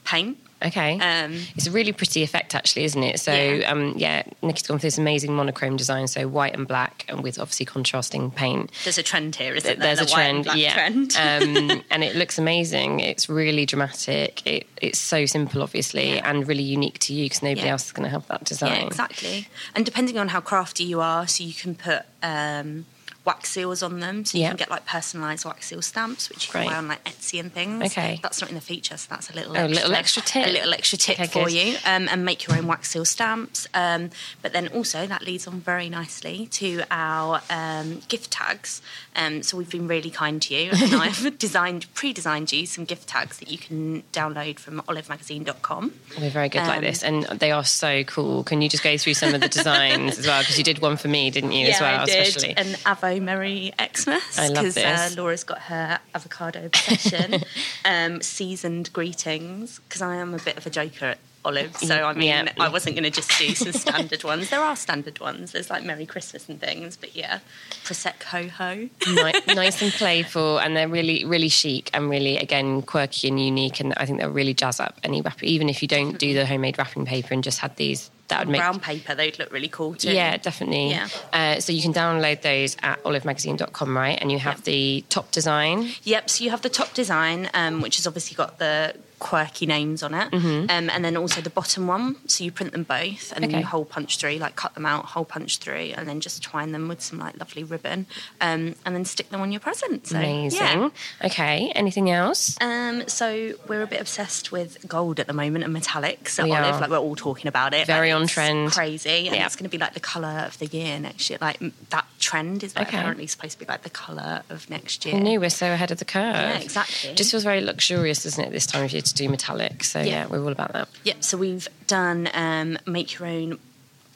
paint. 0.03 0.37
Okay. 0.61 0.99
Um, 0.99 1.39
it's 1.55 1.67
a 1.67 1.71
really 1.71 1.93
pretty 1.93 2.21
effect, 2.21 2.53
actually, 2.53 2.83
isn't 2.83 3.01
it? 3.01 3.21
So, 3.21 3.31
Yeah. 3.31 3.71
um, 3.71 3.93
yeah, 3.95 4.23
Nicki's 4.41 4.67
gone 4.67 4.77
for 4.77 4.87
this 4.87 4.97
amazing 4.97 5.33
monochrome 5.33 5.77
design, 5.77 6.05
so 6.09 6.27
white 6.27 6.53
and 6.53 6.67
black, 6.67 7.05
and 7.07 7.23
with 7.23 7.39
obviously 7.39 7.65
contrasting 7.65 8.29
paint. 8.29 8.69
there's 8.83 8.97
a 8.97 9.03
trend 9.03 9.37
here, 9.37 9.55
isn't 9.55 9.79
there? 9.79 9.95
There's 9.95 10.01
a 10.01 10.13
The 10.13 10.19
and 10.21 10.43
trend, 10.43 10.59
yeah, 10.59 10.73
trend. 10.73 11.15
um, 11.17 11.81
and 11.89 12.03
it 12.03 12.17
looks 12.17 12.37
amazing. 12.37 12.99
It's 12.99 13.29
really 13.29 13.65
dramatic. 13.65 14.45
It, 14.45 14.67
it's 14.81 14.99
so 14.99 15.25
simple, 15.25 15.63
obviously, 15.63 16.15
Yeah. 16.15 16.29
and 16.29 16.45
really 16.45 16.63
unique 16.63 16.99
to 16.99 17.13
you 17.13 17.23
because 17.25 17.41
nobody 17.41 17.61
Yeah. 17.61 17.71
else 17.71 17.85
is 17.85 17.91
going 17.93 18.03
to 18.03 18.09
have 18.11 18.27
that 18.27 18.43
design. 18.43 18.81
Yeah, 18.81 18.85
exactly. 18.87 19.47
And 19.75 19.85
depending 19.85 20.17
on 20.17 20.27
how 20.27 20.41
crafty 20.41 20.83
you 20.83 20.99
are, 20.99 21.25
so 21.25 21.41
you 21.45 21.53
can 21.53 21.73
put 21.73 22.01
um, 22.21 22.85
wax 23.25 23.49
seals 23.51 23.83
on 23.83 23.99
them. 23.99 24.25
So 24.25 24.37
you 24.37 24.43
Yeah. 24.43 24.49
can 24.49 24.57
get 24.57 24.69
like 24.71 24.87
personalised 24.87 25.45
wax 25.45 25.67
seal 25.67 25.81
stamps, 25.81 26.29
which 26.29 26.47
you 26.47 26.51
can 26.51 26.61
Great. 26.61 26.69
buy 26.71 26.77
on 26.77 26.87
like 26.87 27.03
Etsy 27.03 27.39
and 27.39 27.53
things. 27.53 27.91
Okay. 27.91 28.19
That's 28.23 28.41
not 28.41 28.49
in 28.49 28.55
the 28.55 28.61
feature, 28.61 28.97
so 28.97 29.07
that's 29.09 29.29
a 29.29 29.33
little 29.33 29.55
Oh, 29.57 29.65
a 29.65 29.67
little 29.67 29.93
extra 29.93 30.21
tip. 30.23 30.47
A 30.47 30.49
little 30.51 30.73
extra 30.73 30.97
tip 30.97 31.19
Okay, 31.19 31.27
for 31.27 31.43
good. 31.45 31.53
you. 31.53 31.77
Um, 31.85 32.07
and 32.09 32.25
make 32.25 32.47
your 32.47 32.57
own 32.57 32.65
wax 32.65 32.89
seal 32.91 33.05
stamps. 33.05 33.67
Um, 33.73 34.09
but 34.41 34.53
then 34.53 34.67
also 34.69 35.05
that 35.05 35.21
leads 35.23 35.47
on 35.47 35.59
very 35.59 35.89
nicely 35.89 36.47
to 36.53 36.83
our 36.89 37.41
um, 37.49 38.01
gift 38.07 38.31
tags. 38.31 38.81
Um, 39.15 39.43
so 39.43 39.57
we've 39.57 39.69
been 39.69 39.87
really 39.87 40.09
kind 40.09 40.41
to 40.43 40.55
you, 40.55 40.71
and 40.73 40.95
I've 40.95 41.37
designed, 41.37 41.93
pre-designed 41.93 42.51
you 42.51 42.65
some 42.65 42.85
gift 42.85 43.09
tags 43.09 43.37
that 43.39 43.51
you 43.51 43.57
can 43.57 44.03
download 44.13 44.59
from 44.59 44.81
olivemagazine.com. 44.87 45.93
We're 46.19 46.29
very 46.29 46.49
good 46.49 46.59
like 46.59 46.77
Um, 46.77 46.83
this, 46.83 47.03
and 47.03 47.23
they 47.25 47.51
are 47.51 47.63
so 47.65 48.03
cool. 48.05 48.43
Can 48.43 48.61
you 48.61 48.69
just 48.69 48.83
go 48.83 48.97
through 48.97 49.13
some 49.15 49.33
of 49.35 49.41
the 49.41 49.49
designs 49.49 50.17
as 50.17 50.25
well? 50.25 50.41
Because 50.41 50.57
you 50.57 50.63
did 50.63 50.79
one 50.79 50.97
for 50.97 51.07
me, 51.09 51.29
didn't 51.29 51.51
you? 51.51 51.67
as 51.67 51.81
well, 51.81 52.01
I 52.01 52.05
did. 52.05 52.27
especially. 52.27 52.55
An 52.57 52.73
Avo 52.85 53.08
Merry 53.17 53.71
Xmas. 53.79 54.37
I 54.37 54.49
love 54.49 54.77
uh. 54.77 55.09
Laura's 55.15 55.43
got 55.43 55.59
her 55.63 55.99
avocado 56.13 56.65
obsession. 56.65 57.41
um, 57.85 58.21
seasoned 58.21 58.91
greetings, 58.93 59.79
because 59.87 60.01
I 60.01 60.17
am 60.17 60.33
a 60.33 60.39
bit 60.39 60.57
of 60.57 60.65
a 60.67 60.69
joker 60.69 61.05
at 61.05 61.17
Olive. 61.45 61.77
So, 61.77 61.95
I 62.03 62.13
mean, 62.13 62.27
Yeah. 62.27 62.51
I 62.59 62.67
wasn't 62.67 62.95
going 62.95 63.05
to 63.05 63.09
just 63.09 63.31
do 63.39 63.55
some 63.55 63.71
standard 63.71 64.23
ones. 64.25 64.49
There 64.49 64.59
are 64.59 64.75
standard 64.75 65.19
ones. 65.19 65.53
There's 65.53 65.69
like 65.69 65.83
Merry 65.85 66.05
Christmas 66.05 66.49
and 66.49 66.59
things, 66.59 66.97
but 66.97 67.15
yeah, 67.15 67.39
Prosecco 67.85 68.49
ho. 68.49 68.89
nice, 69.13 69.47
nice 69.55 69.81
and 69.81 69.91
playful, 69.93 70.57
and 70.59 70.75
they're 70.75 70.89
really, 70.89 71.23
really 71.23 71.49
chic 71.49 71.89
and 71.93 72.09
really, 72.09 72.37
again, 72.37 72.81
quirky 72.81 73.29
and 73.29 73.39
unique. 73.43 73.79
And 73.79 73.93
I 73.95 74.05
think 74.05 74.19
they'll 74.19 74.29
really 74.29 74.53
jazz 74.53 74.79
up 74.81 74.99
any 75.03 75.21
wrapper. 75.21 75.45
Even 75.45 75.69
if 75.69 75.81
you 75.81 75.87
don't 75.87 76.17
do 76.19 76.33
the 76.33 76.45
homemade 76.45 76.77
wrapping 76.77 77.05
paper 77.05 77.33
and 77.33 77.41
just 77.43 77.59
had 77.59 77.75
these, 77.77 78.11
that 78.29 78.39
would 78.39 78.49
make 78.49 78.59
Brown 78.61 78.79
paper, 78.79 79.13
they'd 79.15 79.37
look 79.37 79.51
really 79.51 79.67
cool 79.67 79.93
too. 79.95 80.11
Yeah, 80.11 80.37
definitely. 80.37 80.89
Yeah. 80.91 81.07
Uh, 81.33 81.59
so 81.59 81.71
you 81.73 81.81
can 81.81 81.93
download 81.93 82.41
those 82.41 82.75
at 82.81 83.03
olivemagazine.com, 83.03 83.95
right? 83.97 84.17
And 84.21 84.31
you 84.31 84.39
have 84.39 84.55
Yep. 84.59 84.63
the 84.65 85.05
top 85.09 85.31
design. 85.31 85.89
Yep. 86.03 86.29
So 86.29 86.43
you 86.43 86.49
have 86.49 86.61
the 86.61 86.69
top 86.69 86.93
design, 86.93 87.49
um, 87.53 87.81
which 87.81 87.97
has 87.97 88.07
obviously 88.07 88.35
got 88.35 88.57
the 88.59 88.95
quirky 89.19 89.65
names 89.65 90.01
on 90.01 90.13
it, 90.13 90.33
um, 90.33 90.67
and 90.69 91.03
then 91.05 91.15
also 91.17 91.41
the 91.41 91.49
bottom 91.49 91.87
one. 91.87 92.15
So 92.27 92.43
you 92.43 92.51
print 92.51 92.71
them 92.71 92.83
both, 92.83 93.31
and 93.33 93.43
then 93.43 93.51
you 93.51 93.65
hole 93.65 93.85
punch 93.85 94.17
through, 94.17 94.37
like 94.37 94.55
cut 94.55 94.73
them 94.73 94.85
out, 94.85 95.05
hole 95.05 95.25
punch 95.25 95.57
through, 95.59 95.93
and 95.95 96.07
then 96.07 96.21
just 96.21 96.41
twine 96.41 96.71
them 96.71 96.87
with 96.87 97.01
some 97.01 97.19
like 97.19 97.37
lovely 97.39 97.63
ribbon, 97.63 98.05
um, 98.41 98.75
and 98.85 98.95
then 98.95 99.05
stick 99.05 99.29
them 99.29 99.41
on 99.41 99.51
your 99.51 99.59
present. 99.59 100.07
So, 100.07 100.17
Amazing. 100.17 100.59
yeah. 100.59 100.89
Okay. 101.25 101.71
Anything 101.75 102.09
else? 102.09 102.57
Um, 102.61 103.07
so 103.07 103.53
we're 103.67 103.81
a 103.81 103.87
bit 103.87 104.01
obsessed 104.01 104.51
with 104.51 104.77
gold 104.87 105.19
at 105.19 105.27
the 105.27 105.33
moment 105.33 105.63
and 105.65 105.75
metallics 105.75 106.39
at 106.39 106.45
We 106.45 106.51
Olive. 106.53 106.75
are. 106.75 106.81
Like 106.81 106.89
we're 106.89 106.97
all 106.97 107.15
talking 107.15 107.47
about 107.47 107.73
it. 107.73 107.87
Very 107.87 108.13
like, 108.13 108.21
on 108.21 108.27
trend. 108.27 108.71
Crazy, 108.71 109.27
and 109.27 109.35
Yeah. 109.35 109.45
it's 109.45 109.55
going 109.55 109.65
to 109.65 109.69
be 109.69 109.77
like 109.77 109.93
the 109.93 109.99
color 109.99 110.43
of 110.47 110.57
the 110.59 110.67
year 110.67 110.99
next 110.99 111.29
year. 111.29 111.39
Like 111.41 111.59
that 111.89 112.05
trend 112.19 112.63
is 112.63 112.73
Okay. 112.75 112.83
apparently 112.83 113.25
supposed 113.27 113.53
to 113.53 113.59
be 113.59 113.65
like 113.65 113.81
the 113.83 113.89
color 113.89 114.43
of 114.49 114.69
next 114.69 115.05
year. 115.05 115.15
Who 115.15 115.21
knew 115.21 115.39
we're 115.39 115.49
so 115.49 115.71
ahead 115.71 115.91
of 115.91 115.97
the 115.99 116.05
curve? 116.05 116.35
Yeah, 116.35 116.57
exactly. 116.59 117.15
Just 117.15 117.31
feels 117.31 117.43
very 117.43 117.61
luxurious, 117.61 118.23
doesn't 118.23 118.43
it, 118.43 118.51
this 118.51 118.65
time 118.65 118.83
of 118.83 118.91
year 118.91 119.01
to 119.01 119.13
do 119.13 119.27
metallic? 119.29 119.83
So, 119.83 119.99
yeah, 119.99 120.05
Yeah. 120.05 120.25
we're 120.27 120.41
all 120.43 120.51
about 120.51 120.73
that. 120.73 120.87
Yep. 121.03 121.23
So 121.23 121.37
we've 121.37 121.67
done 121.87 122.29
um, 122.33 122.77
make 122.85 123.17
your 123.17 123.27
own 123.27 123.57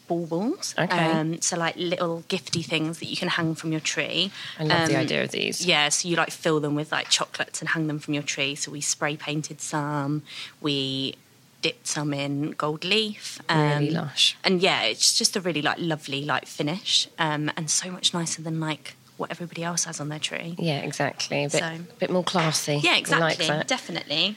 baubles. 0.08 0.76
Okay. 0.78 0.98
Um, 1.12 1.42
so 1.42 1.58
like 1.58 1.76
little 1.78 2.24
gifty 2.28 2.64
things 2.64 3.00
that 3.00 3.06
you 3.06 3.16
can 3.16 3.30
hang 3.30 3.56
from 3.56 3.72
your 3.72 3.80
tree. 3.82 4.32
I 4.60 4.64
love 4.64 4.90
the 4.90 4.96
Um, 4.96 5.02
idea 5.02 5.24
of 5.24 5.32
these. 5.32 5.66
Yeah, 5.66 5.90
so 5.90 6.08
you 6.10 6.16
like 6.18 6.30
fill 6.32 6.60
them 6.60 6.76
with 6.76 6.92
like 6.92 7.10
chocolates 7.10 7.62
and 7.62 7.70
hang 7.70 7.88
them 7.88 8.00
from 8.00 8.14
your 8.14 8.24
tree. 8.24 8.56
So 8.56 8.70
we 8.72 8.82
spray 8.82 9.16
painted 9.16 9.62
some. 9.62 10.24
We 10.60 11.16
dipped 11.64 11.88
some 11.88 12.14
in 12.14 12.52
gold 12.52 12.84
leaf. 12.86 13.42
Really 13.50 13.90
lush. 13.90 14.38
And 14.44 14.62
yeah, 14.62 14.84
it's 14.84 15.18
just 15.18 15.36
a 15.36 15.42
really 15.42 15.64
like 15.64 15.80
lovely 15.80 16.24
like 16.24 16.46
finish, 16.46 17.08
um, 17.18 17.50
and 17.58 17.72
so 17.72 17.90
much 17.90 18.14
nicer 18.14 18.44
than 18.44 18.60
like 18.60 18.96
what 19.18 19.32
everybody 19.32 19.64
else 19.64 19.86
has 19.86 20.00
on 20.00 20.10
their 20.10 20.20
tree. 20.20 20.56
Yeah, 20.60 20.80
exactly. 20.80 21.46
A 21.46 21.50
bit, 21.50 21.60
So- 21.60 21.80
bit 22.00 22.12
more 22.12 22.24
classy. 22.24 22.76
Yeah, 22.84 22.98
exactly. 22.98 23.48
Like. 23.48 23.68
Definitely. 23.68 24.36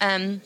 Um, 0.00 0.40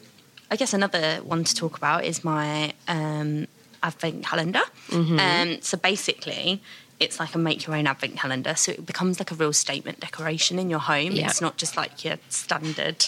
I 0.50 0.56
guess 0.56 0.74
another 0.74 1.16
one 1.18 1.44
to 1.44 1.54
talk 1.54 1.76
about 1.76 2.04
is 2.04 2.24
my 2.24 2.72
um, 2.88 3.46
advent 3.82 4.24
calendar. 4.24 4.62
Mm-hmm. 4.88 5.18
Um, 5.18 5.62
so 5.62 5.76
basically, 5.78 6.62
it's 7.00 7.18
like 7.18 7.34
a 7.34 7.38
make 7.38 7.66
your 7.66 7.74
own 7.76 7.86
advent 7.86 8.16
calendar. 8.16 8.54
So 8.54 8.72
it 8.72 8.86
becomes 8.86 9.18
like 9.18 9.30
a 9.30 9.34
real 9.34 9.52
statement 9.52 10.00
decoration 10.00 10.58
in 10.58 10.70
your 10.70 10.78
home. 10.78 11.12
Yeah. 11.12 11.26
It's 11.26 11.40
not 11.40 11.56
just 11.56 11.76
like 11.76 12.04
your 12.04 12.16
standard 12.28 13.06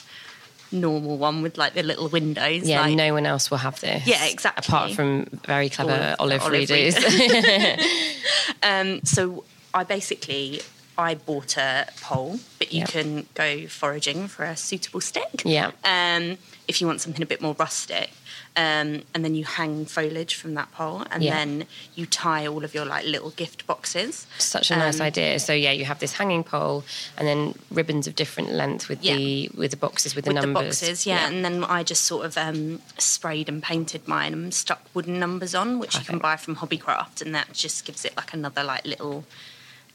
normal 0.74 1.16
one 1.16 1.42
with 1.42 1.56
like 1.56 1.74
the 1.74 1.82
little 1.82 2.08
windows. 2.08 2.68
Yeah, 2.68 2.82
like, 2.82 2.96
no 2.96 3.14
one 3.14 3.24
else 3.26 3.50
will 3.50 3.58
have 3.58 3.80
this. 3.80 4.06
Yeah, 4.06 4.24
exactly. 4.26 4.64
Apart 4.70 4.92
from 4.92 5.24
very 5.46 5.68
clever 5.70 6.16
olive, 6.18 6.42
olive 6.42 6.70
readers. 6.70 6.96
Um, 8.62 9.02
so 9.04 9.44
I 9.72 9.84
basically 9.84 10.60
I 10.96 11.14
bought 11.14 11.56
a 11.56 11.86
pole, 12.00 12.38
but 12.58 12.72
you 12.72 12.80
Yeah. 12.80 12.86
can 12.86 13.26
go 13.34 13.66
foraging 13.66 14.28
for 14.28 14.44
a 14.44 14.56
suitable 14.56 15.00
stick. 15.00 15.42
Yeah. 15.44 15.72
Um, 15.84 16.38
if 16.68 16.80
you 16.80 16.86
want 16.86 17.00
something 17.00 17.22
a 17.22 17.26
bit 17.26 17.40
more 17.42 17.54
rustic. 17.58 18.10
Um, 18.56 19.02
and 19.12 19.24
then 19.24 19.34
you 19.34 19.44
hang 19.44 19.84
foliage 19.84 20.36
from 20.36 20.54
that 20.54 20.70
pole, 20.70 21.04
and 21.10 21.24
Yeah. 21.24 21.34
then 21.34 21.66
you 21.96 22.06
tie 22.06 22.46
all 22.46 22.64
of 22.64 22.72
your 22.72 22.84
like 22.84 23.04
little 23.04 23.30
gift 23.30 23.66
boxes. 23.66 24.28
Such 24.38 24.70
a 24.70 24.76
nice 24.76 25.00
Um, 25.00 25.06
idea. 25.06 25.40
So 25.40 25.52
yeah, 25.52 25.72
you 25.72 25.84
have 25.86 25.98
this 25.98 26.12
hanging 26.12 26.44
pole 26.44 26.84
and 27.18 27.26
then 27.26 27.58
ribbons 27.72 28.06
of 28.06 28.14
different 28.14 28.52
length 28.52 28.88
with 28.88 29.02
Yeah. 29.02 29.16
the 29.16 29.50
with 29.56 29.72
the 29.72 29.76
boxes 29.76 30.14
with 30.14 30.24
the 30.24 30.30
with 30.32 30.40
the 30.40 30.46
numbers. 30.46 30.78
boxes, 30.80 31.04
yeah. 31.04 31.26
And 31.26 31.44
then 31.44 31.64
I 31.64 31.82
just 31.82 32.04
sort 32.04 32.26
of 32.26 32.38
um, 32.38 32.80
sprayed 32.96 33.48
and 33.48 33.60
painted 33.60 34.06
mine 34.06 34.32
and 34.32 34.54
stuck 34.54 34.82
wooden 34.94 35.18
numbers 35.18 35.56
on, 35.56 35.80
which 35.80 35.96
you 35.96 36.04
can 36.04 36.18
buy 36.20 36.36
from 36.36 36.54
Hobbycraft, 36.56 37.22
and 37.22 37.34
that 37.34 37.52
just 37.54 37.84
gives 37.84 38.04
it 38.04 38.16
like 38.16 38.32
another 38.32 38.62
like 38.62 38.84
little 38.84 39.24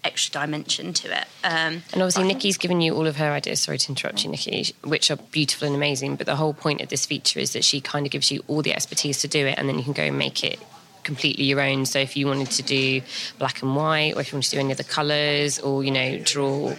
extra 0.03 0.41
dimension 0.41 0.93
to 0.93 1.11
it. 1.11 1.27
Um, 1.43 1.83
And 1.93 2.01
obviously, 2.01 2.23
Nicki's 2.23 2.57
given 2.57 2.81
you 2.81 2.95
all 2.95 3.07
of 3.07 3.17
her 3.17 3.31
ideas. 3.31 3.59
Sorry 3.59 3.77
to 3.77 3.89
interrupt 3.89 4.23
you, 4.23 4.31
Nicki, 4.31 4.73
which 4.83 5.11
are 5.11 5.17
beautiful 5.17 5.67
and 5.67 5.75
amazing. 5.75 6.15
But 6.15 6.25
the 6.25 6.35
whole 6.35 6.53
point 6.53 6.81
of 6.81 6.89
this 6.89 7.05
feature 7.05 7.39
is 7.39 7.53
that 7.53 7.63
she 7.63 7.81
kind 7.81 8.05
of 8.05 8.11
gives 8.11 8.31
you 8.31 8.43
all 8.47 8.61
the 8.61 8.73
expertise 8.73 9.21
to 9.21 9.27
do 9.27 9.45
it, 9.45 9.57
and 9.57 9.67
then 9.67 9.77
you 9.77 9.83
can 9.83 9.93
go 9.93 10.03
and 10.03 10.17
make 10.17 10.43
it 10.43 10.59
completely 11.03 11.45
your 11.45 11.61
own. 11.61 11.85
So 11.85 11.99
if 11.99 12.15
you 12.15 12.27
wanted 12.27 12.51
to 12.51 12.63
do 12.63 13.01
black 13.37 13.61
and 13.61 13.75
white, 13.75 14.15
or 14.15 14.21
if 14.21 14.31
you 14.31 14.37
wanted 14.37 14.49
to 14.49 14.55
do 14.55 14.59
any 14.59 14.71
other 14.71 14.83
colours, 14.83 15.59
or 15.59 15.83
you 15.83 15.91
know, 15.91 16.19
draw 16.19 16.75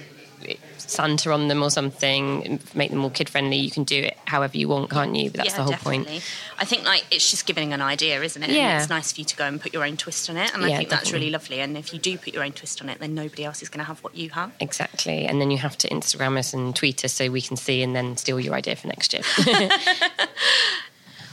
Santa 0.78 1.32
on 1.32 1.48
them 1.48 1.62
or 1.62 1.70
something, 1.70 2.58
make 2.74 2.90
them 2.90 2.98
more 2.98 3.10
kid 3.10 3.28
friendly, 3.28 3.56
you 3.56 3.70
can 3.70 3.84
do 3.84 4.02
it 4.02 4.16
however 4.26 4.56
you 4.56 4.68
want, 4.68 4.90
can't 4.90 5.14
you? 5.14 5.30
But 5.30 5.38
that's 5.38 5.50
yeah, 5.50 5.56
the 5.56 5.62
whole 5.62 5.72
definitely. 5.72 6.04
point. 6.06 6.34
I 6.58 6.64
think 6.64 6.84
like 6.84 7.06
it's 7.10 7.30
just 7.30 7.46
giving 7.46 7.72
an 7.72 7.80
idea, 7.80 8.20
isn't 8.22 8.42
it? 8.42 8.50
Yeah. 8.50 8.70
And 8.72 8.80
it's 8.80 8.90
nice 8.90 9.12
for 9.12 9.20
you 9.20 9.24
to 9.26 9.36
go 9.36 9.44
and 9.46 9.60
put 9.60 9.72
your 9.72 9.84
own 9.84 9.96
twist 9.96 10.28
on 10.30 10.36
it, 10.36 10.52
and 10.54 10.64
I 10.64 10.68
Yeah, 10.68 10.76
think 10.78 10.88
that's 10.90 11.12
really 11.12 11.30
lovely. 11.30 11.60
And 11.60 11.76
if 11.76 11.92
you 11.92 11.98
do 11.98 12.18
put 12.18 12.34
your 12.34 12.42
own 12.42 12.52
twist 12.52 12.82
on 12.82 12.88
it, 12.88 12.98
then 12.98 13.14
nobody 13.14 13.44
else 13.44 13.62
is 13.62 13.68
going 13.68 13.78
to 13.80 13.84
have 13.84 14.00
what 14.02 14.16
you 14.16 14.30
have. 14.30 14.52
Exactly. 14.60 15.26
And 15.26 15.40
then 15.40 15.50
you 15.50 15.58
have 15.58 15.76
to 15.78 15.88
Instagram 15.88 16.36
us 16.38 16.52
and 16.52 16.74
tweet 16.74 17.04
us 17.04 17.12
so 17.12 17.30
we 17.30 17.40
can 17.42 17.56
see 17.56 17.82
and 17.82 17.94
then 17.94 18.16
steal 18.16 18.40
your 18.40 18.54
idea 18.54 18.76
for 18.76 18.88
next 18.88 19.12
year. 19.12 19.22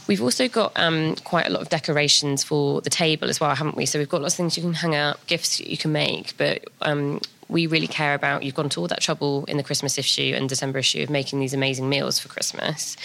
We've 0.07 0.21
also 0.21 0.47
got 0.47 0.71
um, 0.77 1.15
quite 1.17 1.47
a 1.47 1.49
lot 1.49 1.61
of 1.61 1.67
decorations 1.69 2.41
for 2.41 2.79
the 2.79 2.89
table 2.89 3.29
as 3.29 3.41
well, 3.41 3.53
haven't 3.53 3.75
we? 3.75 3.85
So 3.85 3.99
we've 3.99 4.07
got 4.07 4.21
lots 4.21 4.35
of 4.35 4.37
things 4.37 4.55
you 4.55 4.63
can 4.63 4.71
hang 4.73 4.95
up, 4.95 5.25
gifts 5.27 5.59
you 5.59 5.75
can 5.77 5.91
make, 5.91 6.33
but 6.37 6.63
um, 6.81 7.19
we 7.49 7.67
really 7.67 7.87
care 7.87 8.13
about. 8.13 8.43
You've 8.43 8.55
gone 8.55 8.69
to 8.69 8.79
all 8.79 8.87
that 8.87 9.01
trouble 9.01 9.45
in 9.45 9.57
the 9.57 9.63
Christmas 9.63 9.97
issue 9.97 10.33
and 10.35 10.49
December 10.49 10.79
issue 10.79 11.03
of 11.03 11.09
making 11.09 11.39
these 11.39 11.53
amazing 11.53 11.89
meals 11.89 12.19
for 12.19 12.27
Christmas, 12.27 12.97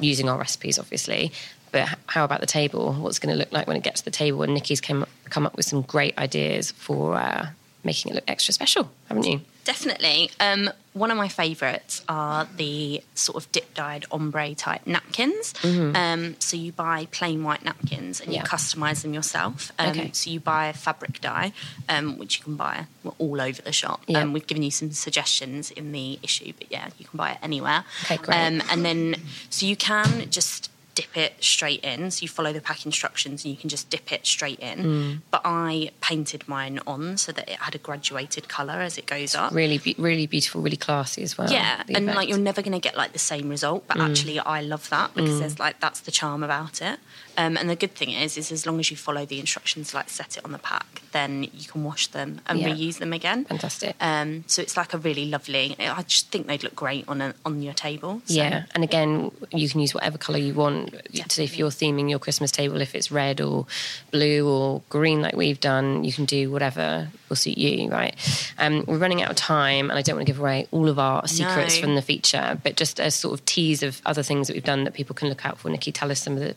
using 0.00 0.28
our 0.28 0.38
recipes, 0.38 0.78
obviously. 0.78 1.32
But 1.72 1.88
how 2.06 2.24
about 2.24 2.40
the 2.40 2.46
table? 2.46 2.92
What's 2.94 3.18
going 3.18 3.32
to 3.32 3.38
look 3.38 3.52
like 3.52 3.66
when 3.66 3.76
it 3.76 3.82
gets 3.82 4.00
to 4.00 4.04
the 4.04 4.10
table? 4.10 4.42
And 4.42 4.54
Nicki's 4.54 4.80
came 4.80 5.04
come 5.30 5.46
up 5.46 5.56
with 5.56 5.64
some 5.64 5.82
great 5.82 6.16
ideas 6.18 6.70
for 6.70 7.14
uh, 7.16 7.48
making 7.84 8.12
it 8.12 8.14
look 8.14 8.24
extra 8.28 8.52
special, 8.52 8.90
haven't 9.08 9.26
you? 9.26 9.40
Definitely. 9.64 10.30
Um, 10.40 10.70
one 10.92 11.10
of 11.10 11.16
my 11.16 11.28
favourites 11.28 12.02
are 12.08 12.46
the 12.56 13.02
sort 13.14 13.42
of 13.42 13.50
dip 13.52 13.72
dyed 13.74 14.04
ombre 14.10 14.54
type 14.54 14.86
napkins. 14.86 15.54
Um, 15.64 16.36
so 16.40 16.56
you 16.56 16.72
buy 16.72 17.06
plain 17.12 17.44
white 17.44 17.64
napkins 17.64 18.20
and 18.20 18.32
Yeah. 18.32 18.40
you 18.40 18.44
customise 18.46 19.02
them 19.02 19.14
yourself. 19.14 19.72
Um, 19.78 19.90
Okay. 19.90 20.10
So 20.12 20.30
you 20.30 20.40
buy 20.40 20.66
a 20.66 20.72
fabric 20.72 21.20
dye, 21.20 21.52
um, 21.88 22.18
which 22.18 22.38
you 22.38 22.44
can 22.44 22.56
buy 22.56 22.86
all 23.18 23.40
over 23.40 23.62
the 23.62 23.72
shop. 23.72 24.02
Yeah. 24.06 24.18
Um, 24.20 24.32
we've 24.32 24.46
given 24.46 24.62
you 24.62 24.70
some 24.70 24.90
suggestions 24.92 25.70
in 25.70 25.92
the 25.92 26.18
issue, 26.22 26.52
but 26.58 26.70
yeah, 26.70 26.88
you 26.98 27.06
can 27.06 27.16
buy 27.16 27.32
it 27.32 27.38
anywhere. 27.42 27.84
Okay, 28.04 28.16
great. 28.16 28.36
Um, 28.36 28.62
and 28.70 28.84
then, 28.84 29.16
so 29.48 29.64
you 29.64 29.76
can 29.76 30.28
just 30.30 30.70
dip 30.94 31.16
it 31.16 31.34
straight 31.40 31.82
in. 31.84 32.10
So 32.10 32.22
you 32.22 32.28
follow 32.28 32.52
the 32.52 32.60
pack 32.60 32.84
instructions 32.84 33.44
and 33.44 33.50
you 33.52 33.56
can 33.56 33.68
just 33.68 33.88
dip 33.90 34.12
it 34.12 34.26
straight 34.26 34.58
in. 34.60 34.78
Mm. 34.78 35.18
But 35.30 35.42
I 35.44 35.90
painted 36.00 36.46
mine 36.48 36.80
on 36.86 37.16
so 37.16 37.32
that 37.32 37.48
it 37.48 37.56
had 37.56 37.74
a 37.74 37.78
graduated 37.78 38.48
colour 38.48 38.74
as 38.74 38.98
it 38.98 39.06
goes 39.06 39.34
up. 39.34 39.52
Really, 39.52 39.78
be- 39.78 39.96
really 39.98 40.26
beautiful, 40.26 40.60
really 40.60 40.76
classy 40.76 41.22
as 41.22 41.38
well. 41.38 41.50
Yeah, 41.50 41.82
and 41.88 42.04
effect. 42.04 42.16
like 42.16 42.28
you're 42.28 42.38
never 42.38 42.62
going 42.62 42.72
to 42.72 42.78
get 42.78 42.96
like 42.96 43.12
the 43.12 43.18
same 43.18 43.48
result, 43.48 43.84
but 43.88 43.98
actually 44.00 44.38
I 44.38 44.60
love 44.62 44.88
that 44.90 45.14
because 45.14 45.40
there's 45.40 45.58
like 45.58 45.80
that's 45.80 46.00
the 46.00 46.10
charm 46.10 46.42
about 46.42 46.80
it. 46.82 46.98
Um, 47.38 47.56
and 47.56 47.70
the 47.70 47.76
good 47.76 47.94
thing 47.94 48.10
is, 48.10 48.36
is 48.36 48.52
as 48.52 48.66
long 48.66 48.78
as 48.78 48.90
you 48.90 48.96
follow 48.96 49.24
the 49.24 49.40
instructions, 49.40 49.94
like 49.94 50.10
set 50.10 50.36
it 50.36 50.44
on 50.44 50.52
the 50.52 50.58
pack, 50.58 51.00
then 51.12 51.44
you 51.44 51.66
can 51.66 51.82
wash 51.82 52.08
them 52.08 52.42
and 52.46 52.58
Yeah. 52.58 52.68
reuse 52.68 52.98
them 52.98 53.14
again. 53.14 53.46
Fantastic. 53.46 53.96
Um, 54.00 54.44
so 54.46 54.60
it's 54.60 54.76
like 54.76 54.92
a 54.92 54.98
really 54.98 55.24
lovely. 55.26 55.74
I 55.78 56.02
just 56.02 56.30
think 56.30 56.46
they'd 56.46 56.62
look 56.62 56.76
great 56.76 57.06
on 57.08 57.22
a, 57.22 57.34
on 57.46 57.62
your 57.62 57.72
table. 57.72 58.20
So. 58.26 58.34
Yeah, 58.34 58.64
and 58.74 58.84
again, 58.84 59.30
you 59.50 59.66
can 59.68 59.80
use 59.80 59.94
whatever 59.94 60.18
color 60.18 60.38
you 60.38 60.52
want. 60.52 60.81
So 61.28 61.42
if 61.42 61.58
you're 61.58 61.70
theming 61.70 62.10
your 62.10 62.18
Christmas 62.18 62.50
table, 62.50 62.80
if 62.80 62.94
it's 62.94 63.10
red 63.10 63.40
or 63.40 63.66
blue 64.10 64.48
or 64.48 64.82
green, 64.88 65.22
like 65.22 65.34
we've 65.36 65.60
done, 65.60 66.04
you 66.04 66.12
can 66.12 66.24
do 66.24 66.50
whatever 66.50 67.08
will 67.28 67.36
suit 67.36 67.58
you, 67.58 67.90
right? 67.90 68.14
Um, 68.58 68.84
we're 68.86 68.98
running 68.98 69.22
out 69.22 69.30
of 69.30 69.36
time, 69.36 69.90
and 69.90 69.98
I 69.98 70.02
don't 70.02 70.16
want 70.16 70.26
to 70.26 70.32
give 70.32 70.40
away 70.40 70.66
all 70.70 70.88
of 70.88 70.98
our 70.98 71.26
secrets 71.28 71.76
No. 71.76 71.82
from 71.82 71.94
the 71.94 72.02
feature, 72.02 72.58
but 72.62 72.76
just 72.76 72.98
a 73.00 73.10
sort 73.10 73.34
of 73.34 73.44
tease 73.44 73.82
of 73.82 74.00
other 74.06 74.22
things 74.22 74.46
that 74.48 74.54
we've 74.54 74.64
done 74.64 74.84
that 74.84 74.94
people 74.94 75.14
can 75.14 75.28
look 75.28 75.44
out 75.46 75.58
for. 75.58 75.70
Nicki, 75.70 75.92
tell 75.92 76.10
us 76.10 76.20
some 76.20 76.34
of 76.34 76.40
the. 76.40 76.54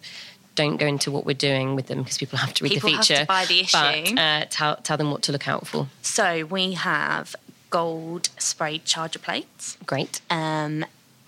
Don't 0.56 0.78
go 0.78 0.86
into 0.86 1.12
what 1.12 1.26
we're 1.26 1.34
doing 1.34 1.76
with 1.76 1.88
them 1.88 2.00
because 2.00 2.18
people 2.18 2.38
have 2.40 2.54
to 2.54 2.64
read 2.64 2.72
People 2.72 2.90
the 2.90 2.96
have 2.96 3.06
to 3.08 3.14
feature. 3.14 3.26
buy 3.26 3.44
the 3.46 3.60
issue. 3.60 3.78
But 4.16 4.18
uh, 4.22 4.46
tell 4.50 4.76
tell 4.78 4.96
them 4.96 5.12
what 5.12 5.22
to 5.24 5.34
look 5.34 5.50
out 5.50 5.68
for. 5.68 5.88
So 6.02 6.46
we 6.46 6.72
have 6.74 7.36
gold 7.70 8.30
sprayed 8.38 8.86
charger 8.86 9.20
plates. 9.20 9.78
Great. 9.86 10.22
Um, 10.30 10.86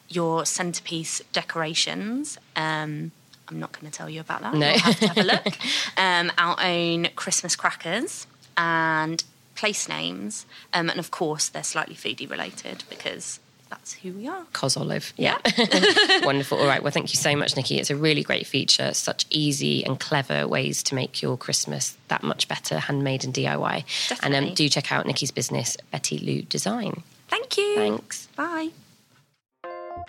your 0.09 0.45
centerpiece 0.45 1.21
decorations. 1.33 2.37
Um, 2.55 3.11
I'm 3.49 3.59
not 3.59 3.71
going 3.71 3.89
to 3.89 3.97
tell 3.97 4.09
you 4.09 4.21
about 4.21 4.41
that. 4.41 4.53
No. 4.53 4.69
You'll 4.69 4.79
have 4.79 4.99
to 4.99 5.07
have 5.07 5.17
a 5.17 5.23
look. 5.23 5.57
um, 5.97 6.31
our 6.37 6.57
own 6.61 7.07
Christmas 7.15 7.55
crackers 7.55 8.27
and 8.57 9.23
place 9.55 9.87
names, 9.89 10.45
um, 10.73 10.89
and 10.89 10.99
of 10.99 11.11
course 11.11 11.49
they're 11.49 11.63
slightly 11.63 11.95
foodie 11.95 12.29
related 12.29 12.83
because 12.89 13.39
that's 13.69 13.93
who 13.93 14.13
we 14.13 14.27
are. 14.27 14.45
Cos 14.53 14.77
Olive. 14.77 15.13
Yeah. 15.17 15.37
Wonderful. 16.23 16.59
All 16.59 16.67
right. 16.67 16.81
Well, 16.81 16.91
thank 16.91 17.11
you 17.13 17.17
so 17.17 17.35
much, 17.35 17.55
Nicki. 17.55 17.79
It's 17.79 17.89
a 17.89 17.95
really 17.95 18.23
great 18.23 18.47
feature. 18.47 18.93
Such 18.93 19.25
easy 19.29 19.85
and 19.85 19.99
clever 19.99 20.47
ways 20.47 20.83
to 20.83 20.95
make 20.95 21.21
your 21.21 21.37
Christmas 21.37 21.97
that 22.07 22.23
much 22.23 22.47
better, 22.47 22.79
handmade 22.79 23.23
and 23.23 23.33
DIY. 23.33 23.83
Definitely. 24.09 24.37
And 24.37 24.49
um, 24.49 24.53
do 24.53 24.69
check 24.69 24.91
out 24.91 25.05
Nicki's 25.05 25.31
business, 25.31 25.77
Betty 25.91 26.17
Lou 26.17 26.41
Design. 26.43 27.03
Thank 27.27 27.57
you. 27.57 27.75
Thanks. 27.75 28.27
Bye. 28.35 28.69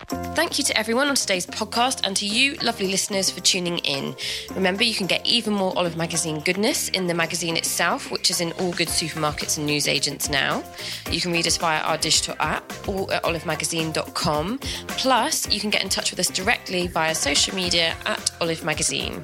Thank 0.07 0.57
you 0.57 0.63
to 0.63 0.77
everyone 0.77 1.09
on 1.09 1.15
today's 1.15 1.45
podcast 1.45 2.05
and 2.05 2.15
to 2.17 2.25
you, 2.25 2.55
lovely 2.55 2.87
listeners, 2.87 3.29
for 3.29 3.41
tuning 3.41 3.79
in. 3.79 4.15
Remember, 4.55 4.83
you 4.83 4.95
can 4.95 5.07
get 5.07 5.25
even 5.25 5.53
more 5.53 5.73
Olive 5.77 5.97
Magazine 5.97 6.39
goodness 6.39 6.89
in 6.89 7.07
the 7.07 7.13
magazine 7.13 7.57
itself, 7.57 8.09
which 8.09 8.29
is 8.29 8.39
in 8.41 8.53
all 8.53 8.71
good 8.71 8.87
supermarkets 8.87 9.57
and 9.57 9.67
newsagents 9.67 10.29
now. 10.29 10.63
You 11.11 11.19
can 11.19 11.31
read 11.31 11.45
us 11.45 11.57
via 11.57 11.81
our 11.81 11.97
digital 11.97 12.35
app 12.39 12.71
or 12.87 13.11
at 13.13 13.23
olivemagazine.com. 13.23 14.59
Plus, 14.87 15.51
you 15.51 15.59
can 15.59 15.69
get 15.69 15.83
in 15.83 15.89
touch 15.89 16.11
with 16.11 16.19
us 16.19 16.29
directly 16.29 16.87
via 16.87 17.13
social 17.13 17.53
media 17.55 17.95
at 18.05 18.31
Olive 18.41 18.63
Magazine. 18.63 19.23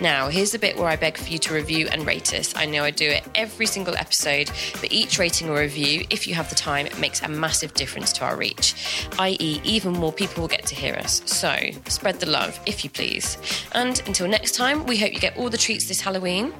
Now, 0.00 0.28
here's 0.28 0.52
the 0.52 0.58
bit 0.58 0.76
where 0.76 0.88
I 0.88 0.96
beg 0.96 1.16
for 1.16 1.28
you 1.28 1.38
to 1.38 1.54
review 1.54 1.88
and 1.90 2.06
rate 2.06 2.34
us. 2.34 2.54
I 2.56 2.66
know 2.66 2.84
I 2.84 2.90
do 2.90 3.08
it 3.08 3.24
every 3.34 3.66
single 3.66 3.96
episode, 3.96 4.50
but 4.80 4.92
each 4.92 5.18
rating 5.18 5.48
or 5.48 5.58
review, 5.58 6.04
if 6.10 6.26
you 6.26 6.34
have 6.34 6.48
the 6.48 6.54
time, 6.54 6.88
makes 6.98 7.22
a 7.22 7.28
massive 7.28 7.74
difference 7.74 8.12
to 8.14 8.24
our 8.24 8.36
reach, 8.36 9.08
i.e., 9.18 9.60
even 9.64 9.92
more 9.92 10.12
people 10.12 10.42
will 10.42 10.48
get 10.48 10.66
to 10.66 10.74
hear 10.74 10.94
us. 10.94 11.22
So, 11.26 11.54
spread 11.88 12.20
the 12.20 12.26
love, 12.26 12.58
if 12.66 12.84
you 12.84 12.90
please. 12.90 13.38
And 13.72 14.00
until 14.06 14.28
next 14.28 14.54
time, 14.54 14.86
we 14.86 14.96
hope 14.96 15.12
you 15.12 15.20
get 15.20 15.36
all 15.36 15.50
the 15.50 15.58
treats 15.58 15.88
this 15.88 16.00
Halloween. 16.00 16.52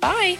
Bye. 0.00 0.38